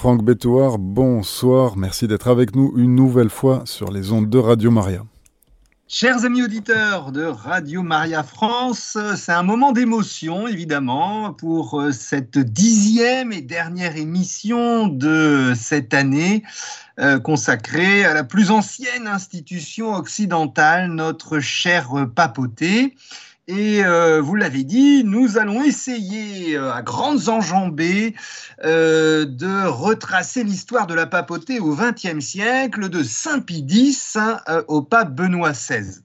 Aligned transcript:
Franck 0.00 0.24
Bétouard, 0.24 0.78
bonsoir. 0.78 1.76
Merci 1.76 2.08
d'être 2.08 2.28
avec 2.28 2.56
nous 2.56 2.72
une 2.74 2.94
nouvelle 2.94 3.28
fois 3.28 3.64
sur 3.66 3.90
les 3.90 4.12
ondes 4.12 4.30
de 4.30 4.38
Radio 4.38 4.70
Maria. 4.70 5.04
Chers 5.88 6.24
amis 6.24 6.42
auditeurs 6.42 7.12
de 7.12 7.24
Radio 7.24 7.82
Maria 7.82 8.22
France, 8.22 8.96
c'est 9.16 9.32
un 9.32 9.42
moment 9.42 9.72
d'émotion 9.72 10.48
évidemment 10.48 11.34
pour 11.34 11.78
euh, 11.78 11.92
cette 11.92 12.38
dixième 12.38 13.30
et 13.30 13.42
dernière 13.42 13.98
émission 13.98 14.86
de 14.86 15.52
cette 15.54 15.92
année 15.92 16.44
euh, 16.98 17.20
consacrée 17.20 18.02
à 18.06 18.14
la 18.14 18.24
plus 18.24 18.50
ancienne 18.50 19.06
institution 19.06 19.92
occidentale, 19.92 20.86
notre 20.88 21.40
chère 21.40 22.06
papauté. 22.14 22.94
Et 23.50 23.84
euh, 23.84 24.20
vous 24.20 24.36
l'avez 24.36 24.62
dit, 24.62 25.02
nous 25.02 25.36
allons 25.36 25.64
essayer 25.64 26.56
euh, 26.56 26.72
à 26.72 26.82
grandes 26.82 27.28
enjambées 27.28 28.14
euh, 28.62 29.24
de 29.24 29.66
retracer 29.66 30.44
l'histoire 30.44 30.86
de 30.86 30.94
la 30.94 31.06
papauté 31.06 31.58
au 31.58 31.74
XXe 31.74 32.24
siècle, 32.24 32.88
de 32.88 33.02
Saint 33.02 33.40
Pie 33.40 33.66
X 33.68 34.16
au 34.68 34.82
pape 34.82 35.16
Benoît 35.16 35.50
XVI. 35.50 35.98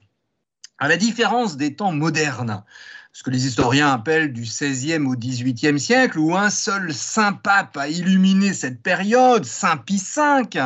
À 0.78 0.88
la 0.88 0.96
différence 0.96 1.56
des 1.56 1.76
temps 1.76 1.92
modernes, 1.92 2.64
ce 3.16 3.22
que 3.22 3.30
les 3.30 3.46
historiens 3.46 3.88
appellent 3.88 4.30
du 4.30 4.42
XVIe 4.42 4.98
au 4.98 5.16
XVIIIe 5.16 5.80
siècle, 5.80 6.18
où 6.18 6.36
un 6.36 6.50
seul 6.50 6.92
saint 6.92 7.32
pape 7.32 7.78
a 7.78 7.88
illuminé 7.88 8.52
cette 8.52 8.82
période, 8.82 9.46
Saint 9.46 9.78
Pie 9.78 9.96
V, 10.14 10.60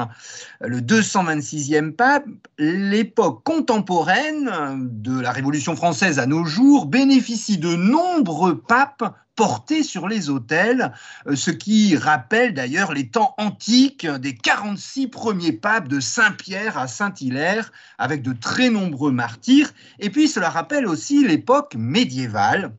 le 0.61 0.81
226e 0.81 1.93
pape, 1.93 2.25
l'époque 2.59 3.45
contemporaine 3.45 4.51
de 4.81 5.21
la 5.21 5.31
Révolution 5.31 5.77
française 5.77 6.19
à 6.19 6.27
nos 6.27 6.45
jours 6.45 6.87
bénéficie 6.87 7.57
de 7.57 7.77
nombreux 7.77 8.61
papes 8.61 9.05
portés 9.41 9.83
sur 9.83 10.07
les 10.07 10.29
autels, 10.29 10.93
euh, 11.27 11.35
ce 11.35 11.51
qui 11.51 11.97
rappelle 11.97 12.53
d'ailleurs 12.53 12.93
les 12.93 13.09
temps 13.09 13.35
antiques 13.39 14.07
des 14.07 14.35
46 14.35 15.09
premiers 15.09 15.53
papes 15.53 15.89
de 15.89 15.99
Saint-Pierre 15.99 16.77
à 16.77 16.87
Saint-Hilaire, 16.87 17.73
avec 17.97 18.21
de 18.21 18.35
très 18.35 18.69
nombreux 18.69 19.13
martyrs. 19.13 19.71
Et 19.99 20.11
puis 20.11 20.29
cela 20.29 20.51
rappelle 20.51 20.87
aussi 20.87 21.27
l'époque 21.27 21.75
médiévale, 21.75 22.75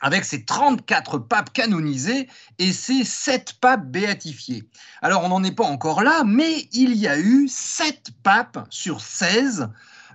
avec 0.00 0.24
ses 0.24 0.44
34 0.44 1.18
papes 1.18 1.52
canonisés 1.52 2.28
et 2.60 2.72
ses 2.72 3.02
7 3.02 3.54
papes 3.60 3.84
béatifiés. 3.84 4.68
Alors 5.02 5.24
on 5.24 5.30
n'en 5.30 5.42
est 5.42 5.50
pas 5.50 5.64
encore 5.64 6.04
là, 6.04 6.22
mais 6.24 6.68
il 6.70 6.94
y 6.94 7.08
a 7.08 7.18
eu 7.18 7.48
7 7.48 8.10
papes 8.22 8.68
sur 8.70 9.00
16 9.00 9.68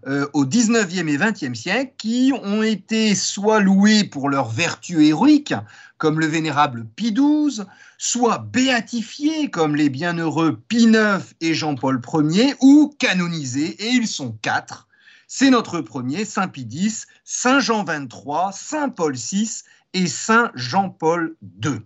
euh, 0.08 0.28
au 0.34 0.46
19e 0.46 1.08
et 1.08 1.18
20e 1.18 1.56
siècle 1.56 1.94
qui 1.98 2.34
ont 2.44 2.62
été 2.62 3.16
soit 3.16 3.59
loués 3.59 4.04
pour 4.04 4.30
leur 4.30 4.50
vertu 4.50 5.06
héroïque, 5.06 5.54
comme 5.98 6.20
le 6.20 6.26
vénérable 6.26 6.86
Pie 6.96 7.14
XII, 7.14 7.64
soit 7.98 8.40
béatifiés 8.40 9.50
comme 9.50 9.76
les 9.76 9.90
bienheureux 9.90 10.62
Pie 10.68 10.90
IX 10.90 11.24
et 11.40 11.54
Jean-Paul 11.54 12.02
Ier, 12.30 12.56
ou 12.59 12.94
canonisés, 13.00 13.76
et 13.80 13.90
ils 13.92 14.08
sont 14.08 14.34
quatre. 14.42 14.88
C'est 15.28 15.50
notre 15.50 15.80
premier, 15.80 16.26
Saint 16.26 16.50
Pie 16.50 16.68
X, 16.70 17.08
Saint 17.24 17.59
Jean 17.59 17.84
XXIII, 17.84 18.52
Saint 18.52 18.90
Paul 18.90 19.16
VI 19.16 19.64
et 19.94 20.08
Saint 20.08 20.52
Jean-Paul 20.54 21.36
II. 21.64 21.80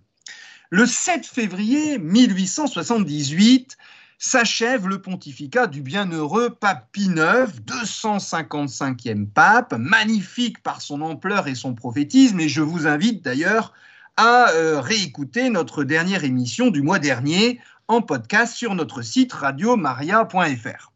Le 0.70 0.84
7 0.84 1.24
février 1.24 1.98
1878, 1.98 3.78
s'achève 4.18 4.88
le 4.88 5.00
pontificat 5.00 5.68
du 5.68 5.80
bienheureux 5.80 6.50
pape 6.50 6.88
Pie 6.90 7.06
IX, 7.06 7.46
255e 7.64 9.26
pape, 9.26 9.74
magnifique 9.78 10.60
par 10.62 10.82
son 10.82 11.00
ampleur 11.02 11.46
et 11.46 11.54
son 11.54 11.74
prophétisme, 11.74 12.40
et 12.40 12.48
je 12.48 12.60
vous 12.60 12.88
invite 12.88 13.24
d'ailleurs 13.24 13.72
à 14.16 14.50
euh, 14.50 14.80
réécouter 14.80 15.48
notre 15.48 15.84
dernière 15.84 16.24
émission 16.24 16.70
du 16.70 16.82
mois 16.82 16.98
dernier 16.98 17.60
en 17.86 18.02
podcast 18.02 18.54
sur 18.56 18.74
notre 18.74 19.02
site 19.02 19.32
radiomaria.fr. 19.32 20.92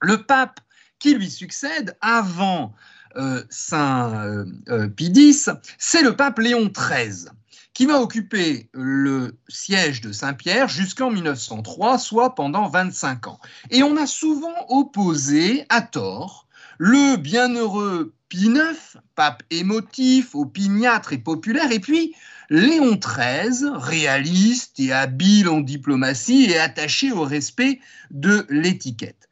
Le 0.00 0.22
pape 0.22 0.60
qui 1.00 1.14
lui 1.14 1.30
succède 1.30 1.96
avant 2.00 2.72
euh, 3.16 3.42
Saint 3.50 4.46
euh, 4.68 4.88
Pie 4.88 5.12
X, 5.12 5.50
c'est 5.78 6.02
le 6.02 6.14
pape 6.14 6.38
Léon 6.38 6.70
XIII 6.72 7.28
qui 7.74 7.86
va 7.86 8.00
occuper 8.00 8.68
le 8.72 9.36
siège 9.48 10.00
de 10.00 10.12
Saint-Pierre 10.12 10.68
jusqu'en 10.68 11.10
1903, 11.10 11.98
soit 11.98 12.34
pendant 12.36 12.68
25 12.68 13.26
ans. 13.26 13.40
Et 13.70 13.82
on 13.82 13.96
a 13.96 14.06
souvent 14.06 14.54
opposé, 14.68 15.66
à 15.68 15.82
tort, 15.82 16.46
le 16.78 17.16
bienheureux 17.16 18.14
Pie 18.28 18.46
IX, 18.46 18.98
pape 19.16 19.42
émotif, 19.50 20.34
opiniâtre 20.34 21.12
et 21.12 21.18
populaire, 21.18 21.72
et 21.72 21.80
puis 21.80 22.14
Léon 22.48 22.96
XIII, 22.96 23.70
réaliste 23.74 24.78
et 24.78 24.92
habile 24.92 25.48
en 25.48 25.60
diplomatie 25.60 26.44
et 26.50 26.58
attaché 26.58 27.10
au 27.10 27.22
respect 27.22 27.80
de 28.10 28.46
l'étiquette. 28.50 29.28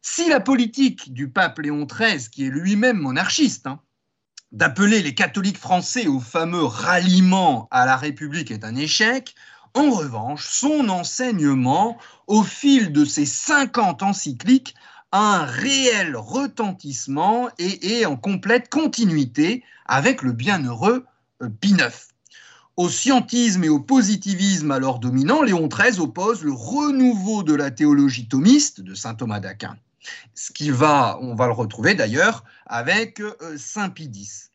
Si 0.00 0.28
la 0.28 0.40
politique 0.40 1.12
du 1.12 1.28
pape 1.28 1.58
Léon 1.58 1.84
XIII, 1.84 2.28
qui 2.30 2.46
est 2.46 2.50
lui-même 2.50 2.98
monarchiste, 2.98 3.66
hein, 3.66 3.80
d'appeler 4.52 5.02
les 5.02 5.14
catholiques 5.14 5.58
français 5.58 6.06
au 6.06 6.20
fameux 6.20 6.64
ralliement 6.64 7.68
à 7.70 7.86
la 7.86 7.96
République 7.96 8.50
est 8.50 8.64
un 8.64 8.76
échec. 8.76 9.34
En 9.74 9.90
revanche, 9.90 10.48
son 10.48 10.88
enseignement, 10.88 11.98
au 12.26 12.42
fil 12.42 12.92
de 12.92 13.04
ses 13.04 13.26
50 13.26 14.02
encycliques, 14.02 14.74
a 15.12 15.40
un 15.40 15.44
réel 15.44 16.16
retentissement 16.16 17.48
et 17.58 17.98
est 17.98 18.06
en 18.06 18.16
complète 18.16 18.68
continuité 18.68 19.62
avec 19.86 20.22
le 20.22 20.32
bienheureux 20.32 21.04
euh, 21.42 21.48
Pie. 21.48 21.76
Au 22.76 22.90
scientisme 22.90 23.64
et 23.64 23.68
au 23.68 23.80
positivisme 23.80 24.70
alors 24.70 24.98
dominant, 24.98 25.42
Léon 25.42 25.68
XIII 25.68 26.00
oppose 26.00 26.42
le 26.44 26.52
renouveau 26.52 27.42
de 27.42 27.54
la 27.54 27.70
théologie 27.70 28.28
thomiste 28.28 28.82
de 28.82 28.94
saint 28.94 29.14
Thomas 29.14 29.40
d'Aquin. 29.40 29.76
Ce 30.34 30.52
qui 30.52 30.70
va, 30.70 31.18
on 31.20 31.34
va 31.34 31.46
le 31.46 31.52
retrouver 31.52 31.94
d'ailleurs 31.94 32.44
avec 32.66 33.20
euh, 33.20 33.34
Saint 33.56 33.90
Pie 33.90 34.10
X. 34.12 34.50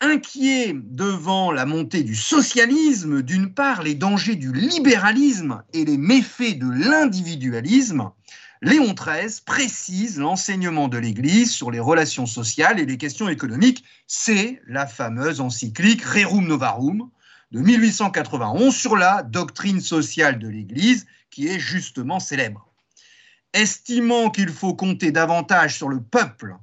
Inquiet 0.00 0.74
devant 0.74 1.50
la 1.50 1.66
montée 1.66 2.04
du 2.04 2.14
socialisme, 2.14 3.22
d'une 3.22 3.52
part 3.52 3.82
les 3.82 3.96
dangers 3.96 4.36
du 4.36 4.52
libéralisme 4.52 5.64
et 5.72 5.84
les 5.84 5.98
méfaits 5.98 6.56
de 6.56 6.70
l'individualisme, 6.70 8.12
Léon 8.62 8.94
XIII 8.94 9.40
précise 9.44 10.18
l'enseignement 10.18 10.88
de 10.88 10.98
l'Église 10.98 11.50
sur 11.50 11.70
les 11.70 11.80
relations 11.80 12.26
sociales 12.26 12.78
et 12.78 12.86
les 12.86 12.96
questions 12.96 13.28
économiques. 13.28 13.84
C'est 14.06 14.60
la 14.66 14.86
fameuse 14.86 15.40
encyclique 15.40 16.02
Rerum 16.02 16.46
Novarum 16.46 17.10
de 17.50 17.60
1891 17.60 18.74
sur 18.74 18.96
la 18.96 19.22
doctrine 19.22 19.80
sociale 19.80 20.38
de 20.38 20.48
l'Église, 20.48 21.06
qui 21.30 21.48
est 21.48 21.58
justement 21.58 22.20
célèbre 22.20 22.67
estimant 23.52 24.30
qu'il 24.30 24.50
faut 24.50 24.74
compter 24.74 25.12
davantage 25.12 25.76
sur 25.76 25.88
le 25.88 26.00
peuple 26.00 26.56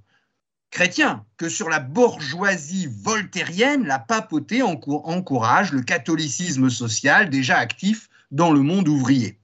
chrétien 0.75 1.23
que 1.37 1.47
sur 1.47 1.69
la 1.69 1.79
bourgeoisie 1.79 2.89
voltairienne, 3.01 3.85
la 3.85 3.97
papauté 3.97 4.61
encourage 4.61 5.71
le 5.71 5.81
catholicisme 5.81 6.69
social 6.69 7.29
déjà 7.29 7.57
actif 7.57 8.09
dans 8.31 8.51
le 8.51 8.59
monde 8.59 8.89
ouvrier. 8.89 9.39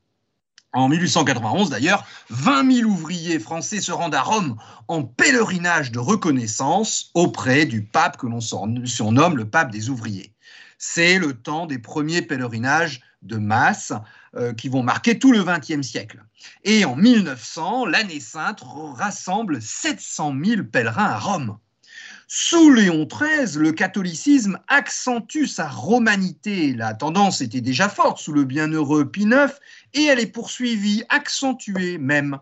En 0.74 0.90
1891, 0.90 1.70
d'ailleurs, 1.70 2.06
20 2.30 2.80
000 2.80 2.90
ouvriers 2.90 3.40
français 3.40 3.80
se 3.80 3.94
rendent 3.94 4.16
à 4.16 4.22
Rome 4.22 4.58
en 4.90 5.04
pèlerinage 5.04 5.92
de 5.92 6.00
reconnaissance 6.00 7.12
auprès 7.14 7.66
du 7.66 7.82
pape 7.82 8.18
que 8.18 8.28
l'on 8.28 8.42
surnomme 8.42 9.38
le 9.38 9.50
pape 9.50 9.72
des 9.72 9.90
ouvriers. 9.90 10.34
C'est 10.78 11.18
le 11.18 11.34
temps 11.34 11.66
des 11.66 11.80
premiers 11.80 12.22
pèlerinages 12.22 13.02
de 13.22 13.38
masse 13.38 13.94
euh, 14.36 14.54
qui 14.54 14.70
vont 14.70 14.84
marquer 14.84 15.20
tout 15.20 15.32
le 15.32 15.44
XXe 15.44 15.86
siècle. 15.86 16.24
Et 16.64 16.86
en 16.86 16.96
1900, 16.96 17.86
l'année 17.86 18.20
sainte 18.20 18.62
rassemble 18.64 19.62
700 19.62 20.36
000 20.44 20.64
pèlerins 20.64 21.06
à 21.06 21.20
Rome. 21.20 21.58
Sous 22.34 22.72
Léon 22.72 23.06
XIII, 23.06 23.62
le 23.62 23.74
catholicisme 23.74 24.58
accentue 24.70 25.48
sa 25.48 25.68
romanité. 25.68 26.74
La 26.74 26.94
tendance 26.94 27.42
était 27.42 27.60
déjà 27.60 27.90
forte 27.90 28.20
sous 28.20 28.32
le 28.32 28.46
bienheureux 28.46 29.12
Pie 29.12 29.24
IX 29.24 29.52
et 29.94 30.06
elle 30.06 30.20
est 30.22 30.32
poursuivie, 30.32 31.04
accentuée 31.10 31.98
même 31.98 32.40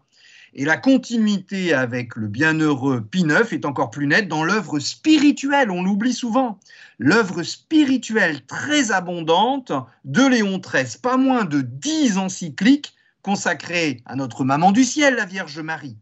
et 0.54 0.66
la 0.66 0.78
continuité 0.78 1.74
avec 1.74 2.16
le 2.16 2.28
bienheureux 2.28 3.02
Pie 3.02 3.22
IX 3.22 3.52
est 3.52 3.66
encore 3.66 3.92
plus 3.92 4.08
nette 4.08 4.28
dans 4.28 4.44
l'œuvre 4.44 4.80
spirituelle, 4.80 5.72
on 5.72 5.84
l'oublie 5.84 6.14
souvent. 6.14 6.60
L'œuvre 6.98 7.44
spirituelle 7.44 8.46
très 8.46 8.92
abondante 8.92 9.72
de 10.06 10.26
Léon 10.26 10.60
XIII, 10.60 11.00
pas 11.02 11.18
moins 11.18 11.46
de 11.46 11.62
dix 11.62 12.18
encycliques 12.18 12.94
consacrées 13.22 14.02
à 14.06 14.16
notre 14.16 14.44
maman 14.44 14.72
du 14.72 14.84
ciel, 14.84 15.16
la 15.16 15.26
Vierge 15.26 15.60
Marie. 15.60 15.98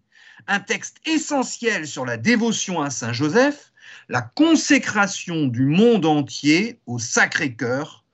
Un 0.48 0.60
texte 0.60 0.98
essentiel 1.06 1.88
sur 1.88 2.06
la 2.06 2.18
dévotion 2.18 2.82
à 2.82 2.90
Saint 2.90 3.14
Joseph, 3.14 3.74
la 4.08 4.22
consécration 4.22 5.48
du 5.48 5.66
monde 5.66 6.06
entier 6.06 6.80
au 6.86 7.00
Sacré-Cœur, 7.00 8.06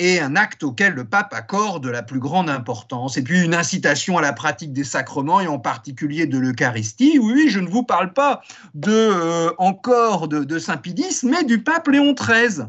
et 0.00 0.18
un 0.18 0.34
acte 0.34 0.62
auquel 0.62 0.94
le 0.94 1.04
pape 1.04 1.34
accorde 1.34 1.86
la 1.86 2.02
plus 2.02 2.20
grande 2.20 2.48
importance, 2.48 3.18
et 3.18 3.22
puis 3.22 3.42
une 3.42 3.54
incitation 3.54 4.16
à 4.16 4.22
la 4.22 4.32
pratique 4.32 4.72
des 4.72 4.82
sacrements, 4.82 5.42
et 5.42 5.46
en 5.46 5.58
particulier 5.58 6.24
de 6.26 6.38
l'Eucharistie. 6.38 7.18
Oui, 7.18 7.50
je 7.50 7.60
ne 7.60 7.68
vous 7.68 7.82
parle 7.82 8.14
pas 8.14 8.40
de, 8.72 8.90
euh, 8.90 9.50
encore 9.58 10.26
de, 10.26 10.58
Saint 10.58 10.80
X, 10.82 11.22
mais 11.22 11.44
du 11.44 11.62
pape 11.62 11.86
Léon 11.88 12.14
XIII. 12.14 12.64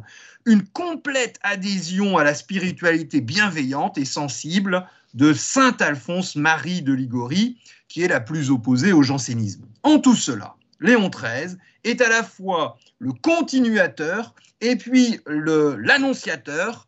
une 0.45 0.63
complète 0.63 1.39
adhésion 1.43 2.17
à 2.17 2.25
la 2.25 2.33
spiritualité 2.33 3.21
bienveillante 3.21 3.97
et 3.97 4.05
sensible 4.05 4.85
de 5.13 5.31
Saint 5.31 5.77
Alphonse 5.79 6.35
Marie 6.35 6.81
de 6.81 6.91
Ligorie, 6.91 7.57
qui 7.87 8.01
est 8.01 8.09
la 8.09 8.19
plus 8.19 8.51
opposée 8.51 8.91
au 8.91 9.03
jansénisme. 9.03 9.63
En 9.83 9.99
tout 9.99 10.15
cela, 10.15 10.55
Léon 10.81 11.09
XIII 11.09 11.57
est 11.85 12.01
à 12.01 12.09
la 12.09 12.23
fois 12.23 12.77
le 12.99 13.13
continuateur 13.13 14.35
et 14.59 14.75
puis 14.75 15.19
l'annonciateur 15.27 16.87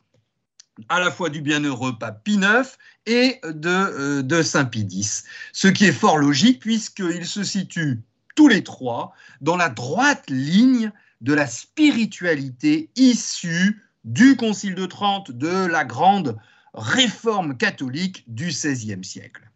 à 0.89 0.99
la 0.99 1.11
fois 1.11 1.29
du 1.29 1.41
bienheureux 1.41 1.97
pape 1.97 2.23
Pie 2.23 2.35
IX 2.35 2.77
et 3.05 3.39
de, 3.43 3.69
euh, 3.69 4.43
Saint 4.43 4.65
Pie 4.65 4.87
X. 4.89 5.23
Ce 5.51 5.67
qui 5.67 5.85
est 5.85 5.91
fort 5.91 6.17
logique 6.17 6.59
puisqu'ils 6.59 7.25
se 7.25 7.43
situent 7.43 8.01
tous 8.35 8.47
les 8.47 8.63
trois 8.63 9.13
dans 9.41 9.57
la 9.57 9.69
droite 9.69 10.29
ligne 10.29 10.91
de 11.21 11.33
la 11.33 11.47
spiritualité 11.47 12.89
issue 12.95 13.83
du 14.03 14.35
Concile 14.35 14.75
de 14.75 14.85
Trente, 14.85 15.31
de 15.31 15.65
la 15.65 15.85
grande 15.85 16.37
réforme 16.73 17.55
catholique 17.55 18.23
du 18.27 18.47
XVIe 18.47 19.03
siècle. 19.03 19.49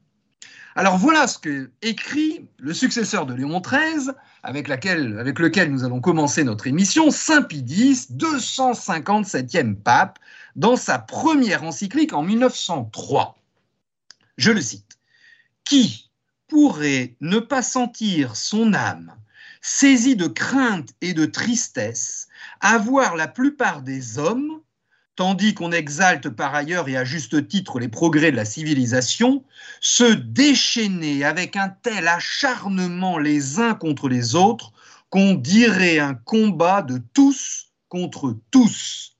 Alors 0.78 1.00
voilà 1.00 1.26
ce 1.26 1.40
que 1.40 1.72
écrit 1.82 2.48
le 2.60 2.72
successeur 2.72 3.26
de 3.26 3.34
Léon 3.34 3.62
XIII, 3.62 4.12
avec, 4.44 4.68
lequel 4.70 5.72
nous 5.72 5.84
allons 5.84 6.02
commencer 6.02 6.44
notre 6.44 6.68
émission, 6.68 7.10
Saint 7.10 7.48
X, 7.52 8.12
257e 8.12 9.74
pape, 9.74 10.20
dans 10.56 10.76
sa 10.76 11.00
première 11.00 11.64
encyclique 11.64 12.14
en 12.14 12.22
1903. 12.22 13.40
Je 14.38 14.52
le 14.52 14.62
cite. 14.62 15.00
Qui 15.64 16.12
pourrait 16.48 17.16
ne 17.22 17.40
pas 17.40 17.64
sentir 17.64 18.36
son 18.36 18.76
âme 18.76 19.16
saisie 19.62 20.16
de 20.16 20.28
crainte 20.28 20.90
et 21.02 21.16
de 21.16 21.26
tristesse 21.26 22.28
à 22.60 22.78
voir 22.78 23.16
la 23.16 23.28
plupart 23.28 23.82
des 23.82 24.20
hommes 24.20 24.62
tandis 25.18 25.56
qu'on 25.56 25.72
exalte 25.72 26.30
par 26.30 26.56
ailleurs 26.56 26.88
et 26.88 26.96
à 26.96 27.04
juste 27.04 27.48
titre 27.50 27.80
les 27.80 27.90
progrès 27.90 28.32
de 28.32 28.38
la 28.38 28.46
civilisation, 28.46 29.44
se 29.82 30.06
déchaîner 30.06 31.26
avec 31.26 31.58
un 31.58 31.70
tel 31.70 32.08
acharnement 32.08 33.18
les 33.18 33.60
uns 33.60 33.74
contre 33.74 34.08
les 34.08 34.36
autres 34.36 34.72
qu'on 35.10 35.34
dirait 35.34 36.00
un 36.00 36.14
combat 36.14 36.82
de 36.84 37.02
tous 37.14 37.72
contre 37.90 38.38
tous. 38.52 39.16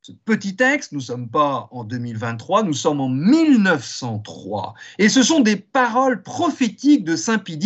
Ce 0.00 0.12
petit 0.24 0.56
texte, 0.56 0.92
nous 0.92 1.00
ne 1.00 1.04
sommes 1.04 1.28
pas 1.28 1.68
en 1.72 1.84
2023, 1.84 2.62
nous 2.62 2.72
sommes 2.72 3.02
en 3.02 3.10
1903. 3.10 4.72
Et 4.98 5.10
ce 5.10 5.22
sont 5.22 5.40
des 5.40 5.56
paroles 5.56 6.22
prophétiques 6.22 7.04
de 7.04 7.16
Saint 7.16 7.38
Pie 7.38 7.58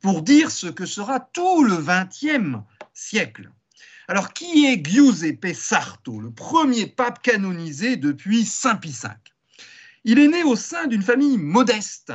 pour 0.00 0.22
dire 0.22 0.52
ce 0.52 0.68
que 0.68 0.86
sera 0.86 1.18
tout 1.18 1.64
le 1.64 1.78
XXe 1.78 2.58
siècle. 2.94 3.50
Alors, 4.08 4.32
qui 4.32 4.66
est 4.66 4.84
Giuseppe 4.84 5.54
Sarto, 5.54 6.20
le 6.20 6.30
premier 6.30 6.86
pape 6.86 7.22
canonisé 7.22 7.96
depuis 7.96 8.44
Saint 8.44 8.76
Pie 8.76 8.96
V? 9.02 9.08
Il 10.04 10.18
est 10.18 10.28
né 10.28 10.42
au 10.42 10.56
sein 10.56 10.86
d'une 10.86 11.02
famille 11.02 11.38
modeste 11.38 12.12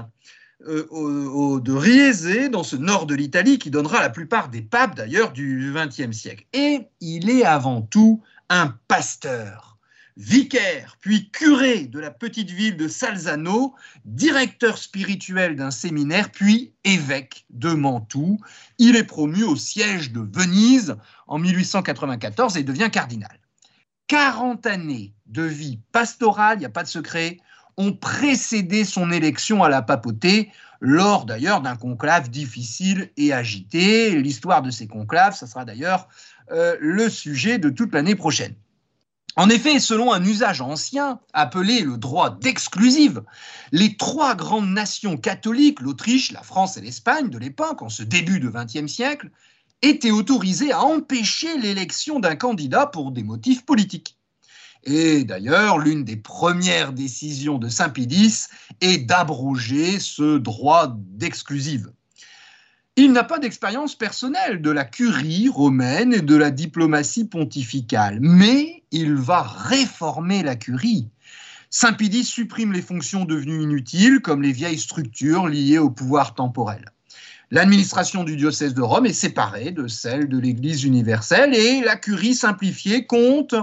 euh, 0.68 1.60
de 1.62 1.72
Riese, 1.72 2.50
dans 2.50 2.64
ce 2.64 2.76
nord 2.76 3.06
de 3.06 3.16
l'Italie, 3.16 3.60
qui 3.60 3.72
donnera 3.72 4.02
la 4.02 4.10
plupart 4.10 4.50
des 4.50 4.62
papes 4.62 4.96
d'ailleurs 4.96 5.32
du 5.32 5.74
XXe 5.74 6.16
siècle. 6.16 6.46
Et 6.54 6.82
il 7.00 7.30
est 7.30 7.46
avant 7.46 7.82
tout 7.82 8.22
un 8.50 8.76
pasteur 8.88 9.77
vicaire, 10.18 10.98
puis 11.00 11.30
curé 11.30 11.86
de 11.86 12.00
la 12.00 12.10
petite 12.10 12.50
ville 12.50 12.76
de 12.76 12.88
Salzano, 12.88 13.76
directeur 14.04 14.80
spirituel 14.80 15.56
d'un 15.56 15.70
séminaire, 15.70 16.32
puis 16.32 16.74
évêque 16.84 17.46
de 17.52 17.72
Mantoue. 17.72 18.40
Il 18.80 18.96
est 18.96 19.04
promu 19.04 19.44
au 19.44 19.56
siège 19.56 20.12
de 20.12 20.22
Venise 20.22 20.96
en 21.28 21.38
1894 21.38 22.58
et 22.58 22.64
devient 22.64 22.90
cardinal. 22.92 23.40
40 24.08 24.66
années 24.66 25.14
de 25.28 25.44
vie 25.44 25.80
pastorale, 25.92 26.58
il 26.58 26.60
n'y 26.62 26.66
a 26.66 26.70
pas 26.70 26.84
de 26.84 26.88
secret, 26.88 27.38
ont 27.78 27.94
précédé 27.94 28.86
son 28.86 29.12
élection 29.12 29.64
à 29.64 29.70
la 29.70 29.84
papauté, 29.84 30.52
lors 30.80 31.26
d'ailleurs 31.26 31.62
d'un 31.62 31.76
conclave 31.76 32.30
difficile 32.30 33.12
et 33.18 33.34
agité. 33.34 34.20
L'histoire 34.20 34.64
de 34.64 34.72
ces 34.72 34.88
conclaves, 34.88 35.36
ça 35.36 35.46
sera 35.46 35.64
d'ailleurs 35.64 36.08
euh, 36.52 36.76
le 36.80 37.10
sujet 37.10 37.60
de 37.60 37.70
toute 37.70 37.94
l'année 37.94 38.16
prochaine. 38.16 38.56
En 39.38 39.50
effet, 39.50 39.80
selon 39.80 40.12
un 40.12 40.26
usage 40.26 40.62
ancien 40.62 41.20
appelé 41.32 41.82
le 41.82 41.98
droit 41.98 42.32
d'exclusive, 42.32 43.22
les 43.72 43.96
trois 43.96 44.34
grandes 44.34 44.70
nations 44.70 45.16
catholiques, 45.16 45.80
l'Autriche, 45.80 46.32
la 46.32 46.42
France 46.42 46.76
et 46.76 46.82
l'Espagne 46.82 47.30
de 47.30 47.38
l'époque, 47.38 47.84
en 47.84 47.90
ce 47.90 48.02
début 48.02 48.40
du 48.40 48.50
XXe 48.50 48.92
siècle, 48.92 49.30
étaient 49.84 50.10
autorisées 50.10 50.72
à 50.72 50.82
empêcher 50.82 51.56
l'élection 51.60 52.20
d'un 52.20 52.36
candidat 52.36 52.88
pour 52.88 53.12
des 53.12 53.22
motifs 53.22 53.64
politiques. 53.64 54.18
Et 54.86 55.24
d'ailleurs, 55.24 55.78
l'une 55.78 56.04
des 56.04 56.18
premières 56.18 56.92
décisions 56.92 57.60
de 57.60 57.70
Saint 57.70 57.94
X 57.96 58.50
est 58.82 59.06
d'abroger 59.06 60.00
ce 60.00 60.40
droit 60.40 60.96
d'exclusive. 60.98 61.92
Il 63.00 63.12
n'a 63.12 63.24
pas 63.24 63.38
d'expérience 63.38 63.94
personnelle 63.94 64.60
de 64.60 64.72
la 64.72 64.84
curie 64.84 65.50
romaine 65.50 66.16
et 66.16 66.22
de 66.22 66.36
la 66.36 66.50
diplomatie 66.50 67.26
pontificale, 67.26 68.18
mais 68.22 68.82
il 68.90 69.14
va 69.14 69.44
réformer 69.44 70.42
la 70.42 70.56
curie. 70.56 71.08
Saint 71.70 71.94
Pie 71.94 72.24
supprime 72.24 72.74
les 72.74 72.82
fonctions 72.82 73.24
devenues 73.24 73.62
inutiles, 73.62 74.20
comme 74.22 74.42
les 74.42 74.52
vieilles 74.52 74.80
structures 74.80 75.48
liées 75.48 75.78
au 75.78 75.92
pouvoir 75.92 76.34
temporel. 76.34 76.86
L'administration 77.52 78.24
du 78.24 78.36
diocèse 78.36 78.74
de 78.74 78.82
Rome 78.82 79.06
est 79.06 79.14
séparée 79.14 79.70
de 79.70 79.88
celle 79.88 80.28
de 80.28 80.40
l'Église 80.40 80.84
universelle 80.84 81.54
et 81.54 81.82
la 81.82 81.98
curie 81.98 82.34
simplifiée 82.34 83.06
compte 83.06 83.54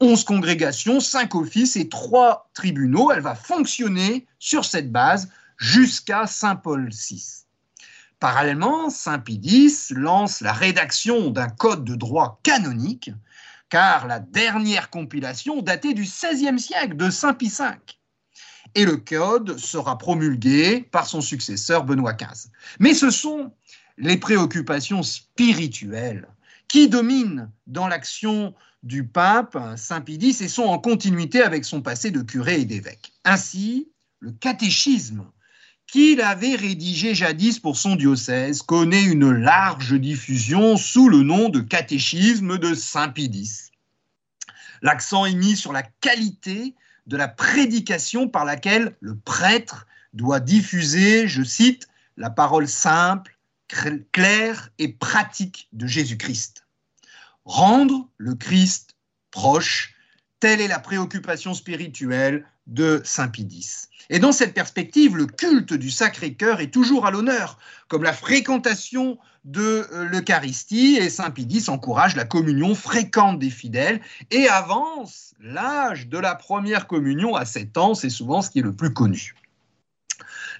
11 0.00 0.22
congrégations, 0.24 1.00
5 1.00 1.34
offices 1.34 1.76
et 1.76 1.88
3 1.88 2.50
tribunaux. 2.52 3.10
Elle 3.10 3.22
va 3.22 3.36
fonctionner 3.36 4.26
sur 4.38 4.66
cette 4.66 4.92
base 4.92 5.30
jusqu'à 5.56 6.26
Saint 6.26 6.56
Paul 6.56 6.90
VI. 6.90 7.42
Parallèlement, 8.22 8.88
Saint 8.88 9.20
X 9.26 9.90
lance 9.90 10.42
la 10.42 10.52
rédaction 10.52 11.30
d'un 11.30 11.48
code 11.48 11.82
de 11.82 11.96
droit 11.96 12.38
canonique, 12.44 13.10
car 13.68 14.06
la 14.06 14.20
dernière 14.20 14.90
compilation 14.90 15.60
datait 15.60 15.92
du 15.92 16.02
XVIe 16.02 16.56
siècle, 16.56 16.94
de 16.94 17.10
Saint 17.10 17.34
Pie 17.34 17.48
V. 17.48 17.64
Et 18.76 18.84
le 18.84 18.98
code 18.98 19.58
sera 19.58 19.98
promulgué 19.98 20.82
par 20.92 21.08
son 21.08 21.20
successeur 21.20 21.82
Benoît 21.82 22.12
XV. 22.12 22.48
Mais 22.78 22.94
ce 22.94 23.10
sont 23.10 23.50
les 23.98 24.18
préoccupations 24.18 25.02
spirituelles 25.02 26.28
qui 26.68 26.88
dominent 26.88 27.50
dans 27.66 27.88
l'action 27.88 28.54
du 28.84 29.04
pape 29.04 29.58
Saint 29.76 30.04
X 30.06 30.42
et 30.42 30.48
sont 30.48 30.62
en 30.62 30.78
continuité 30.78 31.42
avec 31.42 31.64
son 31.64 31.82
passé 31.82 32.12
de 32.12 32.22
curé 32.22 32.60
et 32.60 32.66
d'évêque. 32.66 33.14
Ainsi, 33.24 33.88
le 34.20 34.30
catéchisme 34.30 35.24
qu'il 35.92 36.22
avait 36.22 36.56
rédigé 36.56 37.14
jadis 37.14 37.58
pour 37.58 37.76
son 37.76 37.96
diocèse, 37.96 38.62
connaît 38.62 39.04
une 39.04 39.30
large 39.30 39.92
diffusion 39.92 40.78
sous 40.78 41.10
le 41.10 41.22
nom 41.22 41.50
de 41.50 41.60
catéchisme 41.60 42.56
de 42.56 42.74
Saint 42.74 43.10
Pie 43.10 43.30
L'accent 44.80 45.26
est 45.26 45.34
mis 45.34 45.54
sur 45.54 45.70
la 45.70 45.82
qualité 45.82 46.74
de 47.06 47.18
la 47.18 47.28
prédication 47.28 48.26
par 48.26 48.46
laquelle 48.46 48.96
le 49.00 49.18
prêtre 49.18 49.86
doit 50.14 50.40
diffuser, 50.40 51.28
je 51.28 51.42
cite, 51.42 51.88
la 52.16 52.30
parole 52.30 52.68
simple, 52.68 53.36
claire 54.12 54.70
et 54.78 54.88
pratique 54.88 55.68
de 55.74 55.86
Jésus-Christ. 55.86 56.64
Rendre 57.44 58.08
le 58.16 58.34
Christ 58.34 58.96
proche, 59.30 59.94
telle 60.40 60.62
est 60.62 60.68
la 60.68 60.78
préoccupation 60.78 61.52
spirituelle 61.52 62.46
de 62.66 63.00
Saint 63.04 63.32
X. 63.36 63.88
Et 64.10 64.18
dans 64.18 64.32
cette 64.32 64.54
perspective, 64.54 65.16
le 65.16 65.26
culte 65.26 65.74
du 65.74 65.90
Sacré-Cœur 65.90 66.60
est 66.60 66.70
toujours 66.70 67.06
à 67.06 67.10
l'honneur, 67.10 67.58
comme 67.88 68.02
la 68.02 68.12
fréquentation 68.12 69.18
de 69.44 69.86
euh, 69.92 70.04
l'Eucharistie, 70.04 70.98
et 71.00 71.10
Saint 71.10 71.32
X 71.36 71.68
encourage 71.68 72.14
la 72.14 72.24
communion 72.24 72.74
fréquente 72.74 73.38
des 73.38 73.50
fidèles 73.50 74.00
et 74.30 74.48
avance 74.48 75.34
l'âge 75.40 76.08
de 76.08 76.18
la 76.18 76.34
première 76.34 76.86
communion 76.86 77.34
à 77.34 77.44
7 77.44 77.76
ans, 77.78 77.94
c'est 77.94 78.10
souvent 78.10 78.42
ce 78.42 78.50
qui 78.50 78.60
est 78.60 78.62
le 78.62 78.74
plus 78.74 78.92
connu. 78.92 79.34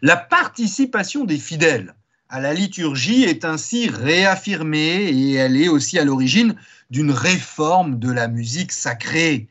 La 0.01 0.17
participation 0.17 1.25
des 1.25 1.39
fidèles 1.39 1.95
à 2.29 2.41
la 2.41 2.55
liturgie 2.55 3.25
est 3.25 3.45
ainsi 3.45 3.89
réaffirmée 3.89 5.05
et 5.05 5.35
elle 5.35 5.61
est 5.61 5.69
aussi 5.69 5.99
à 5.99 6.05
l'origine 6.05 6.57
d'une 6.91 7.13
réforme 7.13 7.99
de 7.99 8.11
la 8.11 8.27
musique 8.27 8.73
sacrée. 8.73 9.49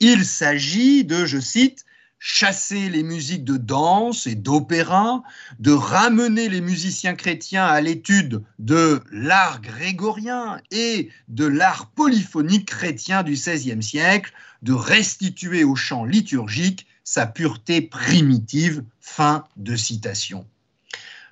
Il 0.00 0.24
s'agit 0.24 1.04
de, 1.04 1.24
je 1.24 1.38
cite, 1.38 1.84
chasser 2.24 2.88
les 2.88 3.02
musiques 3.02 3.42
de 3.42 3.56
danse 3.56 4.28
et 4.28 4.36
d'opéra, 4.36 5.24
de 5.58 5.72
ramener 5.72 6.48
les 6.48 6.60
musiciens 6.60 7.16
chrétiens 7.16 7.66
à 7.66 7.80
l'étude 7.80 8.44
de 8.60 9.02
l'art 9.10 9.60
grégorien 9.60 10.60
et 10.70 11.10
de 11.26 11.46
l'art 11.46 11.90
polyphonique 11.90 12.66
chrétien 12.66 13.24
du 13.24 13.32
XVIe 13.32 13.82
siècle, 13.82 14.32
de 14.62 14.72
restituer 14.72 15.64
au 15.64 15.74
chant 15.74 16.04
liturgique 16.04 16.86
sa 17.02 17.26
pureté 17.26 17.82
primitive. 17.82 18.84
Fin 19.00 19.44
de 19.56 19.74
citation. 19.74 20.46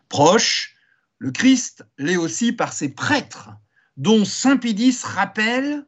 Proche, 0.09 0.75
le 1.19 1.31
Christ 1.31 1.85
l'est 1.99 2.17
aussi 2.17 2.53
par 2.53 2.73
ses 2.73 2.89
prêtres, 2.89 3.51
dont 3.97 4.25
Saint 4.25 4.57
Pédis 4.57 4.99
rappelle 5.05 5.87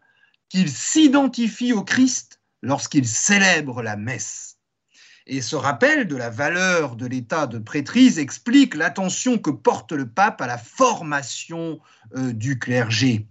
qu'il 0.48 0.70
s'identifie 0.70 1.72
au 1.72 1.82
Christ 1.82 2.40
lorsqu'il 2.62 3.06
célèbre 3.06 3.82
la 3.82 3.96
messe. 3.96 4.51
Et 5.34 5.40
ce 5.40 5.56
rappel 5.56 6.08
de 6.08 6.14
la 6.14 6.28
valeur 6.28 6.94
de 6.94 7.06
l'état 7.06 7.46
de 7.46 7.58
prêtrise 7.58 8.18
explique 8.18 8.74
l'attention 8.74 9.38
que 9.38 9.48
porte 9.48 9.92
le 9.92 10.06
pape 10.06 10.42
à 10.42 10.46
la 10.46 10.58
formation 10.58 11.80
euh, 12.14 12.34
du 12.34 12.58
clergé. 12.58 13.26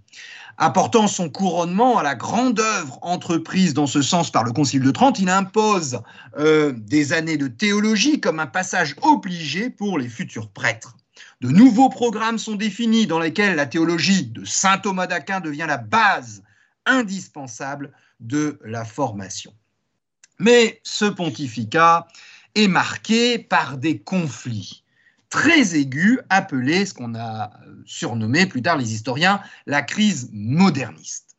Apportant 0.58 1.06
son 1.06 1.30
couronnement 1.30 2.00
à 2.00 2.04
la 2.04 2.16
grande 2.16 2.60
œuvre 2.60 2.98
entreprise 3.04 3.76
dans 3.76 3.86
ce 3.86 4.02
sens 4.02 4.32
par 4.32 4.44
le 4.44 4.52
Concile 4.52 4.82
de 4.82 4.90
Trente, 4.90 5.20
il 5.20 5.30
impose 5.30 6.02
euh, 6.40 6.74
des 6.76 7.14
années 7.14 7.38
de 7.38 7.48
théologie 7.48 8.20
comme 8.20 8.40
un 8.40 8.48
passage 8.48 8.96
obligé 9.04 9.70
pour 9.70 10.00
les 10.00 10.10
futurs 10.10 10.50
prêtres. 10.50 10.98
De 11.42 11.50
nouveaux 11.50 11.90
programmes 11.90 12.40
sont 12.40 12.56
définis 12.56 13.06
dans 13.06 13.20
lesquels 13.20 13.56
la 13.56 13.68
théologie 13.68 14.26
de 14.26 14.44
saint 14.44 14.80
Thomas 14.80 15.06
d'Aquin 15.06 15.40
devient 15.40 15.68
la 15.68 15.78
base 15.78 16.42
indispensable 16.88 17.92
de 18.20 18.58
la 18.66 18.86
formation. 18.86 19.54
Mais 20.42 20.82
ce 20.84 21.06
pontificat 21.06 22.08
est 22.56 22.68
marqué 22.68 23.38
par 23.38 23.78
des 23.78 24.00
conflits 24.00 24.84
très 25.30 25.76
aigus 25.76 26.20
appelés 26.32 26.88
ce 26.88 26.96
qu'on 26.96 27.14
a 27.14 27.52
surnommé 27.86 28.48
plus 28.48 28.64
tard 28.64 28.76
les 28.76 28.92
historiens 28.92 29.40
la 29.68 29.84
crise 29.84 30.32
moderniste. 30.34 31.38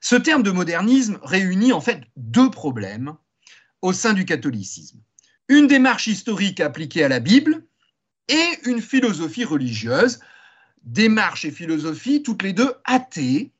Ce 0.00 0.16
terme 0.16 0.42
de 0.42 0.50
modernisme 0.50 1.20
réunit 1.22 1.72
en 1.72 1.80
fait 1.80 2.02
deux 2.16 2.50
problèmes 2.50 3.14
au 3.80 3.92
sein 3.92 4.12
du 4.12 4.24
catholicisme. 4.24 4.98
Une 5.48 5.68
démarche 5.68 6.08
historique 6.08 6.58
appliquée 6.60 7.04
à 7.04 7.08
la 7.08 7.20
Bible 7.20 7.64
et 8.26 8.58
une 8.64 8.82
philosophie 8.82 9.44
religieuse, 9.44 10.18
démarche 10.82 11.44
et 11.44 11.52
philosophie 11.52 12.24
toutes 12.24 12.42
les 12.42 12.52
deux 12.52 12.74
athées, 12.84 13.52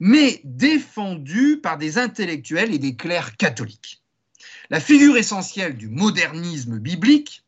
mais 0.00 0.40
défendue 0.44 1.58
par 1.62 1.78
des 1.78 1.98
intellectuels 1.98 2.74
et 2.74 2.78
des 2.78 2.96
clercs 2.96 3.36
catholiques. 3.36 4.02
La 4.70 4.80
figure 4.80 5.16
essentielle 5.16 5.76
du 5.76 5.88
modernisme 5.88 6.78
biblique, 6.78 7.44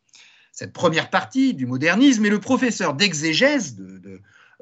cette 0.51 0.73
première 0.73 1.09
partie 1.09 1.53
du 1.53 1.65
modernisme, 1.65 2.25
est 2.25 2.29
le 2.29 2.39
professeur 2.39 2.93
d'exégèse, 2.93 3.77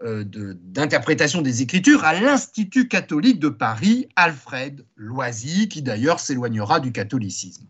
euh, 0.03 0.23
d'interprétation 0.25 1.41
des 1.41 1.61
Écritures 1.61 2.03
à 2.03 2.19
l'Institut 2.19 2.87
catholique 2.87 3.39
de 3.39 3.49
Paris, 3.49 4.07
Alfred 4.15 4.85
Loisy, 4.95 5.69
qui 5.69 5.81
d'ailleurs 5.81 6.19
s'éloignera 6.19 6.79
du 6.79 6.91
catholicisme. 6.91 7.67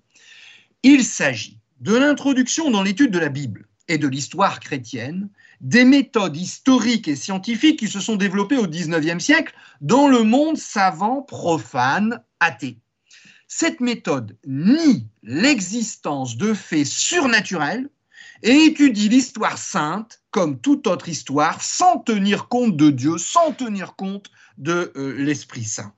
Il 0.84 1.04
s'agit 1.04 1.60
de 1.82 1.96
l'introduction 1.96 2.72
dans 2.72 2.82
l'étude 2.82 3.12
de 3.12 3.20
la 3.20 3.30
Bible 3.30 3.68
et 3.88 3.98
de 3.98 4.08
l'histoire 4.08 4.60
chrétienne 4.60 5.30
des 5.64 5.86
méthodes 5.86 6.36
historiques 6.36 7.08
et 7.08 7.16
scientifiques 7.16 7.80
qui 7.80 7.88
se 7.88 8.02
sont 8.02 8.18
développées 8.18 8.58
au 8.58 8.68
XIXe 8.68 9.24
siècle 9.24 9.56
dans 9.80 10.10
le 10.10 10.24
monde 10.24 10.58
savant, 10.58 11.22
profane, 11.22 12.22
athée. 12.42 12.78
Cette 13.48 13.80
méthode 13.80 14.38
nie 14.46 15.08
l'existence 15.24 16.36
de 16.36 16.54
faits 16.54 16.86
surnaturels 16.86 17.90
et 18.42 18.66
étudie 18.66 19.08
l'histoire 19.08 19.58
sainte 19.58 20.22
comme 20.32 20.60
toute 20.60 20.86
autre 20.86 21.08
histoire 21.08 21.62
sans 21.62 22.00
tenir 22.00 22.50
compte 22.50 22.76
de 22.76 22.90
Dieu, 22.90 23.18
sans 23.18 23.54
tenir 23.54 23.96
compte 23.96 24.32
de 24.58 24.92
euh, 24.98 25.16
l'Esprit 25.18 25.64
Saint. 25.64 25.94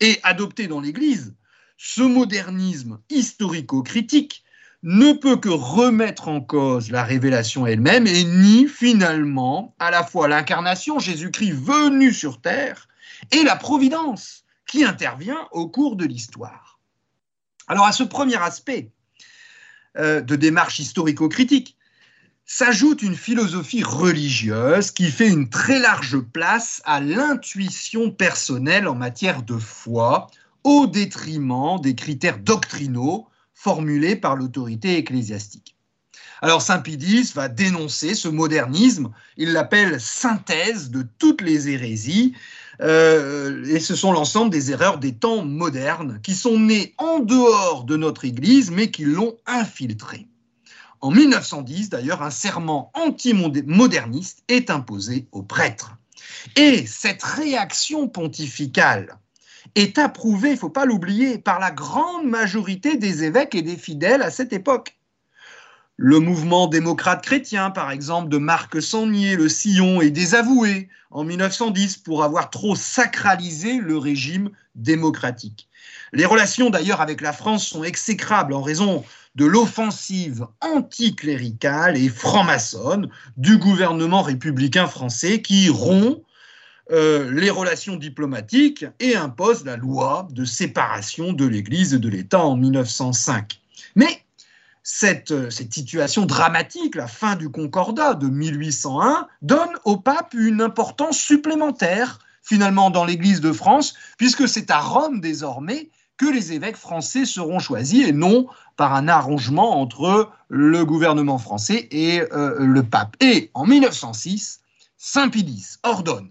Et 0.00 0.18
adopté 0.24 0.66
dans 0.66 0.80
l'Église, 0.80 1.36
ce 1.76 2.02
modernisme 2.02 2.98
historico-critique 3.10 4.43
ne 4.84 5.14
peut 5.14 5.38
que 5.38 5.48
remettre 5.48 6.28
en 6.28 6.42
cause 6.42 6.90
la 6.90 7.04
révélation 7.04 7.66
elle-même 7.66 8.06
et 8.06 8.22
nie 8.24 8.68
finalement 8.68 9.74
à 9.78 9.90
la 9.90 10.04
fois 10.04 10.28
l'incarnation, 10.28 10.98
Jésus-Christ 10.98 11.52
venu 11.52 12.12
sur 12.12 12.42
terre, 12.42 12.86
et 13.32 13.42
la 13.44 13.56
providence 13.56 14.44
qui 14.66 14.84
intervient 14.84 15.48
au 15.52 15.68
cours 15.68 15.96
de 15.96 16.04
l'histoire. 16.04 16.78
Alors 17.66 17.86
à 17.86 17.92
ce 17.92 18.02
premier 18.02 18.36
aspect 18.36 18.90
euh, 19.96 20.20
de 20.20 20.36
démarche 20.36 20.78
historico-critique, 20.78 21.78
s'ajoute 22.44 23.00
une 23.00 23.16
philosophie 23.16 23.82
religieuse 23.82 24.90
qui 24.90 25.10
fait 25.10 25.30
une 25.30 25.48
très 25.48 25.78
large 25.78 26.18
place 26.18 26.82
à 26.84 27.00
l'intuition 27.00 28.10
personnelle 28.10 28.86
en 28.86 28.94
matière 28.94 29.42
de 29.42 29.56
foi, 29.56 30.26
au 30.62 30.86
détriment 30.86 31.80
des 31.80 31.94
critères 31.94 32.38
doctrinaux 32.38 33.28
formulée 33.54 34.16
par 34.16 34.36
l'autorité 34.36 34.98
ecclésiastique. 34.98 35.76
Alors 36.42 36.60
Saint 36.60 36.80
Pidis 36.80 37.32
va 37.34 37.48
dénoncer 37.48 38.14
ce 38.14 38.28
modernisme, 38.28 39.10
il 39.36 39.52
l'appelle 39.52 40.00
synthèse 40.00 40.90
de 40.90 41.06
toutes 41.18 41.40
les 41.40 41.70
hérésies, 41.70 42.34
euh, 42.80 43.64
et 43.64 43.80
ce 43.80 43.94
sont 43.94 44.12
l'ensemble 44.12 44.50
des 44.50 44.70
erreurs 44.70 44.98
des 44.98 45.14
temps 45.14 45.44
modernes 45.44 46.20
qui 46.22 46.34
sont 46.34 46.58
nées 46.58 46.94
en 46.98 47.20
dehors 47.20 47.84
de 47.84 47.96
notre 47.96 48.24
Église, 48.24 48.70
mais 48.70 48.90
qui 48.90 49.04
l'ont 49.04 49.36
infiltrée. 49.46 50.26
En 51.00 51.10
1910, 51.10 51.90
d'ailleurs, 51.90 52.22
un 52.22 52.30
serment 52.30 52.90
anti-moderniste 52.94 54.42
est 54.48 54.70
imposé 54.70 55.26
aux 55.32 55.42
prêtres. 55.42 55.96
Et 56.56 56.86
cette 56.86 57.22
réaction 57.22 58.08
pontificale 58.08 59.18
est 59.74 59.98
approuvé, 59.98 60.50
il 60.50 60.54
ne 60.54 60.58
faut 60.58 60.70
pas 60.70 60.84
l'oublier, 60.84 61.38
par 61.38 61.58
la 61.58 61.70
grande 61.70 62.26
majorité 62.26 62.96
des 62.96 63.24
évêques 63.24 63.54
et 63.54 63.62
des 63.62 63.76
fidèles 63.76 64.22
à 64.22 64.30
cette 64.30 64.52
époque. 64.52 64.96
Le 65.96 66.18
mouvement 66.18 66.66
démocrate 66.66 67.24
chrétien, 67.24 67.70
par 67.70 67.92
exemple, 67.92 68.28
de 68.28 68.38
Marc 68.38 68.82
Sangnier, 68.82 69.36
le 69.36 69.48
Sillon, 69.48 70.00
est 70.00 70.10
désavoué 70.10 70.88
en 71.12 71.22
1910 71.22 71.98
pour 71.98 72.24
avoir 72.24 72.50
trop 72.50 72.74
sacralisé 72.74 73.78
le 73.78 73.96
régime 73.96 74.50
démocratique. 74.74 75.68
Les 76.12 76.24
relations 76.24 76.70
d'ailleurs 76.70 77.00
avec 77.00 77.20
la 77.20 77.32
France 77.32 77.66
sont 77.66 77.84
exécrables 77.84 78.54
en 78.54 78.62
raison 78.62 79.04
de 79.36 79.44
l'offensive 79.44 80.46
anticléricale 80.60 81.96
et 81.96 82.08
franc-maçonne 82.08 83.08
du 83.36 83.58
gouvernement 83.58 84.22
républicain 84.22 84.86
français 84.86 85.42
qui 85.42 85.68
rompt 85.68 86.22
euh, 86.90 87.30
les 87.32 87.50
relations 87.50 87.96
diplomatiques 87.96 88.84
et 89.00 89.16
impose 89.16 89.64
la 89.64 89.76
loi 89.76 90.28
de 90.30 90.44
séparation 90.44 91.32
de 91.32 91.46
l'Église 91.46 91.94
et 91.94 91.98
de 91.98 92.08
l'État 92.08 92.44
en 92.44 92.56
1905. 92.56 93.58
Mais 93.96 94.22
cette, 94.82 95.30
euh, 95.30 95.48
cette, 95.48 95.72
situation 95.72 96.26
dramatique, 96.26 96.94
la 96.94 97.06
fin 97.06 97.36
du 97.36 97.48
Concordat 97.48 98.12
de 98.14 98.26
1801, 98.26 99.28
donne 99.40 99.70
au 99.84 99.96
pape 99.96 100.34
une 100.34 100.60
importance 100.60 101.18
supplémentaire 101.18 102.18
finalement 102.42 102.90
dans 102.90 103.06
l'Église 103.06 103.40
de 103.40 103.52
France, 103.52 103.94
puisque 104.18 104.46
c'est 104.46 104.70
à 104.70 104.78
Rome 104.78 105.20
désormais 105.20 105.88
que 106.18 106.26
les 106.26 106.52
évêques 106.52 106.76
français 106.76 107.24
seront 107.24 107.58
choisis 107.58 108.06
et 108.06 108.12
non 108.12 108.46
par 108.76 108.94
un 108.94 109.08
arrangement 109.08 109.80
entre 109.80 110.30
le 110.48 110.84
gouvernement 110.84 111.38
français 111.38 111.88
et 111.90 112.20
euh, 112.32 112.56
le 112.58 112.82
pape. 112.82 113.16
Et 113.20 113.50
en 113.54 113.64
1906, 113.64 114.60
Saint 114.98 115.30
Pidis 115.30 115.76
ordonne 115.82 116.28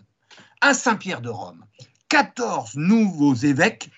à 0.64 0.74
Saint-Pierre 0.74 1.20
de 1.20 1.30
Rome 1.30 1.66
14 2.08 2.76
nouveaux 2.76 3.36
évêques 3.36 3.92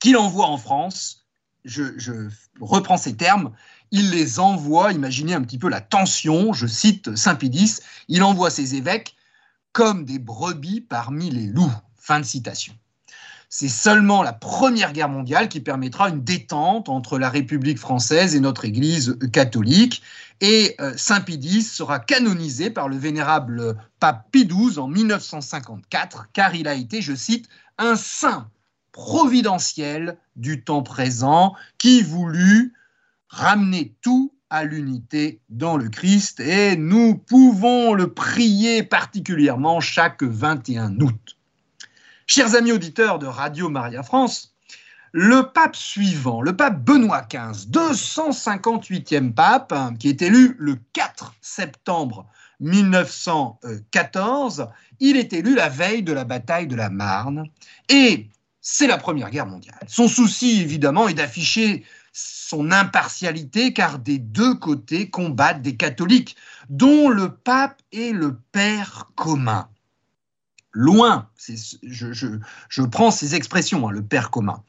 qu'il 0.00 0.18
envoie 0.18 0.46
en 0.46 0.58
France. 0.58 1.26
Je, 1.64 2.28
reprends 2.60 2.98
ces 2.98 3.16
termes. 3.16 3.52
Il 3.90 4.10
les 4.10 4.38
envoie, 4.38 4.92
imaginez 4.92 5.32
un 5.32 5.40
petit 5.40 5.58
peu 5.58 5.70
la 5.70 5.80
tension, 5.80 6.52
je 6.52 6.66
cite 6.66 7.16
Saint-Pédis, 7.16 7.80
il 8.08 8.22
envoie 8.22 8.50
ses 8.50 8.74
évêques 8.74 9.16
comme 9.72 10.04
des 10.04 10.18
brebis 10.18 10.82
parmi 10.82 11.30
les 11.30 11.46
loups. 11.46 11.72
Fin 11.96 12.20
de 12.20 12.24
citation. 12.24 12.74
C'est 13.50 13.68
seulement 13.68 14.22
la 14.22 14.34
Première 14.34 14.92
Guerre 14.92 15.08
mondiale 15.08 15.48
qui 15.48 15.60
permettra 15.60 16.10
une 16.10 16.22
détente 16.22 16.90
entre 16.90 17.18
la 17.18 17.30
République 17.30 17.78
française 17.78 18.36
et 18.36 18.40
notre 18.40 18.66
Église 18.66 19.18
catholique. 19.32 20.02
Et 20.42 20.74
euh, 20.80 20.92
Saint 20.96 21.22
Pie 21.22 21.62
sera 21.62 21.98
canonisé 21.98 22.68
par 22.68 22.88
le 22.88 22.96
vénérable 22.96 23.76
pape 24.00 24.30
Pie 24.32 24.46
XII 24.46 24.78
en 24.78 24.88
1954, 24.88 26.28
car 26.34 26.54
il 26.54 26.68
a 26.68 26.74
été, 26.74 27.00
je 27.00 27.14
cite, 27.14 27.48
un 27.78 27.96
saint 27.96 28.50
providentiel 28.92 30.18
du 30.36 30.62
temps 30.62 30.82
présent 30.82 31.54
qui 31.78 32.02
voulut 32.02 32.74
ramener 33.28 33.94
tout 34.02 34.34
à 34.50 34.64
l'unité 34.64 35.40
dans 35.48 35.76
le 35.76 35.88
Christ 35.88 36.40
et 36.40 36.76
nous 36.76 37.16
pouvons 37.16 37.94
le 37.94 38.12
prier 38.12 38.82
particulièrement 38.82 39.80
chaque 39.80 40.22
21 40.22 41.00
août. 41.00 41.37
Chers 42.30 42.56
amis 42.56 42.72
auditeurs 42.72 43.18
de 43.18 43.24
Radio 43.24 43.70
Maria 43.70 44.02
France, 44.02 44.54
le 45.12 45.44
pape 45.44 45.74
suivant, 45.74 46.42
le 46.42 46.54
pape 46.54 46.84
Benoît 46.84 47.22
XV, 47.22 47.70
258e 47.70 49.32
pape, 49.32 49.72
hein, 49.72 49.94
qui 49.98 50.10
est 50.10 50.20
élu 50.20 50.54
le 50.58 50.76
4 50.92 51.32
septembre 51.40 52.26
1914, 52.60 54.68
il 55.00 55.16
est 55.16 55.32
élu 55.32 55.54
la 55.54 55.70
veille 55.70 56.02
de 56.02 56.12
la 56.12 56.24
bataille 56.24 56.66
de 56.66 56.76
la 56.76 56.90
Marne 56.90 57.48
et 57.88 58.28
c'est 58.60 58.88
la 58.88 58.98
Première 58.98 59.30
Guerre 59.30 59.46
mondiale. 59.46 59.80
Son 59.86 60.06
souci, 60.06 60.60
évidemment, 60.60 61.08
est 61.08 61.14
d'afficher 61.14 61.82
son 62.12 62.72
impartialité 62.72 63.72
car 63.72 63.98
des 63.98 64.18
deux 64.18 64.54
côtés 64.54 65.08
combattent 65.08 65.62
des 65.62 65.76
catholiques 65.76 66.36
dont 66.68 67.08
le 67.08 67.34
pape 67.34 67.80
est 67.90 68.12
le 68.12 68.38
père 68.52 69.10
commun 69.14 69.70
loin, 70.78 71.28
je, 71.82 72.82
prends 72.82 73.10
ces 73.10 73.34
expressions, 73.34 73.88
hein, 73.88 73.90
le 73.90 74.02
père 74.02 74.30
commun, 74.30 74.62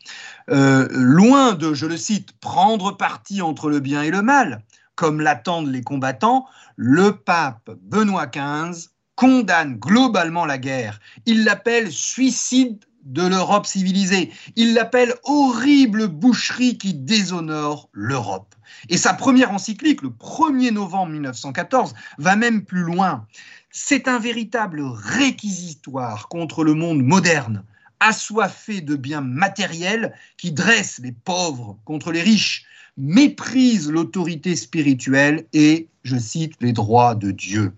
euh, 0.49 0.87
loin 0.89 1.53
de, 1.53 1.75
je 1.75 1.85
le 1.85 1.97
cite, 1.97 2.31
prendre 2.39 2.97
parti 2.97 3.43
entre 3.43 3.69
le 3.69 3.79
bien 3.79 4.01
et 4.01 4.09
le 4.09 4.23
mal, 4.23 4.63
comme 4.95 5.21
l'attendent 5.21 5.71
les 5.71 5.83
combattants, 5.83 6.47
le 6.77 7.11
pape 7.11 7.69
Benoît 7.83 8.25
XV 8.25 8.89
condamne 9.15 9.75
globalement 9.75 10.45
la 10.45 10.57
guerre. 10.57 10.99
Il 11.27 11.43
l'appelle 11.43 11.91
suicide 11.91 12.83
de 13.03 13.27
l'Europe 13.27 13.67
civilisée. 13.67 14.31
Il 14.55 14.73
l'appelle 14.73 15.13
horrible 15.25 16.07
boucherie 16.07 16.79
qui 16.79 16.95
déshonore 16.95 17.89
l'Europe. 17.93 18.55
Et 18.89 18.97
sa 18.97 19.13
première 19.13 19.51
encyclique, 19.51 20.01
le 20.01 20.09
1er 20.09 20.71
novembre 20.71 21.11
1914, 21.11 21.93
va 22.17 22.35
même 22.35 22.63
plus 22.63 22.81
loin. 22.81 23.25
C'est 23.71 24.07
un 24.07 24.19
véritable 24.19 24.81
réquisitoire 24.81 26.27
contre 26.27 26.63
le 26.63 26.73
monde 26.73 27.03
moderne, 27.03 27.63
assoiffé 27.99 28.81
de 28.81 28.95
biens 28.95 29.21
matériels 29.21 30.13
qui 30.37 30.51
dresse 30.51 30.99
les 31.03 31.11
pauvres 31.11 31.77
contre 31.85 32.11
les 32.11 32.21
riches, 32.21 32.65
méprise 32.97 33.89
l'autorité 33.89 34.55
spirituelle 34.55 35.45
et, 35.53 35.87
je 36.03 36.17
cite, 36.17 36.53
les 36.61 36.73
droits 36.73 37.15
de 37.15 37.31
Dieu. 37.31 37.73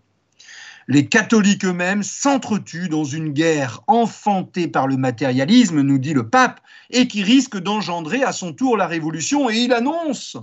Les 0.88 1.06
catholiques 1.06 1.64
eux-mêmes 1.64 2.04
s'entretuent 2.04 2.90
dans 2.90 3.04
une 3.04 3.30
guerre 3.30 3.82
enfantée 3.88 4.68
par 4.68 4.88
le 4.88 4.98
matérialisme, 4.98 5.82
nous 5.82 6.00
dit 6.00 6.14
le 6.14 6.28
pape, 6.28 6.60
et 6.90 7.08
qui 7.08 7.24
risque 7.24 7.58
d'engendrer 7.58 8.24
à 8.24 8.32
son 8.32 8.52
tour 8.52 8.78
la 8.78 8.88
révolution. 8.88 9.50
Et 9.50 9.60
il 9.60 9.74
annonce 9.74 10.38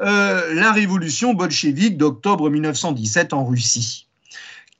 euh, 0.00 0.54
la 0.54 0.72
révolution 0.72 1.34
bolchevique 1.34 1.96
d'octobre 1.96 2.50
1917 2.50 3.32
en 3.32 3.44
Russie. 3.44 4.08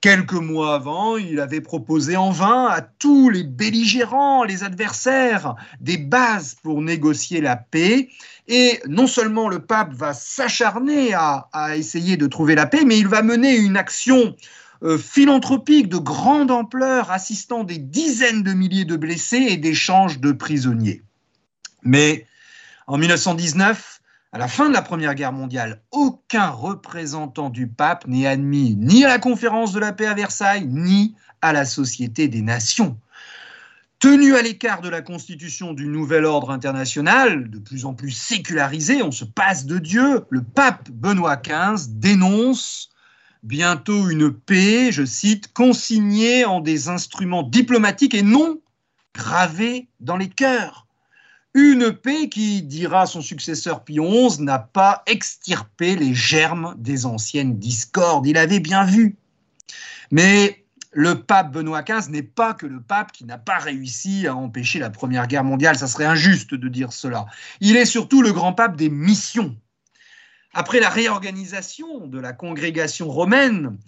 Quelques 0.02 0.32
mois 0.32 0.74
avant, 0.74 1.16
il 1.16 1.38
avait 1.38 1.60
proposé 1.60 2.16
en 2.16 2.32
vain 2.32 2.66
à 2.66 2.80
tous 2.80 3.30
les 3.30 3.44
belligérants, 3.44 4.42
les 4.42 4.64
adversaires, 4.64 5.54
des 5.80 5.96
bases 5.96 6.56
pour 6.60 6.82
négocier 6.82 7.40
la 7.40 7.54
paix. 7.54 8.08
Et 8.48 8.80
non 8.88 9.06
seulement 9.06 9.48
le 9.48 9.60
pape 9.60 9.92
va 9.92 10.12
s'acharner 10.12 11.14
à, 11.14 11.46
essayer 11.76 12.16
de 12.16 12.26
trouver 12.26 12.56
la 12.56 12.66
paix, 12.66 12.82
mais 12.84 12.98
il 12.98 13.06
va 13.06 13.22
mener 13.22 13.54
une 13.54 13.76
action 13.76 14.34
euh, 14.82 14.98
philanthropique 14.98 15.88
de 15.88 15.98
grande 15.98 16.50
ampleur, 16.50 17.12
assistant 17.12 17.62
des 17.62 17.78
dizaines 17.78 18.42
de 18.42 18.54
milliers 18.54 18.84
de 18.84 18.96
blessés 18.96 19.46
et 19.50 19.56
d'échanges 19.56 20.18
de 20.18 20.32
prisonniers. 20.32 21.02
Mais 21.84 22.26
en 22.88 22.98
1919, 22.98 23.91
à 24.32 24.38
la 24.38 24.48
fin 24.48 24.68
de 24.68 24.74
la 24.74 24.80
Première 24.80 25.14
Guerre 25.14 25.32
mondiale, 25.32 25.82
aucun 25.90 26.48
représentant 26.48 27.50
du 27.50 27.66
pape 27.66 28.06
n'est 28.06 28.26
admis 28.26 28.74
ni 28.76 29.04
à 29.04 29.08
la 29.08 29.18
conférence 29.18 29.72
de 29.72 29.78
la 29.78 29.92
paix 29.92 30.06
à 30.06 30.14
Versailles, 30.14 30.66
ni 30.66 31.14
à 31.42 31.52
la 31.52 31.66
Société 31.66 32.28
des 32.28 32.40
Nations. 32.40 32.96
Tenu 33.98 34.34
à 34.34 34.42
l'écart 34.42 34.80
de 34.80 34.88
la 34.88 35.02
constitution 35.02 35.74
du 35.74 35.86
nouvel 35.86 36.24
ordre 36.24 36.50
international, 36.50 37.50
de 37.50 37.58
plus 37.58 37.84
en 37.84 37.92
plus 37.92 38.10
sécularisé, 38.10 39.02
on 39.02 39.12
se 39.12 39.26
passe 39.26 39.66
de 39.66 39.78
Dieu, 39.78 40.24
le 40.30 40.42
pape 40.42 40.90
Benoît 40.90 41.36
XV 41.36 41.90
dénonce 41.90 42.88
bientôt 43.42 44.08
une 44.08 44.32
paix, 44.32 44.90
je 44.92 45.04
cite, 45.04 45.52
consignée 45.52 46.46
en 46.46 46.60
des 46.60 46.88
instruments 46.88 47.42
diplomatiques 47.42 48.14
et 48.14 48.22
non 48.22 48.60
gravée 49.14 49.88
dans 50.00 50.16
les 50.16 50.30
cœurs. 50.30 50.81
Une 51.54 51.92
paix 51.92 52.30
qui, 52.30 52.62
dira 52.62 53.04
son 53.06 53.20
successeur 53.20 53.84
Pie 53.84 53.98
XI, 53.98 54.42
n'a 54.42 54.58
pas 54.58 55.02
extirpé 55.06 55.96
les 55.96 56.14
germes 56.14 56.74
des 56.78 57.04
anciennes 57.04 57.58
discordes. 57.58 58.26
Il 58.26 58.38
avait 58.38 58.60
bien 58.60 58.84
vu. 58.84 59.16
Mais 60.10 60.64
le 60.92 61.22
pape 61.22 61.52
Benoît 61.52 61.82
XV 61.82 62.10
n'est 62.10 62.22
pas 62.22 62.54
que 62.54 62.66
le 62.66 62.80
pape 62.80 63.12
qui 63.12 63.24
n'a 63.26 63.38
pas 63.38 63.58
réussi 63.58 64.26
à 64.26 64.34
empêcher 64.34 64.78
la 64.78 64.88
Première 64.88 65.26
Guerre 65.26 65.44
mondiale. 65.44 65.76
Ça 65.76 65.88
serait 65.88 66.06
injuste 66.06 66.54
de 66.54 66.68
dire 66.68 66.92
cela. 66.92 67.26
Il 67.60 67.76
est 67.76 67.86
surtout 67.86 68.22
le 68.22 68.32
grand 68.32 68.54
pape 68.54 68.76
des 68.76 68.88
missions. 68.88 69.54
Après 70.54 70.80
la 70.80 70.90
réorganisation 70.90 72.06
de 72.06 72.18
la 72.18 72.34
congrégation 72.34 73.08
romaine, 73.08 73.78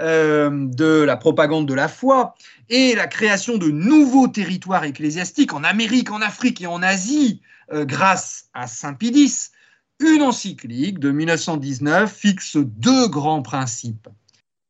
euh, 0.00 0.50
de 0.50 1.02
la 1.02 1.16
propagande 1.16 1.68
de 1.68 1.74
la 1.74 1.86
foi 1.86 2.34
et 2.70 2.94
la 2.94 3.06
création 3.06 3.58
de 3.58 3.70
nouveaux 3.70 4.28
territoires 4.28 4.84
ecclésiastiques 4.84 5.52
en 5.52 5.64
Amérique, 5.64 6.10
en 6.10 6.22
Afrique 6.22 6.62
et 6.62 6.66
en 6.66 6.82
Asie, 6.82 7.42
euh, 7.72 7.84
grâce 7.84 8.48
à 8.54 8.66
Saint 8.66 8.94
Pidis, 8.94 9.50
une 10.00 10.22
encyclique 10.22 10.98
de 10.98 11.10
1919 11.10 12.12
fixe 12.12 12.56
deux 12.56 13.06
grands 13.08 13.42
principes. 13.42 14.08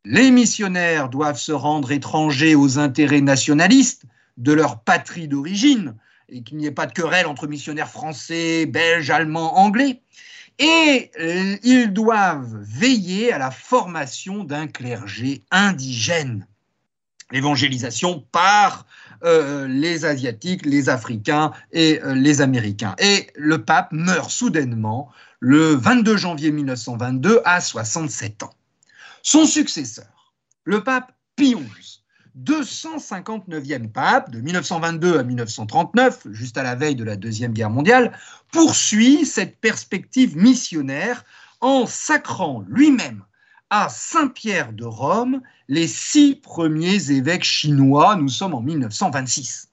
Les 0.04 0.30
missionnaires 0.32 1.08
doivent 1.08 1.38
se 1.38 1.52
rendre 1.52 1.92
étrangers 1.92 2.54
aux 2.56 2.78
intérêts 2.78 3.22
nationalistes 3.22 4.02
de 4.36 4.52
leur 4.52 4.80
patrie 4.80 5.28
d'origine, 5.28 5.94
et 6.28 6.42
qu'il 6.42 6.56
n'y 6.56 6.66
ait 6.66 6.72
pas 6.72 6.86
de 6.86 6.92
querelle 6.92 7.26
entre 7.26 7.46
missionnaires 7.46 7.88
français, 7.88 8.66
belges, 8.66 9.10
allemands, 9.10 9.56
anglais 9.56 10.02
et 10.58 11.10
euh, 11.20 11.56
ils 11.62 11.92
doivent 11.92 12.56
veiller 12.60 13.32
à 13.32 13.38
la 13.38 13.50
formation 13.50 14.44
d'un 14.44 14.66
clergé 14.66 15.42
indigène. 15.50 16.46
L'évangélisation 17.30 18.24
par 18.30 18.86
euh, 19.24 19.66
les 19.66 20.04
Asiatiques, 20.04 20.66
les 20.66 20.88
Africains 20.88 21.52
et 21.72 22.00
euh, 22.02 22.14
les 22.14 22.40
Américains. 22.40 22.94
Et 22.98 23.28
le 23.34 23.64
pape 23.64 23.90
meurt 23.92 24.30
soudainement 24.30 25.10
le 25.40 25.74
22 25.74 26.16
janvier 26.16 26.52
1922 26.52 27.40
à 27.44 27.60
67 27.60 28.42
ans. 28.42 28.54
Son 29.22 29.46
successeur, 29.46 30.32
le 30.64 30.84
pape 30.84 31.12
Pie 31.36 31.56
259e 32.38 33.90
pape, 33.90 34.30
de 34.30 34.40
1922 34.40 35.18
à 35.18 35.22
1939, 35.22 36.28
juste 36.32 36.58
à 36.58 36.62
la 36.62 36.74
veille 36.74 36.96
de 36.96 37.04
la 37.04 37.16
Deuxième 37.16 37.52
Guerre 37.52 37.70
mondiale, 37.70 38.16
poursuit 38.52 39.24
cette 39.24 39.58
perspective 39.60 40.36
missionnaire 40.36 41.24
en 41.60 41.86
sacrant 41.86 42.64
lui-même 42.68 43.22
à 43.70 43.88
Saint-Pierre 43.88 44.72
de 44.72 44.84
Rome 44.84 45.40
les 45.68 45.86
six 45.86 46.34
premiers 46.36 47.10
évêques 47.10 47.44
chinois. 47.44 48.16
Nous 48.16 48.28
sommes 48.28 48.54
en 48.54 48.60
1926. 48.60 49.68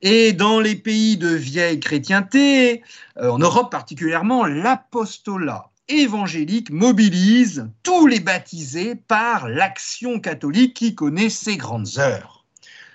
Et 0.00 0.32
dans 0.32 0.60
les 0.60 0.76
pays 0.76 1.16
de 1.16 1.28
vieille 1.28 1.80
chrétienté, 1.80 2.82
euh, 3.18 3.30
en 3.30 3.38
Europe 3.38 3.70
particulièrement, 3.70 4.46
l'apostolat 4.46 5.70
évangélique 5.88 6.70
mobilise 6.70 7.68
tous 7.82 8.06
les 8.06 8.20
baptisés 8.20 8.94
par 8.94 9.48
l'action 9.48 10.20
catholique 10.20 10.74
qui 10.74 10.94
connaît 10.94 11.30
ses 11.30 11.56
grandes 11.56 11.98
heures. 11.98 12.44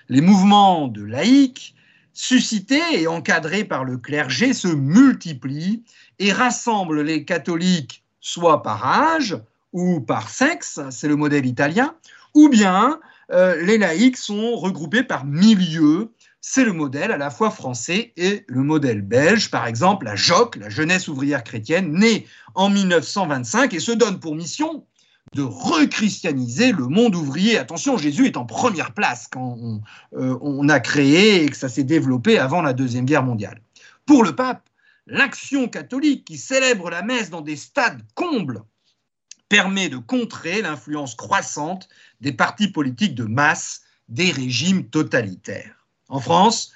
Les 0.08 0.20
mouvements 0.20 0.88
de 0.88 1.02
laïcs, 1.04 1.74
suscités 2.12 3.00
et 3.00 3.06
encadrés 3.06 3.64
par 3.64 3.84
le 3.84 3.98
clergé, 3.98 4.52
se 4.52 4.68
multiplient 4.68 5.82
et 6.18 6.32
rassemblent 6.32 7.02
les 7.02 7.24
catholiques 7.24 8.04
soit 8.20 8.62
par 8.62 8.86
âge 8.86 9.36
ou 9.72 10.00
par 10.00 10.28
sexe, 10.30 10.80
c'est 10.90 11.08
le 11.08 11.16
modèle 11.16 11.46
italien, 11.46 11.94
ou 12.32 12.48
bien 12.48 13.00
euh, 13.32 13.60
les 13.64 13.78
laïcs 13.78 14.16
sont 14.16 14.54
regroupés 14.56 15.02
par 15.02 15.24
milieux 15.24 16.10
c'est 16.46 16.66
le 16.66 16.74
modèle 16.74 17.10
à 17.10 17.16
la 17.16 17.30
fois 17.30 17.50
français 17.50 18.12
et 18.18 18.44
le 18.48 18.62
modèle 18.62 19.00
belge. 19.00 19.50
Par 19.50 19.66
exemple, 19.66 20.04
la 20.04 20.14
JOC, 20.14 20.56
la 20.56 20.68
jeunesse 20.68 21.08
ouvrière 21.08 21.42
chrétienne, 21.42 21.94
née 21.94 22.26
en 22.54 22.68
1925 22.68 23.72
et 23.72 23.80
se 23.80 23.92
donne 23.92 24.20
pour 24.20 24.36
mission 24.36 24.86
de 25.34 25.40
rechristianiser 25.40 26.72
le 26.72 26.86
monde 26.86 27.14
ouvrier. 27.14 27.56
Attention, 27.56 27.96
Jésus 27.96 28.26
est 28.26 28.36
en 28.36 28.44
première 28.44 28.92
place 28.92 29.26
quand 29.26 29.56
on, 29.58 29.80
euh, 30.18 30.36
on 30.42 30.68
a 30.68 30.80
créé 30.80 31.44
et 31.44 31.48
que 31.48 31.56
ça 31.56 31.70
s'est 31.70 31.82
développé 31.82 32.38
avant 32.38 32.60
la 32.60 32.74
Deuxième 32.74 33.06
Guerre 33.06 33.24
mondiale. 33.24 33.62
Pour 34.04 34.22
le 34.22 34.36
pape, 34.36 34.68
l'action 35.06 35.66
catholique 35.66 36.26
qui 36.26 36.36
célèbre 36.36 36.90
la 36.90 37.00
messe 37.00 37.30
dans 37.30 37.40
des 37.40 37.56
stades 37.56 38.02
combles 38.14 38.62
permet 39.48 39.88
de 39.88 39.96
contrer 39.96 40.60
l'influence 40.60 41.14
croissante 41.14 41.88
des 42.20 42.32
partis 42.32 42.68
politiques 42.68 43.14
de 43.14 43.24
masse 43.24 43.80
des 44.10 44.30
régimes 44.30 44.84
totalitaires. 44.84 45.83
En 46.14 46.20
France, 46.20 46.70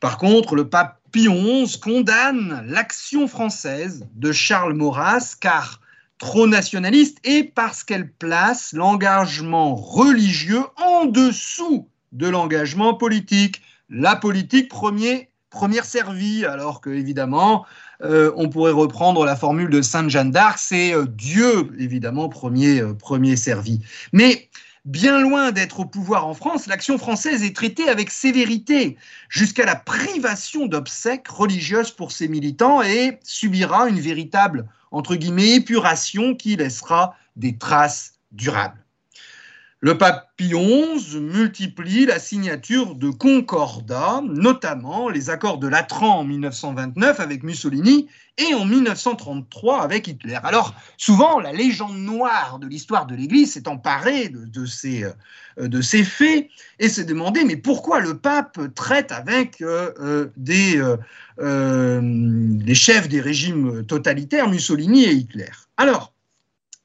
par 0.00 0.18
contre, 0.18 0.56
le 0.56 0.68
pape 0.68 0.98
Pie 1.12 1.28
XI 1.28 1.78
condamne 1.78 2.64
l'action 2.66 3.28
française 3.28 4.04
de 4.16 4.32
Charles 4.32 4.74
Maurras 4.74 5.36
car 5.40 5.80
trop 6.18 6.48
nationaliste 6.48 7.18
et 7.22 7.44
parce 7.44 7.84
qu'elle 7.84 8.10
place 8.10 8.72
l'engagement 8.72 9.76
religieux 9.76 10.64
en 10.78 11.04
dessous 11.04 11.88
de 12.10 12.26
l'engagement 12.26 12.94
politique. 12.94 13.62
La 13.88 14.16
politique 14.16 14.68
premier, 14.68 15.30
première 15.50 15.84
servie, 15.84 16.44
alors 16.44 16.80
que 16.80 16.90
évidemment, 16.90 17.66
euh, 18.02 18.32
on 18.34 18.48
pourrait 18.48 18.72
reprendre 18.72 19.24
la 19.24 19.36
formule 19.36 19.70
de 19.70 19.80
Sainte 19.80 20.10
Jeanne 20.10 20.32
d'Arc, 20.32 20.58
c'est 20.58 20.92
euh, 20.92 21.06
Dieu 21.06 21.70
évidemment 21.78 22.28
premier, 22.28 22.80
euh, 22.80 22.94
premier 22.94 23.36
servi. 23.36 23.80
Mais 24.12 24.48
Bien 24.86 25.18
loin 25.20 25.50
d'être 25.50 25.80
au 25.80 25.84
pouvoir 25.84 26.28
en 26.28 26.34
France, 26.34 26.68
l'action 26.68 26.96
française 26.96 27.42
est 27.42 27.56
traitée 27.56 27.88
avec 27.88 28.08
sévérité, 28.08 28.96
jusqu'à 29.28 29.64
la 29.64 29.74
privation 29.74 30.66
d'obsèques 30.66 31.26
religieuses 31.26 31.90
pour 31.90 32.12
ses 32.12 32.28
militants 32.28 32.82
et 32.82 33.18
subira 33.24 33.88
une 33.88 33.98
véritable, 33.98 34.68
entre 34.92 35.16
guillemets, 35.16 35.56
épuration 35.56 36.36
qui 36.36 36.54
laissera 36.54 37.16
des 37.34 37.58
traces 37.58 38.12
durables. 38.30 38.85
Le 39.80 39.98
pape 39.98 40.30
Pie 40.38 40.54
XI 40.54 41.20
multiplie 41.20 42.06
la 42.06 42.18
signature 42.18 42.94
de 42.94 43.10
concordats, 43.10 44.22
notamment 44.24 45.10
les 45.10 45.28
accords 45.28 45.58
de 45.58 45.68
Latran 45.68 46.20
en 46.20 46.24
1929 46.24 47.20
avec 47.20 47.42
Mussolini 47.42 48.08
et 48.38 48.54
en 48.54 48.64
1933 48.64 49.82
avec 49.82 50.08
Hitler. 50.08 50.38
Alors, 50.42 50.74
souvent, 50.96 51.40
la 51.40 51.52
légende 51.52 51.98
noire 51.98 52.58
de 52.58 52.66
l'histoire 52.66 53.04
de 53.04 53.14
l'Église 53.14 53.52
s'est 53.52 53.68
emparée 53.68 54.30
de, 54.30 54.64
ces, 54.64 55.04
euh, 55.58 55.82
ces, 55.82 56.04
faits 56.04 56.48
et 56.78 56.88
s'est 56.88 57.04
demandé, 57.04 57.44
mais 57.44 57.56
pourquoi 57.56 58.00
le 58.00 58.16
pape 58.16 58.58
traite 58.74 59.12
avec 59.12 59.60
euh, 59.60 59.92
euh, 60.00 60.30
des, 60.38 60.82
des 62.64 62.74
chefs 62.74 63.08
des 63.08 63.20
régimes 63.20 63.84
totalitaires, 63.84 64.48
Mussolini 64.48 65.04
et 65.04 65.12
Hitler? 65.12 65.52
Alors, 65.76 66.14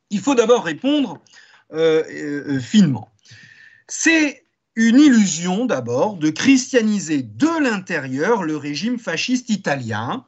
il 0.09 0.19
faut 0.19 0.35
d'abord 0.35 0.65
répondre 0.65 1.21
finement. 2.61 3.09
C'est 3.87 4.43
une 4.75 4.99
illusion 4.99 5.65
d'abord 5.65 6.15
de 6.15 6.29
christianiser 6.29 7.23
de 7.23 7.61
l'intérieur 7.61 8.43
le 8.43 8.55
régime 8.55 8.97
fasciste 8.97 9.49
italien, 9.49 10.25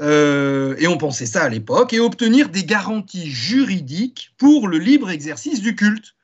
euh, 0.00 0.74
et 0.78 0.86
on 0.86 0.98
pensait 0.98 1.26
ça 1.26 1.44
à 1.44 1.48
l'époque, 1.48 1.92
et 1.92 2.00
obtenir 2.00 2.48
des 2.48 2.64
garanties 2.64 3.30
juridiques 3.30 4.34
pour 4.38 4.68
le 4.68 4.78
libre 4.78 5.10
exercice 5.10 5.60
du 5.60 5.74
culte, 5.74 6.14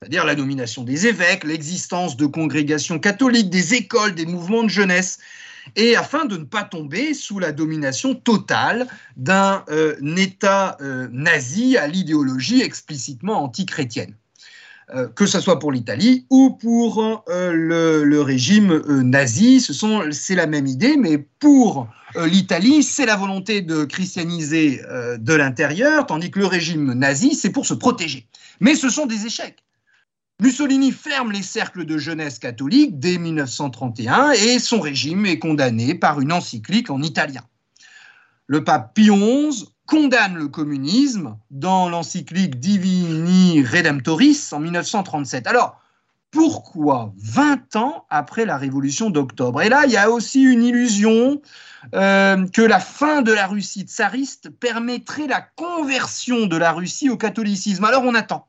c'est-à-dire 0.00 0.24
la 0.24 0.34
nomination 0.34 0.82
des 0.82 1.06
évêques, 1.06 1.44
l'existence 1.44 2.16
de 2.16 2.26
congrégations 2.26 2.98
catholiques, 2.98 3.50
des 3.50 3.74
écoles, 3.74 4.14
des 4.14 4.26
mouvements 4.26 4.64
de 4.64 4.70
jeunesse, 4.70 5.18
et 5.76 5.96
afin 5.96 6.24
de 6.24 6.36
ne 6.36 6.44
pas 6.44 6.64
tomber 6.64 7.14
sous 7.14 7.38
la 7.38 7.52
domination 7.52 8.14
totale 8.14 8.86
d'un 9.16 9.64
euh, 9.70 9.94
État 10.16 10.76
euh, 10.80 11.08
nazi 11.12 11.76
à 11.76 11.86
l'idéologie 11.86 12.62
explicitement 12.62 13.42
antichrétienne. 13.42 14.14
Euh, 14.92 15.06
que 15.06 15.24
ce 15.24 15.38
soit 15.38 15.60
pour 15.60 15.70
l'Italie 15.70 16.26
ou 16.30 16.50
pour 16.50 17.22
le, 17.28 18.20
régime 18.20 18.82
nazi, 19.02 19.60
c'est 19.60 20.34
la 20.34 20.46
même 20.46 20.66
idée, 20.66 20.96
mais 20.96 21.18
pour 21.18 21.86
l'Italie, 22.16 22.82
c'est 22.82 23.06
la 23.06 23.16
volonté 23.16 23.60
de 23.60 23.84
christianiser 23.84 24.82
de 25.16 25.34
l'intérieur, 25.34 26.06
tandis 26.06 26.32
que 26.32 26.40
le 26.40 26.46
régime 26.46 26.92
nazi, 26.94 27.36
c'est 27.36 27.50
pour 27.50 27.66
se 27.66 27.74
protéger. 27.74 28.26
Mais 28.58 28.74
ce 28.74 28.90
sont 28.90 29.06
des 29.06 29.26
échecs. 29.26 29.62
Mussolini 30.40 30.90
ferme 30.90 31.32
les 31.32 31.42
cercles 31.42 31.84
de 31.84 31.98
jeunesse 31.98 32.38
catholique 32.38 32.98
dès 32.98 33.18
1931 33.18 34.30
et 34.30 34.58
son 34.58 34.80
régime 34.80 35.26
est 35.26 35.38
condamné 35.38 35.94
par 35.94 36.18
une 36.18 36.32
encyclique 36.32 36.88
en 36.88 37.02
italien. 37.02 37.42
Le 38.46 38.64
pape 38.64 38.94
Pie 38.94 39.10
XI 39.10 39.68
condamne 39.86 40.36
le 40.36 40.48
communisme 40.48 41.36
dans 41.50 41.90
l'encyclique 41.90 42.58
Divini 42.58 43.62
Redemptoris 43.62 44.52
en 44.52 44.60
1937. 44.60 45.46
Alors, 45.46 45.78
pourquoi 46.30 47.12
20 47.18 47.76
ans 47.76 48.06
après 48.08 48.46
la 48.46 48.56
révolution 48.56 49.10
d'octobre? 49.10 49.60
Et 49.60 49.68
là, 49.68 49.82
il 49.84 49.92
y 49.92 49.98
a 49.98 50.10
aussi 50.10 50.42
une 50.42 50.62
illusion 50.62 51.42
euh, 51.94 52.46
que 52.48 52.62
la 52.62 52.80
fin 52.80 53.20
de 53.20 53.32
la 53.32 53.46
Russie 53.46 53.82
tsariste 53.82 54.48
permettrait 54.48 55.26
la 55.26 55.42
conversion 55.42 56.46
de 56.46 56.56
la 56.56 56.72
Russie 56.72 57.10
au 57.10 57.18
catholicisme. 57.18 57.84
Alors 57.84 58.04
on 58.04 58.14
attend. 58.14 58.46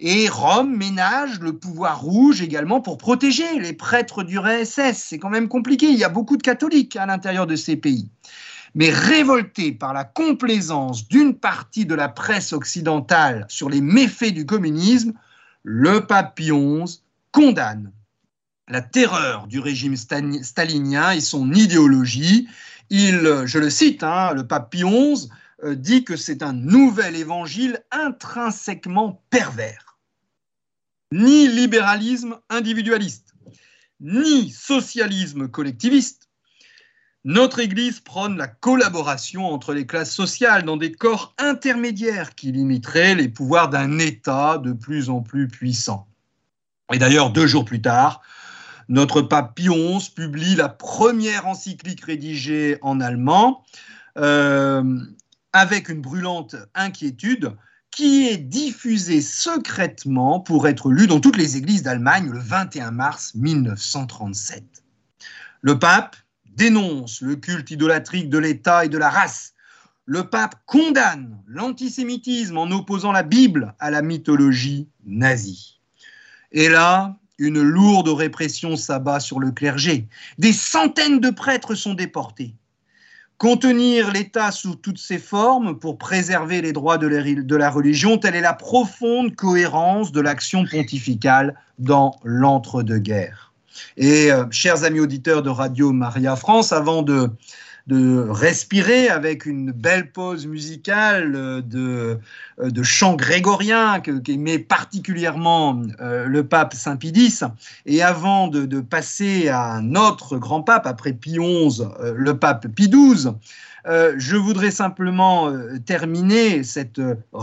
Et 0.00 0.28
Rome 0.28 0.76
ménage 0.76 1.38
le 1.38 1.52
pouvoir 1.52 2.00
rouge 2.00 2.42
également 2.42 2.80
pour 2.80 2.98
protéger 2.98 3.60
les 3.60 3.72
prêtres 3.72 4.24
du 4.24 4.38
RSS. 4.38 4.96
C'est 4.96 5.18
quand 5.18 5.30
même 5.30 5.48
compliqué. 5.48 5.86
Il 5.86 5.98
y 5.98 6.04
a 6.04 6.08
beaucoup 6.08 6.36
de 6.36 6.42
catholiques 6.42 6.96
à 6.96 7.06
l'intérieur 7.06 7.46
de 7.46 7.54
ces 7.54 7.76
pays. 7.76 8.10
Mais 8.74 8.90
révolté 8.90 9.70
par 9.70 9.92
la 9.92 10.02
complaisance 10.02 11.06
d'une 11.06 11.34
partie 11.34 11.86
de 11.86 11.94
la 11.94 12.08
presse 12.08 12.52
occidentale 12.52 13.46
sur 13.48 13.70
les 13.70 13.80
méfaits 13.80 14.34
du 14.34 14.46
communisme, 14.46 15.12
le 15.62 16.06
pape 16.06 16.40
XI 16.40 17.00
condamne 17.30 17.92
la 18.66 18.82
terreur 18.82 19.46
du 19.46 19.60
régime 19.60 19.96
stalinien 19.96 21.12
et 21.12 21.20
son 21.20 21.52
idéologie. 21.52 22.48
Il, 22.90 23.42
je 23.44 23.58
le 23.58 23.70
cite, 23.70 24.02
hein, 24.02 24.32
le 24.34 24.44
pape 24.44 24.74
XI 24.74 25.28
euh, 25.62 25.76
dit 25.76 26.04
que 26.04 26.16
c'est 26.16 26.42
un 26.42 26.52
nouvel 26.52 27.14
évangile 27.14 27.80
intrinsèquement 27.92 29.22
pervers. 29.30 29.83
Ni 31.14 31.46
libéralisme 31.46 32.40
individualiste, 32.50 33.36
ni 34.00 34.50
socialisme 34.50 35.46
collectiviste. 35.46 36.28
Notre 37.22 37.60
Église 37.60 38.00
prône 38.00 38.36
la 38.36 38.48
collaboration 38.48 39.46
entre 39.46 39.74
les 39.74 39.86
classes 39.86 40.12
sociales 40.12 40.64
dans 40.64 40.76
des 40.76 40.90
corps 40.90 41.32
intermédiaires 41.38 42.34
qui 42.34 42.50
limiteraient 42.50 43.14
les 43.14 43.28
pouvoirs 43.28 43.68
d'un 43.68 44.00
État 44.00 44.58
de 44.58 44.72
plus 44.72 45.08
en 45.08 45.20
plus 45.20 45.46
puissant. 45.46 46.08
Et 46.92 46.98
d'ailleurs, 46.98 47.30
deux 47.30 47.46
jours 47.46 47.64
plus 47.64 47.80
tard, 47.80 48.20
notre 48.88 49.22
pape 49.22 49.54
Pie 49.54 49.68
publie 50.16 50.56
la 50.56 50.68
première 50.68 51.46
encyclique 51.46 52.04
rédigée 52.04 52.78
en 52.82 53.00
allemand, 53.00 53.64
euh, 54.18 54.98
avec 55.52 55.90
une 55.90 56.00
brûlante 56.00 56.56
inquiétude 56.74 57.54
qui 57.94 58.28
est 58.28 58.38
diffusée 58.38 59.20
secrètement 59.20 60.40
pour 60.40 60.66
être 60.66 60.90
lue 60.90 61.06
dans 61.06 61.20
toutes 61.20 61.36
les 61.36 61.56
églises 61.56 61.84
d'Allemagne 61.84 62.28
le 62.28 62.40
21 62.40 62.90
mars 62.90 63.34
1937. 63.36 64.64
Le 65.62 65.78
pape 65.78 66.16
dénonce 66.56 67.20
le 67.20 67.36
culte 67.36 67.70
idolâtrique 67.70 68.28
de 68.28 68.38
l'État 68.38 68.84
et 68.84 68.88
de 68.88 68.98
la 68.98 69.10
race. 69.10 69.54
Le 70.06 70.28
pape 70.28 70.56
condamne 70.66 71.40
l'antisémitisme 71.46 72.58
en 72.58 72.70
opposant 72.70 73.12
la 73.12 73.22
Bible 73.22 73.74
à 73.78 73.90
la 73.90 74.02
mythologie 74.02 74.88
nazie. 75.06 75.80
Et 76.50 76.68
là, 76.68 77.16
une 77.38 77.62
lourde 77.62 78.08
répression 78.08 78.76
s'abat 78.76 79.20
sur 79.20 79.38
le 79.38 79.52
clergé. 79.52 80.08
Des 80.38 80.52
centaines 80.52 81.20
de 81.20 81.30
prêtres 81.30 81.74
sont 81.74 81.94
déportés. 81.94 82.54
Contenir 83.38 84.12
l'État 84.12 84.52
sous 84.52 84.76
toutes 84.76 84.98
ses 84.98 85.18
formes 85.18 85.78
pour 85.78 85.98
préserver 85.98 86.62
les 86.62 86.72
droits 86.72 86.98
de 86.98 87.56
la 87.56 87.70
religion, 87.70 88.16
telle 88.16 88.36
est 88.36 88.40
la 88.40 88.54
profonde 88.54 89.34
cohérence 89.34 90.12
de 90.12 90.20
l'action 90.20 90.64
pontificale 90.64 91.54
dans 91.78 92.16
l'entre-deux-guerres. 92.22 93.52
Et 93.96 94.30
euh, 94.30 94.44
chers 94.50 94.84
amis 94.84 95.00
auditeurs 95.00 95.42
de 95.42 95.50
Radio 95.50 95.90
Maria 95.92 96.36
France, 96.36 96.72
avant 96.72 97.02
de 97.02 97.28
de 97.86 98.26
respirer 98.30 99.08
avec 99.08 99.44
une 99.44 99.70
belle 99.70 100.10
pause 100.10 100.46
musicale 100.46 101.34
euh, 101.36 101.60
de, 101.60 102.18
euh, 102.58 102.70
de 102.70 102.82
chant 102.82 103.14
grégorien 103.14 104.00
qu'aimait 104.00 104.58
particulièrement 104.58 105.82
euh, 106.00 106.24
le 106.24 106.46
pape 106.46 106.72
Saint 106.72 106.96
Pidis. 106.96 107.40
Et 107.84 108.02
avant 108.02 108.48
de, 108.48 108.64
de, 108.64 108.80
passer 108.80 109.48
à 109.48 109.72
un 109.72 109.94
autre 109.96 110.38
grand 110.38 110.62
pape, 110.62 110.86
après 110.86 111.12
Pie 111.12 111.38
XI, 111.38 111.82
le 112.14 112.38
pape 112.38 112.68
Pie 112.68 112.88
XII, 112.88 113.32
je 113.86 114.36
voudrais 114.36 114.70
simplement 114.70 115.52
terminer 115.84 116.62
cette, 116.62 117.00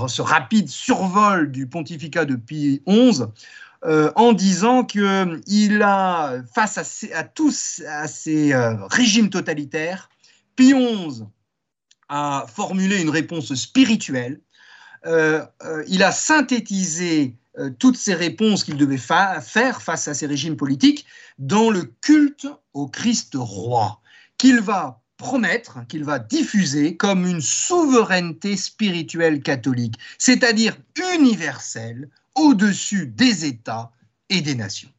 ce 0.08 0.22
rapide 0.22 0.70
survol 0.70 1.52
du 1.52 1.68
pontificat 1.68 2.26
de 2.26 2.36
Pie 2.36 2.82
XI 2.88 3.24
en 3.84 4.34
disant 4.34 4.84
qu'il 4.84 5.82
a, 5.84 6.36
face 6.54 6.78
à, 6.78 7.18
à 7.18 7.24
tous 7.24 7.82
à 7.88 8.08
ces 8.08 8.54
régimes 8.90 9.30
totalitaires, 9.30 10.10
XI 10.58 11.24
a 12.10 12.46
formulé 12.54 13.02
une 13.02 13.10
réponse 13.10 13.54
spirituelle. 13.56 14.42
Euh, 15.06 15.46
euh, 15.64 15.84
il 15.88 16.04
a 16.04 16.12
synthétisé 16.12 17.38
euh, 17.58 17.70
toutes 17.80 17.98
ces 17.98 18.14
réponses 18.14 18.64
qu'il 18.64 18.78
devait 18.78 18.98
faire 18.98 19.82
face 19.82 20.08
à 20.08 20.14
ces 20.14 20.26
régimes 20.26 20.58
politiques 20.58 21.06
dans 21.40 21.70
le 21.70 21.84
culte 22.02 22.48
au 22.74 22.88
Christ 22.88 23.34
roi, 23.36 24.02
qu'il 24.38 24.60
va 24.60 25.02
promettre, 25.18 25.86
qu'il 25.88 26.04
va 26.04 26.20
diffuser 26.20 26.98
comme 26.98 27.26
une 27.26 27.42
souveraineté 27.42 28.58
spirituelle 28.58 29.42
catholique, 29.42 29.96
c'est-à-dire 30.18 30.78
universelle, 31.14 32.10
au-dessus 32.36 33.08
des 33.08 33.46
États 33.46 33.92
et 34.30 34.42
des 34.42 34.56
nations. 34.56 34.90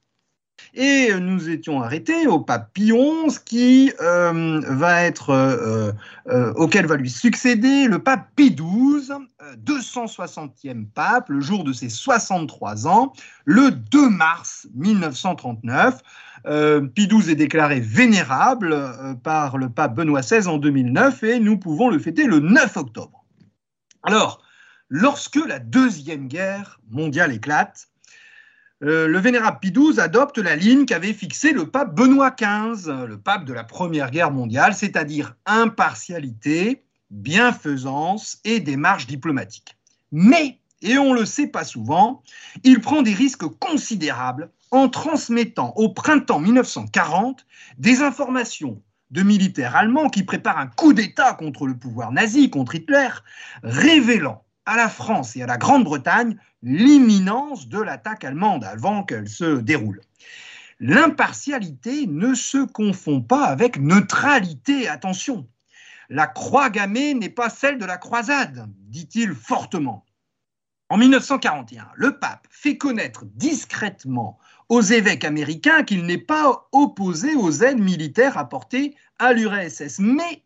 Et 0.74 1.12
nous 1.20 1.50
étions 1.50 1.82
arrêtés 1.82 2.26
au 2.26 2.40
pape 2.40 2.72
Pie 2.72 2.92
XI, 2.92 3.38
qui 3.44 3.92
euh, 4.00 4.60
va 4.66 5.02
euh, 5.02 5.92
euh, 6.28 6.52
auquel 6.54 6.86
va 6.86 6.96
lui 6.96 7.10
succéder 7.10 7.88
le 7.88 7.98
pape 7.98 8.30
Pie 8.36 8.54
XII, 8.54 9.26
260e 9.66 10.86
pape, 10.86 11.28
le 11.28 11.40
jour 11.42 11.64
de 11.64 11.74
ses 11.74 11.90
63 11.90 12.88
ans, 12.88 13.12
le 13.44 13.70
2 13.70 14.08
mars 14.08 14.66
1939. 14.74 16.00
Pie 16.94 17.06
XII 17.06 17.30
est 17.30 17.36
déclaré 17.36 17.78
vénérable 17.78 18.74
par 19.22 19.58
le 19.58 19.68
pape 19.68 19.94
Benoît 19.94 20.22
XVI 20.22 20.48
en 20.48 20.56
2009 20.56 21.22
et 21.22 21.38
nous 21.38 21.58
pouvons 21.58 21.88
le 21.90 21.98
fêter 21.98 22.24
le 22.24 22.40
9 22.40 22.78
octobre. 22.78 23.24
Alors, 24.02 24.42
lorsque 24.88 25.36
la 25.36 25.58
Deuxième 25.58 26.28
Guerre 26.28 26.80
mondiale 26.90 27.32
éclate, 27.32 27.91
euh, 28.82 29.06
le 29.06 29.18
vénérable 29.18 29.58
Pie 29.60 29.72
XII 29.72 30.00
adopte 30.00 30.38
la 30.38 30.56
ligne 30.56 30.86
qu'avait 30.86 31.12
fixée 31.12 31.52
le 31.52 31.70
pape 31.70 31.94
Benoît 31.94 32.32
XV, 32.32 33.06
le 33.06 33.16
pape 33.16 33.44
de 33.44 33.52
la 33.52 33.62
Première 33.62 34.10
Guerre 34.10 34.32
mondiale, 34.32 34.74
c'est-à-dire 34.74 35.36
impartialité, 35.46 36.82
bienfaisance 37.10 38.38
et 38.44 38.58
démarche 38.58 39.06
diplomatique. 39.06 39.76
Mais, 40.10 40.58
et 40.80 40.98
on 40.98 41.12
le 41.12 41.24
sait 41.24 41.46
pas 41.46 41.64
souvent, 41.64 42.22
il 42.64 42.80
prend 42.80 43.02
des 43.02 43.14
risques 43.14 43.46
considérables 43.60 44.50
en 44.72 44.88
transmettant 44.88 45.72
au 45.76 45.90
printemps 45.90 46.40
1940 46.40 47.46
des 47.78 48.02
informations 48.02 48.82
de 49.12 49.22
militaires 49.22 49.76
allemands 49.76 50.08
qui 50.08 50.24
préparent 50.24 50.58
un 50.58 50.66
coup 50.66 50.92
d'État 50.92 51.34
contre 51.34 51.66
le 51.66 51.76
pouvoir 51.76 52.10
nazi, 52.10 52.50
contre 52.50 52.74
Hitler, 52.74 53.10
révélant 53.62 54.42
à 54.64 54.76
la 54.76 54.88
France 54.88 55.36
et 55.36 55.42
à 55.42 55.46
la 55.46 55.58
Grande-Bretagne 55.58 56.36
l'imminence 56.62 57.68
de 57.68 57.80
l'attaque 57.80 58.24
allemande 58.24 58.64
avant 58.64 59.04
qu'elle 59.04 59.28
se 59.28 59.60
déroule. 59.60 60.00
L'impartialité 60.80 62.06
ne 62.06 62.34
se 62.34 62.64
confond 62.64 63.20
pas 63.20 63.44
avec 63.44 63.78
neutralité, 63.78 64.88
attention. 64.88 65.48
La 66.08 66.26
croix 66.26 66.70
gammée 66.70 67.14
n'est 67.14 67.28
pas 67.28 67.48
celle 67.48 67.78
de 67.78 67.84
la 67.84 67.96
croisade, 67.96 68.68
dit-il 68.88 69.32
fortement. 69.32 70.04
En 70.88 70.98
1941, 70.98 71.88
le 71.94 72.18
pape 72.18 72.46
fait 72.50 72.76
connaître 72.76 73.24
discrètement 73.24 74.38
aux 74.68 74.82
évêques 74.82 75.24
américains 75.24 75.84
qu'il 75.84 76.04
n'est 76.04 76.18
pas 76.18 76.68
opposé 76.72 77.34
aux 77.34 77.62
aides 77.62 77.80
militaires 77.80 78.36
apportées 78.36 78.94
à 79.18 79.32
l'URSS. 79.32 80.00
Mais 80.00 80.42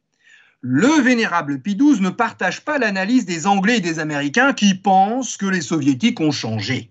le 0.61 1.03
vénérable 1.03 1.61
XII 1.62 2.01
ne 2.01 2.11
partage 2.11 2.64
pas 2.64 2.79
l'analyse 2.79 3.27
des 3.27 3.47
Anglais 3.47 3.77
et 3.77 3.81
des 3.81 3.99
Américains 3.99 4.53
qui 4.53 4.75
pensent 4.75 5.37
que 5.37 5.47
les 5.47 5.61
Soviétiques 5.61 6.21
ont 6.21 6.33
changé. 6.33 6.90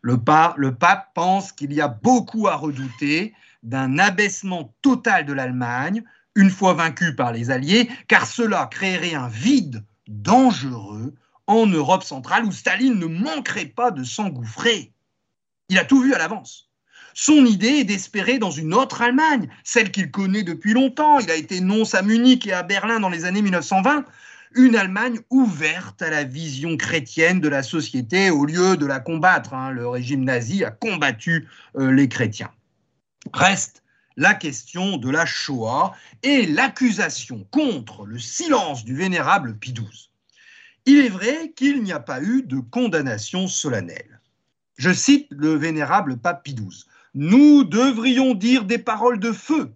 Le, 0.00 0.18
le 0.56 0.74
pape 0.74 1.10
pense 1.14 1.52
qu'il 1.52 1.72
y 1.72 1.80
a 1.80 1.88
beaucoup 1.88 2.48
à 2.48 2.56
redouter 2.56 3.34
d'un 3.62 3.98
abaissement 3.98 4.74
total 4.82 5.24
de 5.24 5.32
l'Allemagne, 5.32 6.02
une 6.34 6.50
fois 6.50 6.74
vaincue 6.74 7.14
par 7.14 7.32
les 7.32 7.50
Alliés, 7.50 7.88
car 8.08 8.26
cela 8.26 8.66
créerait 8.66 9.14
un 9.14 9.28
vide 9.28 9.84
dangereux 10.08 11.14
en 11.46 11.66
Europe 11.66 12.02
centrale 12.02 12.44
où 12.44 12.52
Staline 12.52 12.98
ne 12.98 13.06
manquerait 13.06 13.66
pas 13.66 13.90
de 13.90 14.02
s'engouffrer. 14.02 14.92
Il 15.68 15.78
a 15.78 15.84
tout 15.84 16.00
vu 16.00 16.14
à 16.14 16.18
l'avance. 16.18 16.71
Son 17.14 17.44
idée 17.44 17.80
est 17.80 17.84
d'espérer 17.84 18.38
dans 18.38 18.50
une 18.50 18.74
autre 18.74 19.02
Allemagne, 19.02 19.48
celle 19.64 19.90
qu'il 19.90 20.10
connaît 20.10 20.42
depuis 20.42 20.72
longtemps. 20.72 21.18
Il 21.18 21.30
a 21.30 21.36
été 21.36 21.60
nonce 21.60 21.94
à 21.94 22.02
Munich 22.02 22.46
et 22.46 22.52
à 22.52 22.62
Berlin 22.62 23.00
dans 23.00 23.08
les 23.08 23.24
années 23.24 23.42
1920. 23.42 24.04
Une 24.54 24.76
Allemagne 24.76 25.20
ouverte 25.30 26.02
à 26.02 26.10
la 26.10 26.24
vision 26.24 26.76
chrétienne 26.76 27.40
de 27.40 27.48
la 27.48 27.62
société 27.62 28.30
au 28.30 28.44
lieu 28.44 28.76
de 28.76 28.86
la 28.86 29.00
combattre. 29.00 29.54
Hein. 29.54 29.70
Le 29.70 29.88
régime 29.88 30.24
nazi 30.24 30.64
a 30.64 30.70
combattu 30.70 31.48
euh, 31.76 31.90
les 31.90 32.08
chrétiens. 32.08 32.50
Reste 33.32 33.82
la 34.16 34.34
question 34.34 34.98
de 34.98 35.10
la 35.10 35.24
Shoah 35.24 35.94
et 36.22 36.46
l'accusation 36.46 37.46
contre 37.50 38.04
le 38.04 38.18
silence 38.18 38.84
du 38.84 38.94
vénérable 38.94 39.56
Pie 39.56 39.72
XII. 39.72 40.10
Il 40.84 40.98
est 40.98 41.08
vrai 41.08 41.52
qu'il 41.56 41.82
n'y 41.82 41.92
a 41.92 42.00
pas 42.00 42.20
eu 42.20 42.42
de 42.42 42.58
condamnation 42.58 43.46
solennelle. 43.46 44.20
Je 44.76 44.92
cite 44.92 45.28
le 45.30 45.54
vénérable 45.54 46.16
pape 46.18 46.42
Pie 46.42 46.54
XII. 46.54 46.84
Nous 47.14 47.64
devrions 47.64 48.34
dire 48.34 48.64
des 48.64 48.78
paroles 48.78 49.20
de 49.20 49.32
feu, 49.32 49.74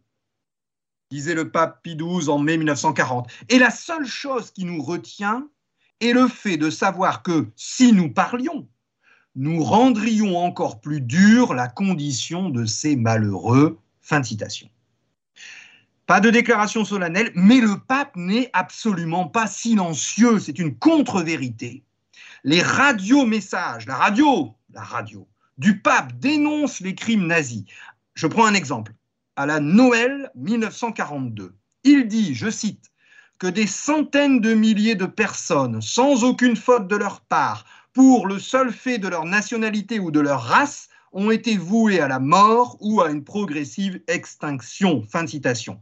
disait 1.11 1.35
le 1.35 1.51
pape 1.51 1.83
Pie 1.83 1.97
XII 1.97 2.29
en 2.31 2.39
mai 2.39 2.57
1940. 2.57 3.31
Et 3.49 3.59
la 3.59 3.71
seule 3.71 4.07
chose 4.07 4.51
qui 4.51 4.65
nous 4.65 4.83
retient 4.83 5.49
est 6.01 6.13
le 6.13 6.29
fait 6.29 6.57
de 6.57 6.71
savoir 6.71 7.23
que 7.23 7.49
si 7.55 7.93
nous 7.93 8.11
parlions, 8.11 8.69
nous 9.35 9.63
rendrions 9.63 10.39
encore 10.39 10.81
plus 10.81 11.03
dure 11.03 11.53
la 11.53 11.69
condition 11.69 12.49
de 12.49 12.65
ces 12.65 12.97
malheureux. 12.97 13.79
Fin 14.01 14.21
de 14.21 14.27
citation. 14.27 14.71
Pas 16.07 16.21
de 16.21 16.31
déclaration 16.31 16.85
solennelle, 16.85 17.33
mais 17.35 17.61
le 17.61 17.79
pape 17.79 18.15
n'est 18.15 18.49
absolument 18.53 19.27
pas 19.27 19.49
silencieux, 19.49 20.39
c'est 20.39 20.59
une 20.59 20.79
contre-vérité. 20.79 21.83
Les 22.45 22.63
radiomessages, 22.63 23.87
la 23.87 23.97
radio, 23.97 24.55
la 24.73 24.83
radio, 24.83 25.27
du 25.59 25.81
pape 25.81 26.13
dénonce 26.19 26.81
les 26.81 26.95
crimes 26.95 27.27
nazis. 27.27 27.65
Je 28.15 28.27
prends 28.27 28.47
un 28.47 28.55
exemple. 28.55 28.93
À 29.37 29.47
la 29.47 29.61
Noël 29.61 30.31
1942, 30.35 31.55
il 31.85 32.09
dit, 32.09 32.35
je 32.35 32.51
cite, 32.51 32.91
que 33.39 33.47
des 33.47 33.67
centaines 33.67 34.41
de 34.41 34.55
milliers 34.55 34.95
de 34.95 35.07
personnes, 35.07 35.83
sans 35.83 36.25
aucune 36.25 36.57
faute 36.57 36.89
de 36.89 36.97
leur 36.97 37.21
part, 37.21 37.67
pour 37.93 38.27
le 38.27 38.39
seul 38.39 38.73
fait 38.73 38.99
de 38.99 39.09
leur 39.09 39.25
nationalité 39.25 39.99
ou 39.99 40.11
de 40.11 40.21
leur 40.21 40.43
race, 40.43 40.89
ont 41.13 41.31
été 41.31 41.57
vouées 41.57 42.01
à 42.01 42.09
la 42.09 42.19
mort 42.19 42.77
ou 42.81 43.01
à 43.01 43.11
une 43.11 43.25
progressive 43.25 44.01
extinction. 44.07 45.03
Fin 45.11 45.25
de 45.25 45.29
citation. 45.29 45.81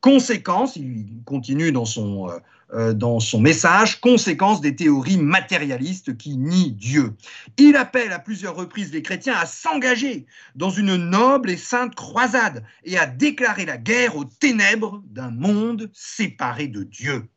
Conséquence, 0.00 0.76
il 0.76 1.22
continue 1.24 1.72
dans 1.72 1.84
son, 1.84 2.28
euh, 2.28 2.38
dans 2.72 3.20
son 3.20 3.40
message, 3.40 4.00
conséquence 4.00 4.60
des 4.60 4.74
théories 4.74 5.18
matérialistes 5.18 6.16
qui 6.16 6.36
nient 6.36 6.74
Dieu. 6.76 7.14
Il 7.58 7.76
appelle 7.76 8.12
à 8.12 8.18
plusieurs 8.18 8.56
reprises 8.56 8.92
les 8.92 9.02
chrétiens 9.02 9.36
à 9.36 9.46
s'engager 9.46 10.26
dans 10.54 10.70
une 10.70 10.96
noble 10.96 11.50
et 11.50 11.56
sainte 11.56 11.94
croisade 11.94 12.64
et 12.84 12.98
à 12.98 13.06
déclarer 13.06 13.64
la 13.64 13.76
guerre 13.76 14.16
aux 14.16 14.24
ténèbres 14.24 15.02
d'un 15.06 15.30
monde 15.30 15.90
séparé 15.92 16.68
de 16.68 16.82
Dieu. 16.82 17.28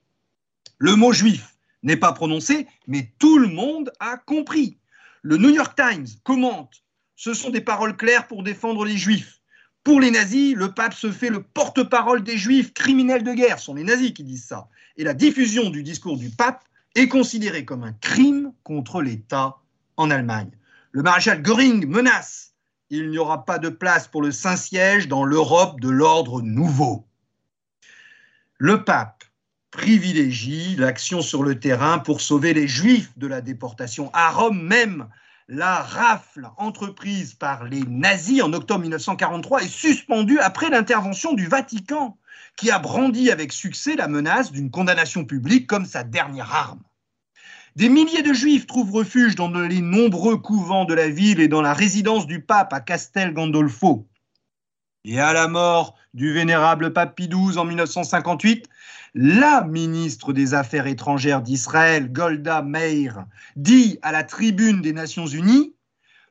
Le 0.80 0.96
mot 0.96 1.12
juif 1.12 1.56
n'est 1.84 1.98
pas 1.98 2.14
prononcé, 2.14 2.68
mais 2.88 3.12
tout 3.20 3.38
le 3.38 3.48
monde 3.48 3.92
a 4.00 4.18
compris. 4.18 4.78
Le 5.22 5.38
New 5.38 5.50
York 5.50 5.76
Times 5.76 6.08
commente, 6.24 6.84
ce 7.16 7.34
sont 7.34 7.50
des 7.50 7.62
paroles 7.62 7.98
claires 7.98 8.28
pour 8.28 8.44
défendre 8.44 8.86
les 8.86 8.98
juifs. 8.98 9.42
Pour 9.84 10.00
les 10.00 10.12
nazis, 10.12 10.54
le 10.54 10.74
pape 10.74 10.94
se 10.94 11.12
fait 11.12 11.30
le 11.30 11.42
porte-parole 11.42 12.24
des 12.24 12.38
juifs 12.38 12.74
criminels 12.74 13.24
de 13.24 13.34
guerre. 13.34 13.58
Ce 13.60 13.66
sont 13.66 13.74
les 13.74 13.84
nazis 13.84 14.12
qui 14.12 14.24
disent 14.24 14.46
ça. 14.46 14.68
Et 14.98 15.04
la 15.04 15.14
diffusion 15.14 15.70
du 15.70 15.84
discours 15.84 16.18
du 16.18 16.30
pape 16.30 16.64
est 16.96 17.08
considérée 17.08 17.66
comme 17.66 17.84
un 17.84 17.94
crime 17.94 18.52
contre 18.64 19.02
l'État 19.02 19.58
en 19.96 20.10
Allemagne. 20.12 20.52
Le 20.92 21.04
maréchal 21.04 21.42
Göring 21.42 21.86
menace 21.88 22.48
il 22.90 23.10
n'y 23.10 23.18
aura 23.18 23.46
pas 23.46 23.60
de 23.60 23.70
place 23.70 24.08
pour 24.08 24.22
le 24.22 24.32
Saint-Siège 24.32 25.08
dans 25.08 25.26
l'Europe 25.26 25.82
de 25.82 25.90
l'ordre 25.90 26.42
nouveau. 26.42 27.06
Le 28.58 28.84
pape 28.84 29.24
privilégie 29.72 30.76
l'action 30.78 31.22
sur 31.22 31.44
le 31.44 31.60
terrain 31.60 32.00
pour 32.00 32.22
sauver 32.22 32.54
les 32.54 32.68
juifs 32.68 33.12
de 33.18 33.28
la 33.28 33.42
déportation. 33.42 34.10
À 34.14 34.32
Rome 34.32 34.62
même, 34.62 35.08
la 35.50 35.82
rafle 35.82 36.50
entreprise 36.58 37.34
par 37.34 37.66
les 37.66 37.84
nazis 37.84 38.42
en 38.42 38.54
octobre 38.54 38.82
1943 38.82 39.64
est 39.64 39.68
suspendue 39.68 40.40
après 40.40 40.70
l'intervention 40.70 41.34
du 41.34 41.48
Vatican, 41.48 42.18
qui 42.56 42.72
a 42.72 42.80
brandi 42.80 43.32
avec 43.32 43.52
succès 43.54 43.96
la 43.96 44.08
menace 44.08 44.52
d'une 44.52 44.72
condamnation 44.72 45.26
publique 45.26 45.68
comme 45.68 45.86
sa 45.86 46.04
dernière 46.04 46.54
arme. 46.54 46.82
Des 47.76 47.90
milliers 47.90 48.24
de 48.24 48.34
juifs 48.34 48.66
trouvent 48.66 48.92
refuge 48.92 49.36
dans 49.36 49.52
les 49.52 49.82
nombreux 49.82 50.38
couvents 50.38 50.86
de 50.86 50.96
la 50.96 51.10
ville 51.10 51.40
et 51.40 51.48
dans 51.48 51.62
la 51.62 51.74
résidence 51.74 52.26
du 52.26 52.42
pape 52.42 52.74
à 52.74 52.80
Castel 52.80 53.34
Gandolfo. 53.34 54.08
Et 55.06 55.20
à 55.20 55.32
la 55.32 55.48
mort 55.48 55.96
du 56.16 56.34
vénérable 56.34 56.92
pape 56.92 57.16
Pie 57.16 57.30
XII 57.30 57.60
en 57.60 57.66
1958, 57.66 58.68
la 59.14 59.64
ministre 59.64 60.34
des 60.34 60.54
Affaires 60.54 60.88
étrangères 60.88 61.42
d'Israël, 61.42 62.12
Golda 62.12 62.62
Meir, 62.62 63.26
dit 63.56 64.00
à 64.02 64.12
la 64.12 64.24
tribune 64.24 64.82
des 64.82 64.94
Nations 64.94 65.28
Unies 65.28 65.76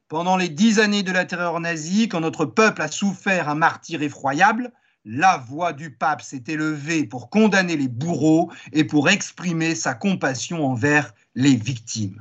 Pendant 0.09 0.37
les 0.37 0.49
dix 0.49 0.81
années 0.81 1.03
de 1.03 1.13
la 1.13 1.25
terreur 1.25 1.61
nazie, 1.61 2.09
quand 2.09 2.21
notre 2.21 2.45
peuple 2.45 2.83
a 2.83 2.89
souffert 2.89 3.49
un 3.49 3.55
martyr 3.55 4.03
effroyable, 4.03 4.73
la 5.07 5.39
voix 5.39 5.73
du 5.73 5.93
pape 5.93 6.21
s'est 6.21 6.43
élevée 6.49 7.05
pour 7.05 7.31
condamner 7.31 7.77
les 7.77 7.89
bourreaux 7.89 8.51
et 8.73 8.85
pour 8.85 9.09
exprimer 9.09 9.77
sa 9.77 9.95
compassion 9.95 10.67
envers 10.67 11.15
les 11.37 11.55
victimes. 11.55 12.21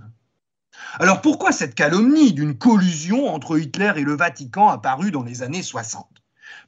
Alors 0.99 1.21
pourquoi 1.21 1.51
cette 1.51 1.73
calomnie 1.73 2.31
d'une 2.31 2.57
collusion 2.57 3.27
entre 3.27 3.57
Hitler 3.57 3.93
et 3.97 4.03
le 4.03 4.15
Vatican 4.15 4.69
apparue 4.69 5.11
dans 5.11 5.23
les 5.23 5.41
années 5.41 5.63
60 5.63 6.07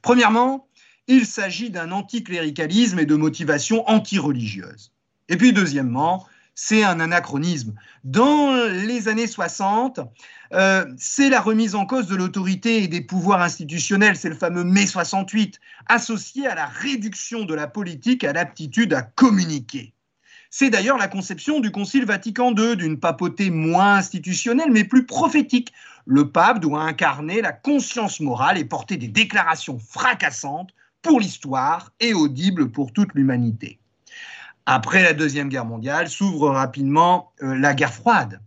Premièrement, 0.02 0.66
il 1.06 1.24
s'agit 1.24 1.70
d'un 1.70 1.92
anticléricalisme 1.92 2.98
et 2.98 3.06
de 3.06 3.14
motivation 3.14 3.88
anti-religieuse. 3.88 4.92
Et 5.28 5.36
puis 5.36 5.52
deuxièmement, 5.52 6.26
c'est 6.54 6.82
un 6.82 6.98
anachronisme. 6.98 7.74
Dans 8.02 8.52
les 8.66 9.06
années 9.06 9.28
60, 9.28 10.00
euh, 10.54 10.86
c'est 10.96 11.28
la 11.28 11.40
remise 11.40 11.74
en 11.74 11.84
cause 11.84 12.06
de 12.06 12.16
l'autorité 12.16 12.82
et 12.82 12.88
des 12.88 13.00
pouvoirs 13.00 13.42
institutionnels, 13.42 14.16
c'est 14.16 14.28
le 14.28 14.34
fameux 14.34 14.64
mai 14.64 14.86
68, 14.86 15.60
associé 15.86 16.46
à 16.46 16.54
la 16.54 16.66
réduction 16.66 17.44
de 17.44 17.54
la 17.54 17.66
politique 17.66 18.24
à 18.24 18.32
l'aptitude 18.32 18.94
à 18.94 19.02
communiquer. 19.02 19.92
C'est 20.50 20.70
d'ailleurs 20.70 20.96
la 20.96 21.08
conception 21.08 21.60
du 21.60 21.70
Concile 21.70 22.06
Vatican 22.06 22.54
II, 22.54 22.76
d'une 22.76 22.98
papauté 22.98 23.50
moins 23.50 23.96
institutionnelle 23.96 24.72
mais 24.72 24.84
plus 24.84 25.04
prophétique. 25.04 25.72
Le 26.06 26.30
pape 26.30 26.60
doit 26.60 26.82
incarner 26.82 27.42
la 27.42 27.52
conscience 27.52 28.20
morale 28.20 28.56
et 28.56 28.64
porter 28.64 28.96
des 28.96 29.08
déclarations 29.08 29.78
fracassantes 29.78 30.70
pour 31.02 31.20
l'histoire 31.20 31.92
et 32.00 32.14
audible 32.14 32.70
pour 32.70 32.92
toute 32.94 33.12
l'humanité. 33.14 33.78
Après 34.64 35.02
la 35.02 35.12
Deuxième 35.12 35.48
Guerre 35.48 35.64
mondiale, 35.66 36.08
s'ouvre 36.08 36.50
rapidement 36.50 37.32
euh, 37.42 37.54
la 37.54 37.74
guerre 37.74 37.92
froide. 37.92 38.40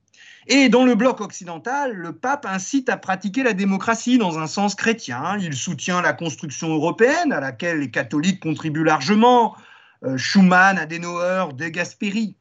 Et 0.47 0.69
dans 0.69 0.85
le 0.85 0.95
bloc 0.95 1.21
occidental, 1.21 1.93
le 1.93 2.13
pape 2.13 2.45
incite 2.45 2.89
à 2.89 2.97
pratiquer 2.97 3.43
la 3.43 3.53
démocratie 3.53 4.17
dans 4.17 4.39
un 4.39 4.47
sens 4.47 4.75
chrétien. 4.75 5.37
Il 5.39 5.53
soutient 5.53 6.01
la 6.01 6.13
construction 6.13 6.69
européenne 6.69 7.31
à 7.31 7.39
laquelle 7.39 7.79
les 7.79 7.91
catholiques 7.91 8.39
contribuent 8.39 8.83
largement, 8.83 9.55
euh, 10.03 10.17
Schuman, 10.17 10.77
Adenauer, 10.77 11.53
De 11.55 11.67
Gasperi. 11.67 12.35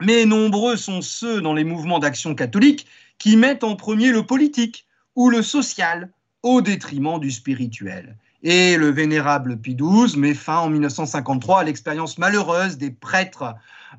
mais 0.00 0.26
nombreux 0.26 0.76
sont 0.76 1.00
ceux 1.00 1.40
dans 1.40 1.54
les 1.54 1.64
mouvements 1.64 1.98
d'action 1.98 2.34
catholique 2.34 2.86
qui 3.18 3.36
mettent 3.36 3.64
en 3.64 3.76
premier 3.76 4.10
le 4.10 4.24
politique 4.24 4.86
ou 5.14 5.30
le 5.30 5.42
social 5.42 6.10
au 6.42 6.60
détriment 6.60 7.18
du 7.18 7.30
spirituel. 7.30 8.16
Et 8.42 8.76
le 8.76 8.90
vénérable 8.90 9.56
Pie 9.56 9.74
XII 9.74 10.16
met 10.18 10.34
fin 10.34 10.58
en 10.58 10.68
1953 10.68 11.60
à 11.60 11.64
l'expérience 11.64 12.18
malheureuse 12.18 12.76
des 12.76 12.90
prêtres 12.90 13.54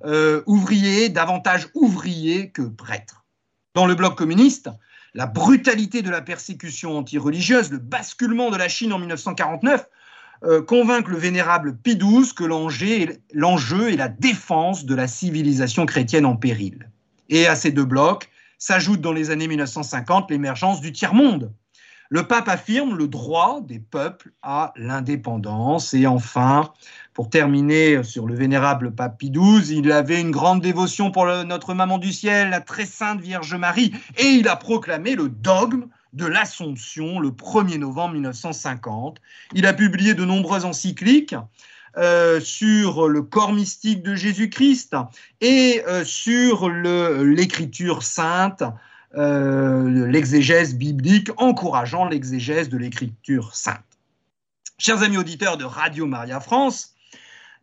euh, 0.05 0.41
ouvriers, 0.45 1.09
davantage 1.09 1.67
ouvriers 1.73 2.49
que 2.49 2.61
prêtres. 2.61 3.25
Dans 3.73 3.85
le 3.85 3.95
bloc 3.95 4.17
communiste, 4.17 4.69
la 5.13 5.25
brutalité 5.25 6.01
de 6.01 6.09
la 6.09 6.21
persécution 6.21 6.97
antireligieuse, 6.97 7.71
le 7.71 7.77
basculement 7.77 8.51
de 8.51 8.57
la 8.57 8.67
Chine 8.67 8.93
en 8.93 8.99
1949 8.99 9.87
euh, 10.43 10.61
convainc 10.61 11.07
le 11.07 11.17
vénérable 11.17 11.75
Pie 11.75 11.97
XII 11.97 12.33
que 12.35 12.43
l'enjeu 12.43 13.91
est 13.91 13.97
la 13.97 14.07
défense 14.07 14.85
de 14.85 14.93
la 14.93 15.07
civilisation 15.07 15.85
chrétienne 15.87 16.25
en 16.25 16.35
péril. 16.35 16.89
Et 17.29 17.47
à 17.47 17.55
ces 17.55 17.71
deux 17.71 17.85
blocs 17.85 18.29
s'ajoute 18.59 19.01
dans 19.01 19.13
les 19.13 19.31
années 19.31 19.47
1950 19.47 20.29
l'émergence 20.29 20.81
du 20.81 20.91
tiers-monde. 20.91 21.51
Le 22.09 22.23
pape 22.23 22.47
affirme 22.47 22.95
le 22.95 23.07
droit 23.07 23.59
des 23.61 23.79
peuples 23.79 24.31
à 24.41 24.73
l'indépendance. 24.77 25.93
Et 25.93 26.07
enfin, 26.07 26.71
pour 27.17 27.31
terminer 27.31 28.03
sur 28.03 28.27
le 28.27 28.35
vénérable 28.35 28.91
pape 28.91 29.17
Pie 29.17 29.31
XII, 29.31 29.79
il 29.79 29.91
avait 29.91 30.21
une 30.21 30.29
grande 30.29 30.61
dévotion 30.61 31.09
pour 31.09 31.25
notre 31.25 31.73
maman 31.73 31.97
du 31.97 32.13
ciel, 32.13 32.51
la 32.51 32.61
très 32.61 32.85
sainte 32.85 33.21
Vierge 33.21 33.55
Marie, 33.55 33.91
et 34.19 34.25
il 34.25 34.47
a 34.47 34.55
proclamé 34.55 35.15
le 35.15 35.27
dogme 35.27 35.87
de 36.13 36.27
l'Assomption 36.27 37.19
le 37.19 37.31
1er 37.31 37.79
novembre 37.79 38.13
1950. 38.13 39.17
Il 39.55 39.65
a 39.65 39.73
publié 39.73 40.13
de 40.13 40.25
nombreuses 40.25 40.63
encycliques 40.63 41.33
euh, 41.97 42.39
sur 42.39 43.07
le 43.07 43.23
corps 43.23 43.51
mystique 43.51 44.03
de 44.03 44.13
Jésus-Christ 44.13 44.95
et 45.41 45.81
euh, 45.87 46.05
sur 46.05 46.69
l'écriture 46.69 48.03
sainte, 48.03 48.61
euh, 49.15 50.05
l'exégèse 50.05 50.75
biblique, 50.75 51.31
encourageant 51.37 52.05
l'exégèse 52.05 52.69
de 52.69 52.77
l'écriture 52.77 53.55
sainte. 53.55 53.81
Chers 54.77 55.01
amis 55.01 55.17
auditeurs 55.17 55.57
de 55.57 55.65
Radio 55.65 56.05
Maria 56.05 56.39
France, 56.39 56.93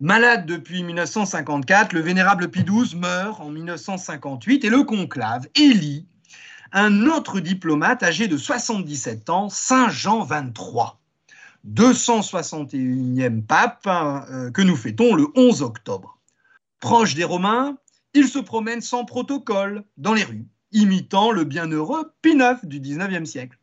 malade 0.00 0.46
depuis 0.46 0.83
1954, 0.83 1.92
le 1.92 2.00
vénérable 2.00 2.50
Pie 2.50 2.64
XII 2.64 2.96
meurt 2.96 3.40
en 3.40 3.50
1958 3.50 4.64
et 4.64 4.70
le 4.70 4.83
conclave 4.83 5.46
élit 5.54 6.07
un 6.72 7.07
autre 7.07 7.38
diplomate 7.38 8.02
âgé 8.02 8.26
de 8.26 8.37
77 8.37 9.30
ans, 9.30 9.48
Saint 9.48 9.88
Jean 9.88 10.26
XXIII. 10.26 10.98
261e 11.72 13.42
pape 13.42 13.87
euh, 13.87 14.50
que 14.50 14.61
nous 14.61 14.76
fêtons 14.76 15.14
le 15.14 15.28
11 15.35 15.62
octobre. 15.62 16.18
Proche 16.80 17.14
des 17.14 17.24
Romains, 17.24 17.78
il 18.12 18.28
se 18.28 18.38
promène 18.38 18.83
sans 18.83 19.04
protocole 19.04 19.85
dans 19.96 20.12
les 20.12 20.24
rues, 20.24 20.46
imitant 20.72 21.30
le 21.30 21.44
bienheureux 21.44 22.12
Pie 22.20 22.37
IX 22.37 22.59
du 22.64 22.80
19e 22.80 23.24
siècle. 23.24 23.57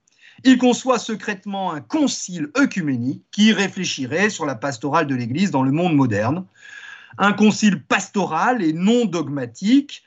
Il 0.43 0.57
conçoit 0.57 0.97
secrètement 0.97 1.71
un 1.71 1.81
concile 1.81 2.49
œcuménique 2.57 3.23
qui 3.31 3.53
réfléchirait 3.53 4.31
sur 4.31 4.45
la 4.45 4.55
pastorale 4.55 5.05
de 5.05 5.13
l'Église 5.13 5.51
dans 5.51 5.61
le 5.61 5.71
monde 5.71 5.95
moderne. 5.95 6.45
Un 7.19 7.33
concile 7.33 7.83
pastoral 7.83 8.63
et 8.63 8.73
non 8.73 9.05
dogmatique, 9.05 10.03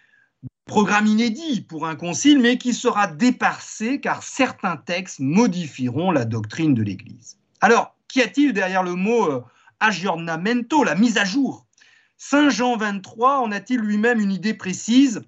programme 0.66 1.06
inédit 1.06 1.60
pour 1.60 1.86
un 1.86 1.94
concile, 1.94 2.40
mais 2.40 2.58
qui 2.58 2.74
sera 2.74 3.06
dépassé 3.06 4.00
car 4.00 4.24
certains 4.24 4.76
textes 4.76 5.20
modifieront 5.20 6.10
la 6.10 6.24
doctrine 6.24 6.74
de 6.74 6.82
l'Église. 6.82 7.38
Alors, 7.60 7.94
qu'y 8.08 8.20
a-t-il 8.20 8.52
derrière 8.52 8.82
le 8.82 8.94
mot 8.94 9.30
euh, 9.30 9.44
aggiornamento, 9.78 10.82
la 10.82 10.96
mise 10.96 11.18
à 11.18 11.24
jour? 11.24 11.64
Saint 12.16 12.48
Jean 12.48 12.76
23 12.76 13.38
en 13.38 13.52
a-t-il 13.52 13.80
lui-même 13.80 14.18
une 14.18 14.32
idée 14.32 14.54
précise? 14.54 15.22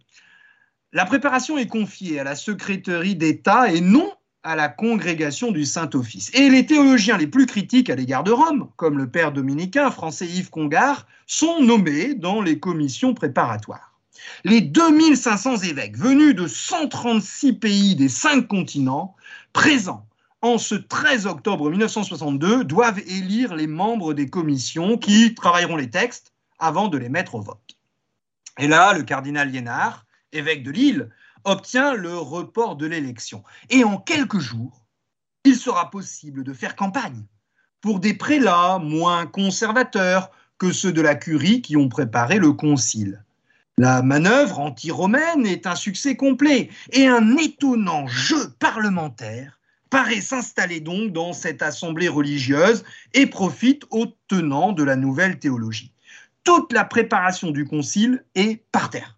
La 0.92 1.04
préparation 1.04 1.58
est 1.58 1.68
confiée 1.68 2.18
à 2.18 2.24
la 2.24 2.34
secréterie 2.34 3.16
d'État 3.16 3.70
et 3.70 3.80
non 3.80 4.10
à 4.46 4.54
la 4.54 4.68
congrégation 4.68 5.50
du 5.50 5.64
Saint-Office. 5.64 6.30
Et 6.32 6.48
les 6.48 6.64
théologiens 6.64 7.18
les 7.18 7.26
plus 7.26 7.46
critiques 7.46 7.90
à 7.90 7.96
l'égard 7.96 8.22
de 8.22 8.30
Rome, 8.30 8.68
comme 8.76 8.96
le 8.96 9.10
père 9.10 9.32
dominicain 9.32 9.90
français 9.90 10.26
Yves 10.26 10.50
Congar, 10.50 11.06
sont 11.26 11.60
nommés 11.60 12.14
dans 12.14 12.40
les 12.40 12.60
commissions 12.60 13.12
préparatoires. 13.12 13.92
Les 14.44 14.60
2500 14.60 15.58
évêques 15.64 15.98
venus 15.98 16.34
de 16.36 16.46
136 16.46 17.54
pays 17.54 17.96
des 17.96 18.08
cinq 18.08 18.46
continents, 18.46 19.16
présents 19.52 20.06
en 20.42 20.58
ce 20.58 20.76
13 20.76 21.26
octobre 21.26 21.68
1962, 21.68 22.62
doivent 22.62 23.00
élire 23.00 23.56
les 23.56 23.66
membres 23.66 24.14
des 24.14 24.28
commissions 24.28 24.96
qui 24.96 25.34
travailleront 25.34 25.76
les 25.76 25.90
textes 25.90 26.32
avant 26.60 26.86
de 26.86 26.98
les 26.98 27.08
mettre 27.08 27.34
au 27.34 27.40
vote. 27.40 27.76
Et 28.58 28.68
là, 28.68 28.92
le 28.92 29.02
cardinal 29.02 29.50
Liénard, 29.50 30.06
évêque 30.32 30.62
de 30.62 30.70
Lille, 30.70 31.10
obtient 31.46 31.94
le 31.94 32.16
report 32.18 32.76
de 32.76 32.86
l'élection. 32.86 33.42
Et 33.70 33.84
en 33.84 33.96
quelques 33.96 34.38
jours, 34.38 34.84
il 35.44 35.56
sera 35.56 35.90
possible 35.90 36.44
de 36.44 36.52
faire 36.52 36.76
campagne 36.76 37.24
pour 37.80 38.00
des 38.00 38.14
prélats 38.14 38.78
moins 38.78 39.26
conservateurs 39.26 40.30
que 40.58 40.72
ceux 40.72 40.92
de 40.92 41.00
la 41.00 41.14
curie 41.14 41.62
qui 41.62 41.76
ont 41.76 41.88
préparé 41.88 42.38
le 42.38 42.52
concile. 42.52 43.24
La 43.78 44.02
manœuvre 44.02 44.58
anti-romaine 44.58 45.46
est 45.46 45.66
un 45.66 45.76
succès 45.76 46.16
complet 46.16 46.70
et 46.92 47.06
un 47.06 47.36
étonnant 47.36 48.06
jeu 48.06 48.50
parlementaire 48.58 49.60
paraît 49.90 50.22
s'installer 50.22 50.80
donc 50.80 51.12
dans 51.12 51.32
cette 51.32 51.62
assemblée 51.62 52.08
religieuse 52.08 52.84
et 53.14 53.26
profite 53.26 53.84
aux 53.90 54.06
tenants 54.28 54.72
de 54.72 54.82
la 54.82 54.96
nouvelle 54.96 55.38
théologie. 55.38 55.92
Toute 56.42 56.72
la 56.72 56.84
préparation 56.84 57.50
du 57.50 57.66
concile 57.66 58.24
est 58.34 58.64
par 58.72 58.90
terre. 58.90 59.15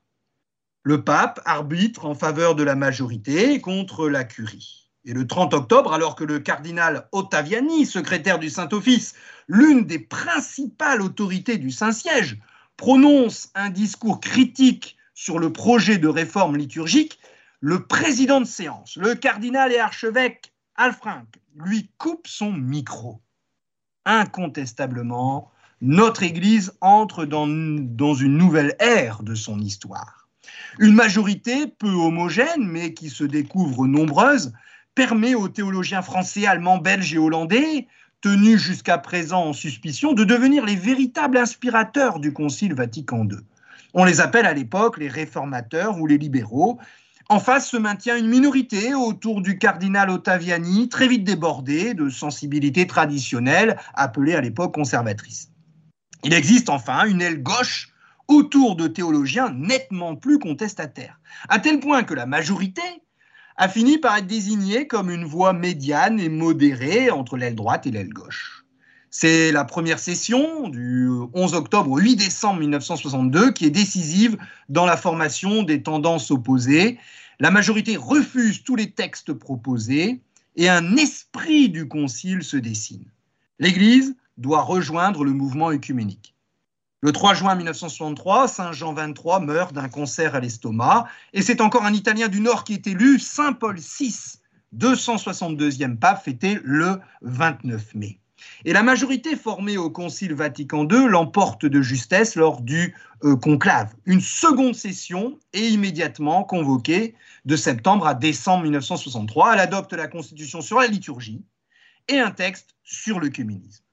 Le 0.82 1.04
pape 1.04 1.40
arbitre 1.44 2.06
en 2.06 2.14
faveur 2.14 2.54
de 2.54 2.62
la 2.62 2.74
majorité 2.74 3.60
contre 3.60 4.08
la 4.08 4.24
curie. 4.24 4.90
Et 5.04 5.12
le 5.12 5.26
30 5.26 5.54
octobre, 5.54 5.92
alors 5.92 6.16
que 6.16 6.24
le 6.24 6.38
cardinal 6.38 7.08
Ottaviani, 7.12 7.86
secrétaire 7.86 8.38
du 8.38 8.50
Saint-Office, 8.50 9.14
l'une 9.48 9.86
des 9.86 9.98
principales 9.98 11.02
autorités 11.02 11.56
du 11.56 11.70
Saint-Siège, 11.70 12.38
prononce 12.76 13.50
un 13.54 13.70
discours 13.70 14.20
critique 14.20 14.96
sur 15.14 15.38
le 15.38 15.52
projet 15.52 15.98
de 15.98 16.08
réforme 16.08 16.56
liturgique, 16.56 17.18
le 17.60 17.86
président 17.86 18.40
de 18.40 18.46
séance, 18.46 18.96
le 18.96 19.14
cardinal 19.14 19.72
et 19.72 19.78
archevêque 19.78 20.52
Alfranc 20.76 21.26
lui 21.56 21.90
coupe 21.98 22.28
son 22.28 22.52
micro. 22.52 23.20
Incontestablement, 24.04 25.50
notre 25.80 26.22
Église 26.22 26.72
entre 26.80 27.24
dans, 27.24 27.48
dans, 27.48 28.14
une 28.14 28.36
nouvelle 28.36 28.76
ère 28.78 29.22
de 29.22 29.34
son 29.34 29.60
histoire. 29.60 30.17
Une 30.78 30.94
majorité 30.94 31.66
peu 31.66 31.90
homogène, 31.90 32.66
mais 32.66 32.94
qui 32.94 33.10
se 33.10 33.24
découvre 33.24 33.86
nombreuse, 33.86 34.52
permet 34.94 35.34
aux 35.34 35.48
théologiens 35.48 36.02
français, 36.02 36.46
allemands, 36.46 36.78
belges 36.78 37.14
et 37.14 37.18
hollandais, 37.18 37.86
tenus 38.20 38.60
jusqu'à 38.60 38.98
présent 38.98 39.44
en 39.44 39.52
suspicion, 39.52 40.12
de 40.12 40.24
devenir 40.24 40.64
les 40.64 40.76
véritables 40.76 41.38
inspirateurs 41.38 42.18
du 42.18 42.32
Concile 42.32 42.74
Vatican 42.74 43.24
II. 43.24 43.38
On 43.94 44.04
les 44.04 44.20
appelle 44.20 44.46
à 44.46 44.54
l'époque 44.54 44.98
les 44.98 45.08
réformateurs 45.08 45.98
ou 45.98 46.06
les 46.06 46.18
libéraux, 46.18 46.78
en 47.30 47.40
face 47.40 47.68
se 47.68 47.76
maintient 47.76 48.16
une 48.16 48.28
minorité 48.28 48.94
autour 48.94 49.42
du 49.42 49.58
cardinal 49.58 50.08
Ottaviani, 50.08 50.88
très 50.88 51.08
vite 51.08 51.24
débordé 51.24 51.92
de 51.92 52.08
sensibilités 52.08 52.86
traditionnelles, 52.86 53.76
appelées 53.94 54.34
à 54.34 54.40
l'époque 54.40 54.74
conservatrices. 54.74 55.50
Il 56.24 56.32
existe 56.32 56.70
enfin 56.70 57.04
une 57.04 57.20
aile 57.20 57.42
gauche 57.42 57.92
autour 58.28 58.76
de 58.76 58.86
théologiens 58.86 59.50
nettement 59.50 60.14
plus 60.14 60.38
contestataires, 60.38 61.18
à 61.48 61.58
tel 61.58 61.80
point 61.80 62.04
que 62.04 62.14
la 62.14 62.26
majorité 62.26 62.82
a 63.56 63.68
fini 63.68 63.98
par 63.98 64.16
être 64.16 64.26
désignée 64.26 64.86
comme 64.86 65.10
une 65.10 65.24
voie 65.24 65.52
médiane 65.52 66.20
et 66.20 66.28
modérée 66.28 67.10
entre 67.10 67.36
l'aile 67.36 67.56
droite 67.56 67.86
et 67.86 67.90
l'aile 67.90 68.12
gauche. 68.12 68.64
C'est 69.10 69.50
la 69.52 69.64
première 69.64 69.98
session 69.98 70.68
du 70.68 71.08
11 71.32 71.54
octobre 71.54 71.90
au 71.90 71.98
8 71.98 72.16
décembre 72.16 72.60
1962 72.60 73.52
qui 73.52 73.64
est 73.64 73.70
décisive 73.70 74.36
dans 74.68 74.84
la 74.84 74.98
formation 74.98 75.62
des 75.62 75.82
tendances 75.82 76.30
opposées. 76.30 76.98
La 77.40 77.50
majorité 77.50 77.96
refuse 77.96 78.62
tous 78.62 78.76
les 78.76 78.90
textes 78.90 79.32
proposés 79.32 80.20
et 80.56 80.68
un 80.68 80.96
esprit 80.96 81.70
du 81.70 81.88
concile 81.88 82.42
se 82.42 82.58
dessine. 82.58 83.06
L'Église 83.58 84.14
doit 84.36 84.62
rejoindre 84.62 85.24
le 85.24 85.32
mouvement 85.32 85.70
œcuménique. 85.70 86.34
Le 87.00 87.12
3 87.12 87.34
juin 87.34 87.54
1963, 87.54 88.48
Saint 88.48 88.72
Jean 88.72 88.92
XXIII 88.92 89.40
meurt 89.42 89.72
d'un 89.72 89.88
cancer 89.88 90.34
à 90.34 90.40
l'estomac 90.40 91.06
et 91.32 91.42
c'est 91.42 91.60
encore 91.60 91.84
un 91.84 91.94
Italien 91.94 92.26
du 92.26 92.40
Nord 92.40 92.64
qui 92.64 92.74
est 92.74 92.88
élu, 92.88 93.20
Saint 93.20 93.52
Paul 93.52 93.76
VI, 93.78 94.40
262e 94.76 95.96
pape, 95.96 96.24
fêté 96.24 96.58
le 96.64 96.98
29 97.22 97.94
mai. 97.94 98.18
Et 98.64 98.72
la 98.72 98.82
majorité 98.82 99.36
formée 99.36 99.76
au 99.76 99.90
Concile 99.90 100.34
Vatican 100.34 100.88
II 100.88 101.06
l'emporte 101.08 101.64
de 101.64 101.80
justesse 101.80 102.34
lors 102.34 102.60
du 102.62 102.96
euh, 103.22 103.36
conclave. 103.36 103.94
Une 104.04 104.20
seconde 104.20 104.74
session 104.74 105.38
est 105.52 105.70
immédiatement 105.70 106.42
convoquée 106.42 107.14
de 107.44 107.54
septembre 107.54 108.08
à 108.08 108.14
décembre 108.14 108.64
1963. 108.64 109.54
Elle 109.54 109.60
adopte 109.60 109.92
la 109.92 110.08
Constitution 110.08 110.60
sur 110.60 110.80
la 110.80 110.88
liturgie 110.88 111.44
et 112.08 112.18
un 112.18 112.32
texte 112.32 112.74
sur 112.82 113.20
le 113.20 113.28
communisme. 113.28 113.84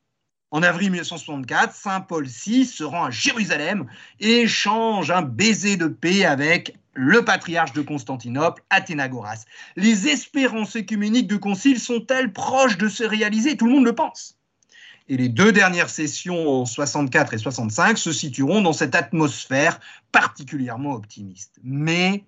En 0.52 0.64
avril 0.64 0.92
1964, 0.92 1.74
Saint 1.76 2.02
Paul 2.02 2.26
VI 2.26 2.66
se 2.66 2.84
rend 2.84 3.06
à 3.06 3.12
Jérusalem 3.12 3.88
et 4.20 4.42
échange 4.42 5.12
un 5.12 5.22
baiser 5.22 5.76
de 5.76 5.88
paix 5.88 6.26
avec 6.26 6.78
le 6.94 7.26
patriarche 7.26 7.74
de 7.74 7.82
Constantinople, 7.82 8.64
Athénagoras. 8.70 9.46
Les 9.76 10.08
espérances 10.08 10.76
écuméniques 10.76 11.28
du 11.28 11.40
concile 11.40 11.80
sont-elles 11.80 12.32
proches 12.32 12.78
de 12.78 12.88
se 12.88 13.04
réaliser? 13.04 13.58
Tout 13.58 13.66
le 13.66 13.74
monde 13.74 13.86
le 13.86 13.96
pense. 13.96 14.38
Et 15.08 15.18
les 15.18 15.30
deux 15.30 15.52
dernières 15.52 15.90
sessions 15.90 16.62
en 16.62 16.66
64 16.66 17.34
et 17.34 17.38
65 17.38 17.98
se 17.98 18.12
situeront 18.12 18.62
dans 18.62 18.74
cette 18.74 18.96
atmosphère 18.96 19.80
particulièrement 20.12 20.94
optimiste. 20.94 21.60
Mais 21.64 22.24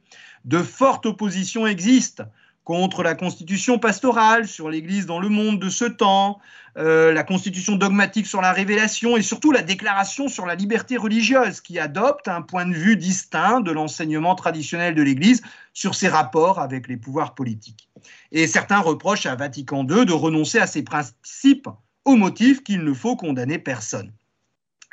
de 0.45 0.61
fortes 0.61 1.05
oppositions 1.05 1.65
existent 1.65 2.25
contre 2.67 3.01
la 3.01 3.15
constitution 3.15 3.79
pastorale 3.79 4.45
sur 4.45 4.69
l'Église 4.69 5.05
dans 5.05 5.21
le 5.21 5.29
monde 5.29 5.57
de 5.57 5.69
ce 5.69 5.85
temps, 5.85 6.41
euh, 6.77 7.13
la 7.13 7.23
constitution 7.23 7.77
dogmatique 7.77 8.27
sur 8.27 8.41
la 8.41 8.51
révélation 8.51 9.15
et 9.15 9.21
surtout 9.21 9.53
la 9.53 9.61
déclaration 9.61 10.27
sur 10.27 10.45
la 10.45 10.53
liberté 10.53 10.97
religieuse 10.97 11.61
qui 11.61 11.79
adopte 11.79 12.27
un 12.27 12.41
point 12.41 12.65
de 12.65 12.73
vue 12.73 12.97
distinct 12.97 13.61
de 13.61 13.71
l'enseignement 13.71 14.35
traditionnel 14.35 14.95
de 14.95 15.01
l'Église 15.01 15.43
sur 15.71 15.95
ses 15.95 16.09
rapports 16.09 16.59
avec 16.59 16.89
les 16.89 16.97
pouvoirs 16.97 17.35
politiques. 17.35 17.87
Et 18.33 18.47
certains 18.47 18.79
reprochent 18.79 19.27
à 19.27 19.35
Vatican 19.35 19.87
II 19.87 20.05
de 20.05 20.11
renoncer 20.11 20.59
à 20.59 20.67
ces 20.67 20.83
principes 20.83 21.69
au 22.03 22.17
motif 22.17 22.65
qu'il 22.65 22.83
ne 22.83 22.93
faut 22.93 23.15
condamner 23.15 23.59
personne. 23.59 24.11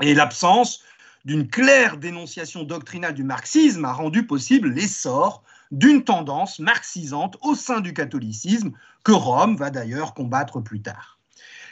Et 0.00 0.14
l'absence 0.14 0.84
d'une 1.24 1.48
claire 1.48 1.96
dénonciation 1.96 2.62
doctrinale 2.62 3.14
du 3.14 3.24
marxisme 3.24 3.84
a 3.84 3.92
rendu 3.92 4.28
possible 4.28 4.68
l'essor 4.68 5.42
d'une 5.78 6.04
tendance 6.04 6.60
marxisante 6.60 7.36
au 7.42 7.54
sein 7.56 7.80
du 7.80 7.92
catholicisme 7.92 8.72
que 9.02 9.12
Rome 9.12 9.56
va 9.56 9.70
d'ailleurs 9.70 10.14
combattre 10.14 10.60
plus 10.60 10.80
tard. 10.80 11.18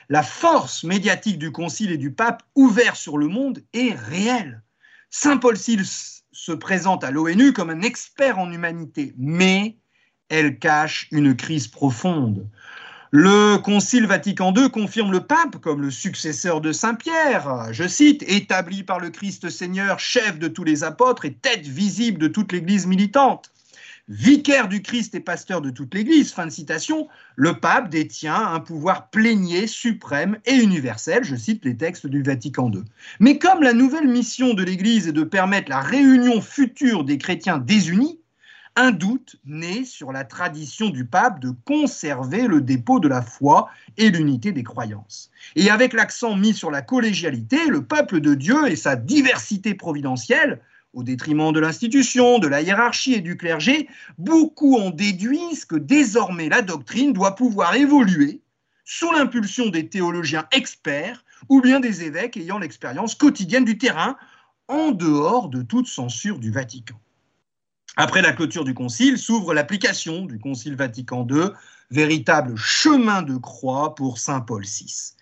La 0.09 0.25
force 0.25 0.83
médiatique 0.83 1.39
du 1.39 1.53
Concile 1.53 1.93
et 1.93 1.99
du 1.99 2.13
pape 2.13 2.43
ouvert 2.57 2.97
sur 2.97 3.17
le 3.17 3.29
monde 3.29 3.63
est 3.73 3.95
réelle. 3.95 4.63
Saint 5.11 5.37
Paul 5.37 5.57
se 5.57 6.53
présente 6.53 7.05
à 7.05 7.13
l'ONU 7.13 7.53
comme 7.53 7.71
un 7.71 7.83
expert 7.83 8.39
en 8.39 8.51
humanité, 8.51 9.15
mais 9.17 9.77
elle 10.29 10.59
cache 10.59 11.07
une 11.13 11.37
crise 11.37 11.69
profonde. 11.69 12.49
Le 13.13 13.59
Concile 13.59 14.07
Vatican 14.07 14.53
II 14.57 14.71
confirme 14.71 15.13
le 15.13 15.21
pape 15.21 15.59
comme 15.59 15.83
le 15.83 15.91
successeur 15.91 16.61
de 16.61 16.73
Saint 16.73 16.95
Pierre, 16.95 17.69
je 17.71 17.87
cite, 17.87 18.25
établi 18.27 18.83
par 18.83 18.99
le 18.99 19.11
Christ 19.11 19.49
Seigneur, 19.49 20.01
chef 20.01 20.39
de 20.39 20.49
tous 20.49 20.65
les 20.65 20.83
apôtres 20.83 21.27
et 21.27 21.35
tête 21.35 21.67
visible 21.67 22.19
de 22.19 22.29
toute 22.29 22.53
l'Église 22.53 22.87
militante 22.87 23.53
vicaire 24.09 24.69
du 24.69 24.83
Christ 24.83 25.15
et 25.15 25.21
pasteur 25.21 25.61
de 25.61 25.71
toute 25.71 25.95
l'Église, 25.95 26.33
fin 26.33 26.47
de 26.47 26.51
citation, 26.51 27.09
le 27.37 27.61
pape 27.61 27.89
détient 27.89 28.53
un 28.53 28.61
pouvoir 28.61 29.11
plénier, 29.11 29.67
suprême 29.67 30.39
et 30.45 30.55
universel, 30.55 31.25
je 31.25 31.37
cite 31.37 31.65
les 31.65 31.77
textes 31.77 32.07
du 32.07 32.23
Vatican 32.23 32.71
II. 32.71 32.83
Mais 33.21 33.39
comme 33.39 33.63
la 33.63 33.73
nouvelle 33.73 34.09
mission 34.09 34.55
de 34.55 34.65
l'Église 34.65 35.09
est 35.09 35.13
de 35.13 35.25
permettre 35.25 35.71
la 35.71 35.81
réunion 35.81 36.41
future 36.41 37.05
des 37.05 37.19
chrétiens 37.19 37.59
désunis, 37.59 38.19
un 38.75 38.91
doute 38.91 39.37
naît 39.45 39.85
sur 39.85 40.13
la 40.13 40.25
tradition 40.25 40.89
du 40.89 41.05
pape 41.05 41.41
de 41.41 41.51
conserver 41.65 42.47
le 42.47 42.63
dépôt 42.63 43.01
de 43.01 43.09
la 43.09 43.21
foi 43.21 43.69
et 43.99 44.09
l'unité 44.09 44.53
des 44.53 44.63
croyances. 44.63 45.31
Et 45.57 45.69
avec 45.69 45.93
l'accent 45.93 46.37
mis 46.37 46.55
sur 46.55 46.71
la 46.71 46.81
collégialité, 46.81 47.67
le 47.69 47.85
peuple 47.85 48.21
de 48.21 48.35
Dieu 48.35 48.67
et 48.69 48.77
sa 48.77 48.97
diversité 48.97 49.75
providentielle 49.75 50.61
au 50.93 51.03
détriment 51.03 51.53
de 51.53 51.61
l'institution, 51.61 52.39
de 52.39 52.49
la 52.49 52.61
hiérarchie 52.61 53.15
et 53.15 53.21
du 53.21 53.37
clergé, 53.37 53.89
beaucoup 54.19 54.77
en 54.77 54.91
déduisent 54.91 55.65
que 55.65 55.77
désormais 55.77 56.49
la 56.49 56.63
doctrine 56.63 57.13
doit 57.13 57.35
pouvoir 57.35 57.75
évoluer 57.75 58.43
sous 58.85 59.11
l'impulsion 59.13 59.69
des 59.69 59.89
théologiens 59.89 60.47
experts 60.53 61.25
ou 61.49 61.61
bien 61.61 61.81
des 61.81 62.03
évêques 62.03 62.37
ayant 62.37 62.59
l'expérience 62.59 63.15
quotidienne 63.15 63.65
du 63.65 63.79
terrain, 63.79 64.17
en 64.69 64.93
dehors 64.93 65.49
de 65.49 65.63
toute 65.63 65.87
censure 65.87 66.39
du 66.39 66.51
Vatican. 66.51 66.99
Après 67.97 68.23
la 68.23 68.33
clôture 68.33 68.65
du 68.65 68.75
Concile 68.75 69.19
s'ouvre 69.19 69.53
l'application 69.53 70.25
du 70.25 70.39
Concile 70.39 70.77
Vatican 70.77 71.27
II, 71.29 71.51
véritable 71.91 72.57
chemin 72.57 73.23
de 73.23 73.37
croix 73.37 73.95
pour 73.95 74.19
Saint 74.19 74.41
Paul 74.41 74.65
VI. 74.65 75.15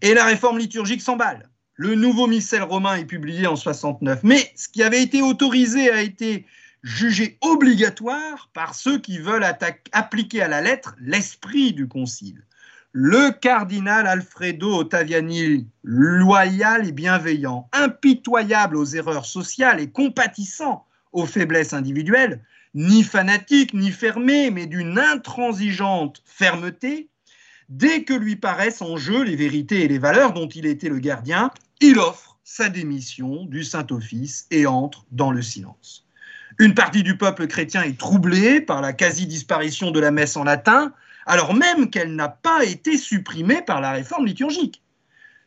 Et 0.00 0.14
la 0.14 0.24
réforme 0.24 0.58
liturgique 0.58 1.02
s'emballe. 1.02 1.50
Le 1.76 1.96
nouveau 1.96 2.28
missel 2.28 2.62
romain 2.62 2.94
est 2.96 3.04
publié 3.04 3.48
en 3.48 3.56
69, 3.56 4.20
mais 4.22 4.52
ce 4.54 4.68
qui 4.68 4.82
avait 4.82 5.02
été 5.02 5.22
autorisé 5.22 5.90
a 5.90 6.02
été 6.02 6.46
jugé 6.84 7.36
obligatoire 7.40 8.48
par 8.52 8.76
ceux 8.76 8.98
qui 8.98 9.18
veulent 9.18 9.46
appliquer 9.92 10.42
à 10.42 10.48
la 10.48 10.60
lettre 10.60 10.94
l'esprit 11.00 11.72
du 11.72 11.88
concile. 11.88 12.44
Le 12.92 13.32
cardinal 13.32 14.06
Alfredo 14.06 14.76
Ottaviani, 14.76 15.66
loyal 15.82 16.86
et 16.86 16.92
bienveillant, 16.92 17.68
impitoyable 17.72 18.76
aux 18.76 18.84
erreurs 18.84 19.26
sociales 19.26 19.80
et 19.80 19.90
compatissant 19.90 20.86
aux 21.12 21.26
faiblesses 21.26 21.72
individuelles, 21.72 22.40
ni 22.74 23.02
fanatique 23.02 23.74
ni 23.74 23.90
fermé, 23.90 24.52
mais 24.52 24.66
d'une 24.66 24.96
intransigeante 24.98 26.22
fermeté, 26.24 27.08
dès 27.68 28.04
que 28.04 28.14
lui 28.14 28.36
paraissent 28.36 28.82
en 28.82 28.96
jeu 28.96 29.22
les 29.22 29.36
vérités 29.36 29.84
et 29.84 29.88
les 29.88 29.98
valeurs 29.98 30.32
dont 30.32 30.48
il 30.48 30.66
était 30.66 30.88
le 30.88 30.98
gardien, 30.98 31.50
il 31.80 31.98
offre 31.98 32.38
sa 32.44 32.68
démission 32.68 33.44
du 33.46 33.64
Saint-Office 33.64 34.46
et 34.50 34.66
entre 34.66 35.06
dans 35.10 35.30
le 35.30 35.42
silence. 35.42 36.06
Une 36.58 36.74
partie 36.74 37.02
du 37.02 37.16
peuple 37.16 37.46
chrétien 37.46 37.82
est 37.82 37.98
troublée 37.98 38.60
par 38.60 38.80
la 38.80 38.92
quasi-disparition 38.92 39.90
de 39.90 39.98
la 39.98 40.10
messe 40.10 40.36
en 40.36 40.44
latin, 40.44 40.92
alors 41.26 41.54
même 41.54 41.90
qu'elle 41.90 42.14
n'a 42.14 42.28
pas 42.28 42.64
été 42.64 42.96
supprimée 42.96 43.62
par 43.62 43.80
la 43.80 43.92
réforme 43.92 44.26
liturgique. 44.26 44.82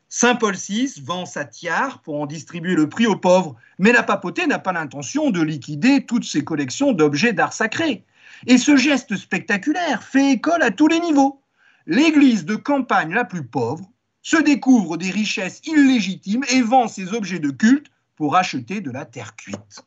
Saint 0.09 0.35
Paul 0.35 0.55
VI 0.55 1.01
vend 1.03 1.25
sa 1.25 1.45
tiare 1.45 2.01
pour 2.01 2.19
en 2.19 2.25
distribuer 2.25 2.75
le 2.75 2.89
prix 2.89 3.07
aux 3.07 3.17
pauvres, 3.17 3.55
mais 3.77 3.91
la 3.91 4.03
papauté 4.03 4.47
n'a 4.47 4.59
pas 4.59 4.71
l'intention 4.71 5.31
de 5.31 5.41
liquider 5.41 6.05
toutes 6.05 6.23
ses 6.23 6.43
collections 6.43 6.93
d'objets 6.93 7.33
d'art 7.33 7.53
sacré. 7.53 8.05
Et 8.45 8.57
ce 8.57 8.75
geste 8.75 9.15
spectaculaire 9.17 10.03
fait 10.03 10.31
école 10.31 10.63
à 10.63 10.71
tous 10.71 10.87
les 10.87 10.99
niveaux. 10.99 11.41
L'église 11.87 12.43
de 12.43 12.57
campagne 12.57 13.13
la 13.13 13.23
plus 13.23 13.45
pauvre 13.45 13.89
se 14.21 14.35
découvre 14.35 14.97
des 14.97 15.09
richesses 15.09 15.61
illégitimes 15.65 16.43
et 16.49 16.61
vend 16.61 16.89
ses 16.89 17.13
objets 17.13 17.39
de 17.39 17.49
culte 17.49 17.87
pour 18.17 18.35
acheter 18.35 18.81
de 18.81 18.91
la 18.91 19.05
terre 19.05 19.37
cuite. 19.37 19.85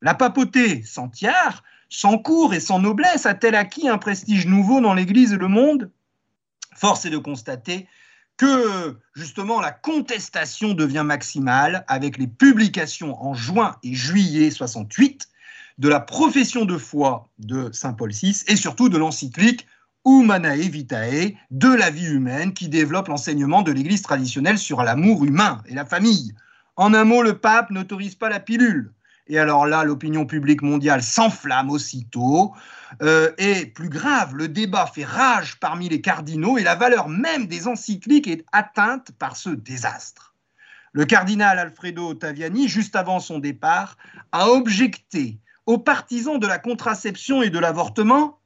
La 0.00 0.14
papauté, 0.14 0.82
sans 0.84 1.08
tiers, 1.10 1.62
sans 1.90 2.16
cour 2.16 2.54
et 2.54 2.60
sans 2.60 2.78
noblesse, 2.78 3.26
a-t-elle 3.26 3.56
acquis 3.56 3.90
un 3.90 3.98
prestige 3.98 4.46
nouveau 4.46 4.80
dans 4.80 4.94
l'Église 4.94 5.34
et 5.34 5.36
le 5.36 5.48
monde? 5.48 5.90
Force 6.74 7.04
est 7.04 7.10
de 7.10 7.18
constater 7.18 7.86
que 8.38 8.98
justement 9.14 9.60
la 9.60 9.72
contestation 9.72 10.72
devient 10.72 11.04
maximale 11.04 11.84
avec 11.88 12.16
les 12.16 12.28
publications 12.28 13.22
en 13.22 13.34
juin 13.34 13.76
et 13.82 13.92
juillet 13.92 14.50
68 14.50 15.28
de 15.76 15.88
la 15.88 16.00
profession 16.00 16.64
de 16.64 16.78
foi 16.78 17.28
de 17.38 17.70
Saint 17.72 17.92
Paul 17.92 18.12
VI 18.12 18.44
et 18.46 18.56
surtout 18.56 18.88
de 18.88 18.96
l'encyclique 18.96 19.66
Humanae 20.08 20.68
Vitae, 20.68 21.36
de 21.50 21.68
la 21.68 21.90
vie 21.90 22.06
humaine, 22.06 22.54
qui 22.54 22.68
développe 22.68 23.08
l'enseignement 23.08 23.60
de 23.62 23.72
l'Église 23.72 24.02
traditionnelle 24.02 24.58
sur 24.58 24.82
l'amour 24.82 25.24
humain 25.24 25.62
et 25.66 25.74
la 25.74 25.84
famille. 25.84 26.34
En 26.76 26.94
un 26.94 27.04
mot, 27.04 27.22
le 27.22 27.38
pape 27.38 27.70
n'autorise 27.70 28.14
pas 28.14 28.30
la 28.30 28.40
pilule. 28.40 28.92
Et 29.26 29.38
alors 29.38 29.66
là, 29.66 29.84
l'opinion 29.84 30.24
publique 30.24 30.62
mondiale 30.62 31.02
s'enflamme 31.02 31.70
aussitôt. 31.70 32.54
Euh, 33.02 33.32
et 33.36 33.66
plus 33.66 33.90
grave, 33.90 34.34
le 34.34 34.48
débat 34.48 34.86
fait 34.86 35.04
rage 35.04 35.60
parmi 35.60 35.90
les 35.90 36.00
cardinaux 36.00 36.56
et 36.56 36.62
la 36.62 36.74
valeur 36.74 37.08
même 37.08 37.46
des 37.46 37.68
encycliques 37.68 38.28
est 38.28 38.46
atteinte 38.52 39.12
par 39.18 39.36
ce 39.36 39.50
désastre. 39.50 40.34
Le 40.92 41.04
cardinal 41.04 41.58
Alfredo 41.58 42.08
Ottaviani, 42.08 42.66
juste 42.66 42.96
avant 42.96 43.20
son 43.20 43.38
départ, 43.38 43.98
a 44.32 44.48
objecté 44.48 45.38
aux 45.66 45.78
partisans 45.78 46.38
de 46.38 46.46
la 46.46 46.58
contraception 46.58 47.42
et 47.42 47.50
de 47.50 47.58
l'avortement 47.58 48.37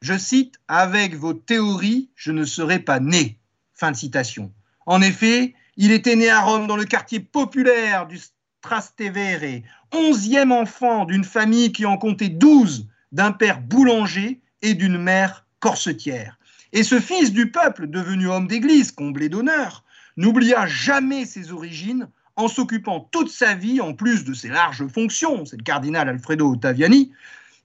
je 0.00 0.16
cite, 0.16 0.54
Avec 0.68 1.14
vos 1.14 1.34
théories, 1.34 2.10
je 2.14 2.32
ne 2.32 2.44
serais 2.44 2.78
pas 2.78 3.00
né. 3.00 3.38
Fin 3.74 3.90
de 3.90 3.96
citation. 3.96 4.52
En 4.86 5.02
effet, 5.02 5.54
il 5.76 5.92
était 5.92 6.16
né 6.16 6.28
à 6.28 6.40
Rome 6.40 6.66
dans 6.66 6.76
le 6.76 6.84
quartier 6.84 7.20
populaire 7.20 8.06
du 8.06 8.18
Trastevere, 8.60 9.62
onzième 9.92 10.52
enfant 10.52 11.04
d'une 11.04 11.24
famille 11.24 11.72
qui 11.72 11.86
en 11.86 11.96
comptait 11.96 12.28
douze, 12.28 12.88
d'un 13.12 13.32
père 13.32 13.60
boulanger 13.60 14.40
et 14.62 14.74
d'une 14.74 14.98
mère 14.98 15.46
corsetière. 15.60 16.38
Et 16.72 16.82
ce 16.82 17.00
fils 17.00 17.32
du 17.32 17.50
peuple, 17.50 17.88
devenu 17.88 18.28
homme 18.28 18.48
d'église, 18.48 18.92
comblé 18.92 19.28
d'honneur, 19.28 19.84
n'oublia 20.16 20.66
jamais 20.66 21.24
ses 21.24 21.52
origines 21.52 22.08
en 22.36 22.48
s'occupant 22.48 23.00
toute 23.00 23.30
sa 23.30 23.54
vie, 23.54 23.80
en 23.80 23.94
plus 23.94 24.24
de 24.24 24.32
ses 24.32 24.48
larges 24.48 24.86
fonctions, 24.86 25.44
c'est 25.44 25.56
le 25.56 25.62
cardinal 25.62 26.08
Alfredo 26.08 26.52
Ottaviani, 26.52 27.12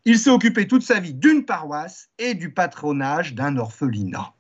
il 0.06 0.20
s'est 0.20 0.30
occupé 0.30 0.68
toute 0.68 0.84
sa 0.84 1.00
vie 1.00 1.14
d'une 1.14 1.46
paroisse 1.46 2.10
et 2.20 2.34
du 2.34 2.52
patronage 2.52 3.34
d'un 3.36 3.58
orphelinat. 3.58 4.34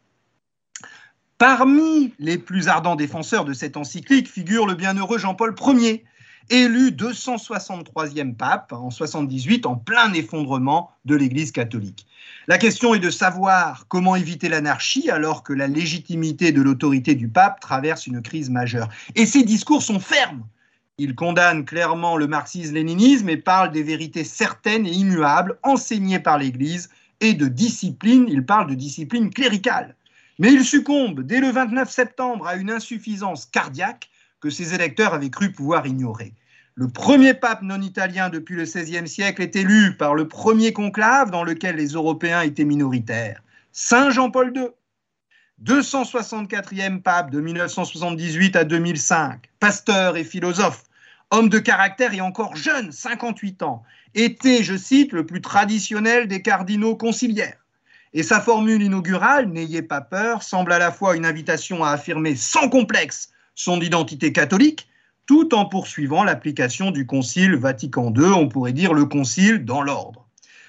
Parmi 1.38 2.14
les 2.20 2.38
plus 2.38 2.68
ardents 2.68 2.96
défenseurs 2.96 3.46
de 3.46 3.54
cette 3.54 3.78
encyclique 3.78 4.30
figure 4.30 4.66
le 4.66 4.76
bienheureux 4.76 5.18
Jean-Paul 5.18 5.56
Ier, 5.68 6.06
élu 6.50 6.92
263e 6.92 8.36
pape 8.36 8.74
en 8.74 8.90
78 8.90 9.66
en 9.66 9.76
plein 9.76 10.14
effondrement 10.14 10.92
de 11.06 11.16
l'Église 11.16 11.52
catholique. 11.52 12.08
La 12.48 12.58
question 12.58 12.94
est 12.94 13.00
de 13.00 13.10
savoir 13.10 13.88
comment 13.88 14.16
éviter 14.16 14.50
l'anarchie 14.50 15.10
alors 15.10 15.44
que 15.44 15.54
la 15.54 15.68
légitimité 15.68 16.52
de 16.52 16.62
l'autorité 16.62 17.16
du 17.16 17.30
pape 17.30 17.62
traverse 17.62 18.06
une 18.08 18.22
crise 18.22 18.50
majeure. 18.50 18.90
Et 19.16 19.26
ses 19.26 19.44
discours 19.44 19.82
sont 19.82 20.00
fermes. 20.00 20.44
Il 21.00 21.16
condamne 21.16 21.66
clairement 21.66 22.18
le 22.18 22.28
marxisme-léninisme 22.28 23.28
et 23.30 23.38
parle 23.38 23.72
des 23.72 23.82
vérités 23.82 24.24
certaines 24.24 24.86
et 24.86 24.92
immuables 24.92 25.58
enseignées 25.64 26.20
par 26.20 26.38
l'Église 26.38 26.90
et 27.20 27.34
de 27.34 27.48
discipline, 27.48 28.26
il 28.30 28.46
parle 28.46 28.70
de 28.70 28.76
discipline 28.76 29.32
cléricale. 29.32 29.96
Mais 30.38 30.54
il 30.54 30.64
succombe 30.64 31.22
dès 31.22 31.40
le 31.40 31.50
29 31.50 31.90
septembre 31.90 32.46
à 32.46 32.58
une 32.58 32.70
insuffisance 32.70 33.48
cardiaque 33.48 34.10
que 34.40 34.52
ses 34.52 34.76
électeurs 34.76 35.16
avaient 35.16 35.32
cru 35.32 35.52
pouvoir 35.52 35.88
ignorer. 35.88 36.34
Le 36.76 36.88
premier 36.88 37.34
pape 37.34 37.64
non 37.64 37.82
italien 37.82 38.30
depuis 38.30 38.56
le 38.56 38.64
XVIe 38.64 39.08
siècle 39.08 39.42
est 39.42 39.56
élu 39.56 39.98
par 39.98 40.14
le 40.14 40.28
premier 40.28 40.74
conclave 40.74 41.32
dans 41.32 41.44
lequel 41.44 41.76
les 41.76 41.90
Européens 41.90 42.42
étaient 42.42 42.66
minoritaires, 42.66 43.42
Saint 43.72 44.12
Jean-Paul 44.12 44.52
II. 44.56 44.68
264e 45.64 47.02
pape 47.02 47.32
de 47.32 47.40
1978 47.40 48.58
à 48.58 48.66
2005, 48.66 49.50
pasteur 49.62 50.18
et 50.18 50.26
philosophe, 50.26 50.84
homme 51.32 51.48
de 51.48 51.58
caractère 51.58 52.14
et 52.14 52.20
encore 52.20 52.56
jeune, 52.56 52.92
58 52.92 53.64
ans, 53.64 53.84
était, 54.14 54.62
je 54.62 54.76
cite, 54.76 55.14
le 55.14 55.26
plus 55.26 55.42
traditionnel 55.42 56.28
des 56.28 56.42
cardinaux 56.42 56.98
conciliaires. 56.98 57.58
Et 58.14 58.24
sa 58.24 58.42
formule 58.42 58.84
inaugurale, 58.84 59.48
N'ayez 59.48 59.82
pas 59.82 60.02
peur, 60.02 60.44
semble 60.44 60.74
à 60.74 60.80
la 60.80 60.92
fois 60.92 61.16
une 61.16 61.26
invitation 61.26 61.84
à 61.84 61.92
affirmer 61.92 62.36
sans 62.36 62.68
complexe 62.68 63.32
son 63.56 63.80
identité 63.80 64.34
catholique, 64.34 64.90
tout 65.26 65.56
en 65.56 65.66
poursuivant 65.66 66.26
l'application 66.26 66.92
du 66.92 67.06
Concile 67.06 67.56
Vatican 67.56 68.14
II, 68.14 68.26
on 68.26 68.50
pourrait 68.50 68.74
dire 68.74 68.94
le 68.94 69.06
Concile 69.06 69.64
dans 69.64 69.82
l'ordre. 69.82 70.28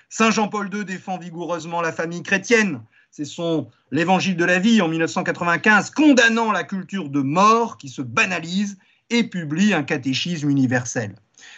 Saint 0.09 0.31
Jean-Paul 0.31 0.71
II 0.73 0.85
défend 0.85 1.19
vigoureusement 1.19 1.81
la 1.81 1.91
famille 1.91 2.23
chrétienne. 2.23 2.81
C'est 3.17 3.25
son 3.25 3.69
L'Évangile 3.93 4.35
de 4.35 4.45
la 4.45 4.59
vie 4.59 4.83
en 4.83 4.89
1995, 4.89 5.91
condamnant 5.91 6.51
la 6.51 6.65
culture 6.65 7.09
de 7.09 7.21
mort 7.21 7.77
qui 7.77 7.89
se 7.89 8.03
banalise 8.03 8.77
et 9.09 9.23
publie 9.23 9.73
un 9.73 9.85
catéchisme 9.85 10.51
universel. 10.51 11.15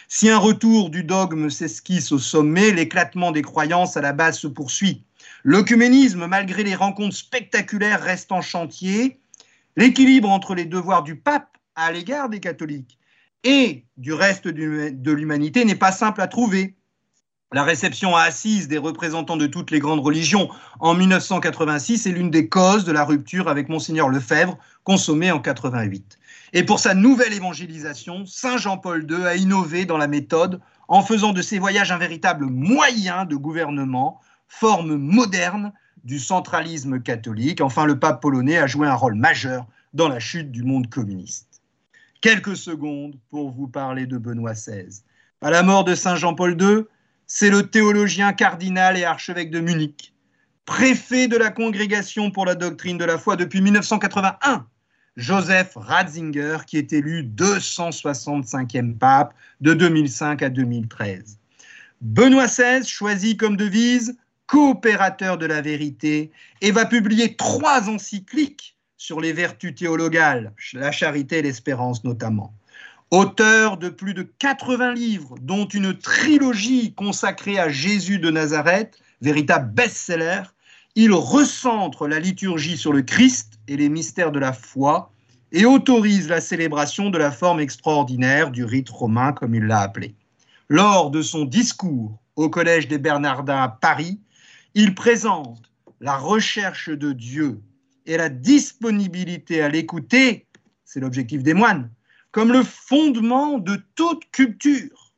Si 0.07 0.29
un 0.29 0.37
retour 0.37 0.91
du 0.91 1.03
dogme 1.03 1.49
s'esquisse 1.49 2.11
au 2.11 2.19
sommet, 2.19 2.69
l'éclatement 2.71 3.31
des 3.31 3.41
croyances 3.41 3.97
à 3.97 4.01
la 4.01 4.13
base 4.13 4.37
se 4.37 4.45
poursuit. 4.45 5.03
L'œcuménisme, 5.43 6.27
malgré 6.27 6.63
les 6.63 6.75
rencontres 6.75 7.15
spectaculaires, 7.15 8.03
reste 8.03 8.31
en 8.31 8.43
chantier. 8.43 9.19
L'équilibre 9.77 10.29
entre 10.29 10.53
les 10.53 10.65
devoirs 10.65 11.01
du 11.01 11.15
pape 11.15 11.57
à 11.73 11.91
l'égard 11.91 12.29
des 12.29 12.39
catholiques 12.39 12.99
et 13.43 13.83
du 13.97 14.13
reste 14.13 14.47
de 14.47 15.11
l'humanité 15.11 15.65
n'est 15.65 15.73
pas 15.73 15.91
simple 15.91 16.21
à 16.21 16.27
trouver. 16.27 16.76
La 17.53 17.63
réception 17.63 18.13
à 18.13 18.23
Assise 18.23 18.67
des 18.67 18.77
représentants 18.77 19.37
de 19.37 19.47
toutes 19.47 19.71
les 19.71 19.79
grandes 19.79 20.01
religions 20.01 20.49
en 20.81 20.93
1986 20.93 22.05
est 22.05 22.11
l'une 22.11 22.29
des 22.29 22.49
causes 22.49 22.83
de 22.83 22.91
la 22.91 23.05
rupture 23.05 23.47
avec 23.47 23.69
Monseigneur 23.69 24.09
Lefebvre, 24.09 24.57
consommée 24.83 25.31
en 25.31 25.39
88. 25.39 26.19
Et 26.51 26.63
pour 26.63 26.81
sa 26.81 26.93
nouvelle 26.93 27.31
évangélisation, 27.31 28.25
Saint 28.25 28.57
Jean-Paul 28.57 29.07
II 29.09 29.25
a 29.25 29.37
innové 29.37 29.85
dans 29.85 29.97
la 29.97 30.09
méthode 30.09 30.59
en 30.89 31.01
faisant 31.01 31.31
de 31.31 31.41
ses 31.41 31.57
voyages 31.57 31.89
un 31.89 31.97
véritable 31.97 32.47
moyen 32.47 33.23
de 33.23 33.37
gouvernement, 33.37 34.19
forme 34.49 34.97
moderne 34.97 35.71
du 36.03 36.19
centralisme 36.19 37.01
catholique. 37.01 37.61
Enfin, 37.61 37.85
le 37.85 37.97
pape 37.97 38.21
polonais 38.21 38.57
a 38.57 38.67
joué 38.67 38.89
un 38.89 38.95
rôle 38.95 39.15
majeur 39.15 39.65
dans 39.93 40.09
la 40.09 40.19
chute 40.19 40.51
du 40.51 40.63
monde 40.63 40.89
communiste. 40.89 41.61
Quelques 42.19 42.57
secondes 42.57 43.17
pour 43.29 43.51
vous 43.51 43.69
parler 43.69 44.05
de 44.05 44.17
Benoît 44.17 44.51
XVI. 44.51 45.01
À 45.41 45.49
la 45.49 45.63
mort 45.63 45.85
de 45.85 45.95
Saint 45.95 46.17
Jean-Paul 46.17 46.61
II, 46.61 46.83
c'est 47.27 47.49
le 47.49 47.69
théologien 47.69 48.31
cardinal 48.31 48.97
et 48.97 49.03
archevêque 49.03 49.51
de 49.51 49.59
Munich, 49.59 50.13
préfet 50.65 51.27
de 51.27 51.37
la 51.37 51.51
Congrégation 51.51 52.31
pour 52.31 52.45
la 52.45 52.55
doctrine 52.55 52.97
de 52.97 53.05
la 53.05 53.17
foi 53.17 53.35
depuis 53.35 53.61
1981, 53.61 54.65
Joseph 55.17 55.73
Ratzinger, 55.75 56.59
qui 56.65 56.77
est 56.77 56.93
élu 56.93 57.23
265e 57.23 58.97
pape 58.97 59.33
de 59.61 59.73
2005 59.73 60.41
à 60.41 60.49
2013. 60.49 61.37
Benoît 61.99 62.47
XVI 62.47 62.85
choisit 62.85 63.37
comme 63.37 63.57
devise 63.57 64.15
coopérateur 64.45 65.37
de 65.37 65.45
la 65.45 65.61
vérité 65.61 66.31
et 66.61 66.71
va 66.71 66.85
publier 66.85 67.35
trois 67.35 67.89
encycliques 67.89 68.77
sur 68.95 69.19
les 69.19 69.33
vertus 69.33 69.75
théologales, 69.75 70.53
la 70.73 70.91
charité 70.91 71.39
et 71.39 71.41
l'espérance 71.41 72.03
notamment. 72.03 72.56
Auteur 73.09 73.77
de 73.77 73.87
plus 73.87 74.13
de 74.13 74.23
80 74.23 74.93
livres, 74.93 75.35
dont 75.41 75.65
une 75.65 75.97
trilogie 75.97 76.93
consacrée 76.93 77.57
à 77.57 77.69
Jésus 77.69 78.19
de 78.19 78.29
Nazareth, 78.29 78.99
véritable 79.21 79.73
best-seller, 79.73 80.41
il 80.95 81.13
recentre 81.13 82.05
la 82.05 82.19
liturgie 82.19 82.75
sur 82.75 82.91
le 82.91 83.03
Christ 83.03 83.59
et 83.69 83.77
les 83.77 83.87
mystères 83.87 84.33
de 84.33 84.39
la 84.39 84.51
foi 84.51 85.09
et 85.53 85.65
autorise 85.65 86.27
la 86.27 86.41
célébration 86.41 87.09
de 87.09 87.17
la 87.17 87.31
forme 87.31 87.61
extraordinaire 87.61 88.51
du 88.51 88.65
rite 88.65 88.89
romain, 88.89 89.31
comme 89.31 89.55
il 89.55 89.63
l'a 89.63 89.79
appelé. 89.79 90.13
Lors 90.67 91.09
de 91.09 91.21
son 91.21 91.45
discours 91.45 92.19
au 92.35 92.49
Collège 92.49 92.89
des 92.89 92.97
Bernardins 92.97 93.61
à 93.61 93.69
Paris, 93.69 94.19
il 94.73 94.95
présente 94.95 95.71
la 96.01 96.17
recherche 96.17 96.89
de 96.89 97.13
Dieu 97.13 97.61
et 98.05 98.17
la 98.17 98.27
disponibilité 98.27 99.61
à 99.61 99.69
l'écouter, 99.69 100.45
c'est 100.83 100.99
l'objectif 100.99 101.41
des 101.41 101.53
moines, 101.53 101.89
comme 102.37 102.51
le 102.51 102.61
fondement 102.61 103.57
de 103.57 103.81
toute 103.95 104.29
culture. 104.29 105.11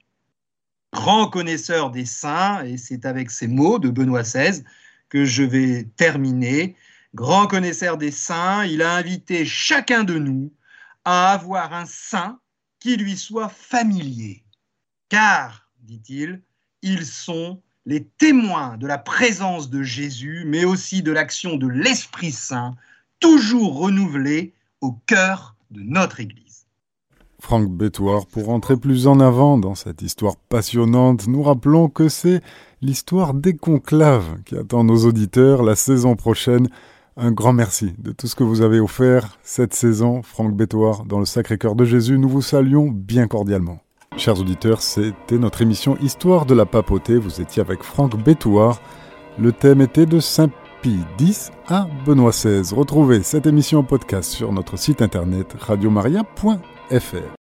Grand 0.94 1.28
connaisseur 1.28 1.92
des 1.92 2.06
saints, 2.06 2.64
et 2.64 2.78
c'est 2.78 3.06
avec 3.06 3.30
ces 3.30 3.50
mots 3.50 3.78
de 3.78 3.90
Benoît 3.90 4.24
XVI 4.24 4.64
que 5.10 5.26
je 5.26 5.44
vais 5.44 5.84
terminer, 5.98 6.78
grand 7.14 7.46
connaisseur 7.46 7.98
des 7.98 8.12
saints, 8.12 8.64
il 8.64 8.82
a 8.82 8.96
invité 8.96 9.44
chacun 9.44 10.06
de 10.06 10.18
nous 10.18 10.54
à 11.04 11.34
avoir 11.34 11.74
un 11.74 11.86
saint 11.86 12.40
qui 12.80 12.96
lui 12.96 13.18
soit 13.18 13.50
familier. 13.50 14.46
Car, 15.10 15.70
dit-il, 15.82 16.42
ils 16.82 17.06
sont 17.06 17.62
les 17.86 18.06
témoins 18.06 18.78
de 18.78 18.88
la 18.88 18.98
présence 18.98 19.70
de 19.70 19.84
Jésus, 19.84 20.46
mais 20.46 20.64
aussi 20.64 21.04
de 21.04 21.12
l'action 21.12 21.58
de 21.58 21.68
l'Esprit 21.68 22.32
Saint, 22.32 22.78
toujours 23.20 23.78
renouvelée 23.78 24.54
au 24.80 24.94
cœur 24.94 25.58
de 25.70 25.82
notre 25.82 26.22
Église. 26.22 26.49
Franck 27.40 27.70
Bétoir, 27.70 28.26
pour 28.28 28.50
entrer 28.50 28.78
plus 28.78 29.08
en 29.08 29.20
avant 29.20 29.58
dans 29.58 29.76
cette 29.76 30.02
histoire 30.02 30.36
passionnante, 30.36 31.28
nous 31.28 31.42
rappelons 31.42 31.88
que 31.88 32.10
c'est 32.10 32.42
l'histoire 32.82 33.34
des 33.34 33.56
conclaves 33.56 34.42
qui 34.46 34.58
attend 34.58 34.84
nos 34.84 35.06
auditeurs 35.06 35.64
la 35.64 35.76
saison 35.76 36.16
prochaine. 36.16 36.68
Un 37.18 37.32
grand 37.32 37.54
merci 37.54 37.94
de 37.98 38.12
tout 38.12 38.28
ce 38.28 38.36
que 38.36 38.44
vous 38.44 38.62
avez 38.62 38.80
offert 38.80 39.38
cette 39.42 39.74
saison, 39.74 40.22
Franck 40.22 40.56
Bétoir, 40.56 41.06
dans 41.06 41.20
le 41.20 41.26
Sacré-Cœur 41.26 41.76
de 41.76 41.86
Jésus. 41.86 42.18
Nous 42.18 42.30
vous 42.30 42.42
saluons 42.42 42.90
bien 42.92 43.28
cordialement. 43.28 43.80
Chers 44.18 44.40
auditeurs, 44.40 44.82
c'était 44.82 45.38
notre 45.38 45.62
émission 45.62 45.98
Histoire 46.02 46.46
de 46.46 46.54
la 46.54 46.66
papauté. 46.66 47.18
Vous 47.18 47.42
étiez 47.42 47.62
avec 47.62 47.84
Franck 47.84 48.22
Bétouard. 48.22 48.82
Le 49.38 49.54
thème 49.54 49.82
était 49.82 50.06
de 50.06 50.20
Saint-Pie 50.20 51.00
X 51.20 51.52
à 51.68 51.88
Benoît 52.06 52.32
XVI. 52.32 52.74
Retrouvez 52.76 53.24
cette 53.24 53.48
émission 53.48 53.80
en 53.80 53.84
podcast 53.84 54.30
sur 54.30 54.52
notre 54.52 54.78
site 54.78 55.02
internet 55.02 55.56
radiomaria.fr. 56.92 57.24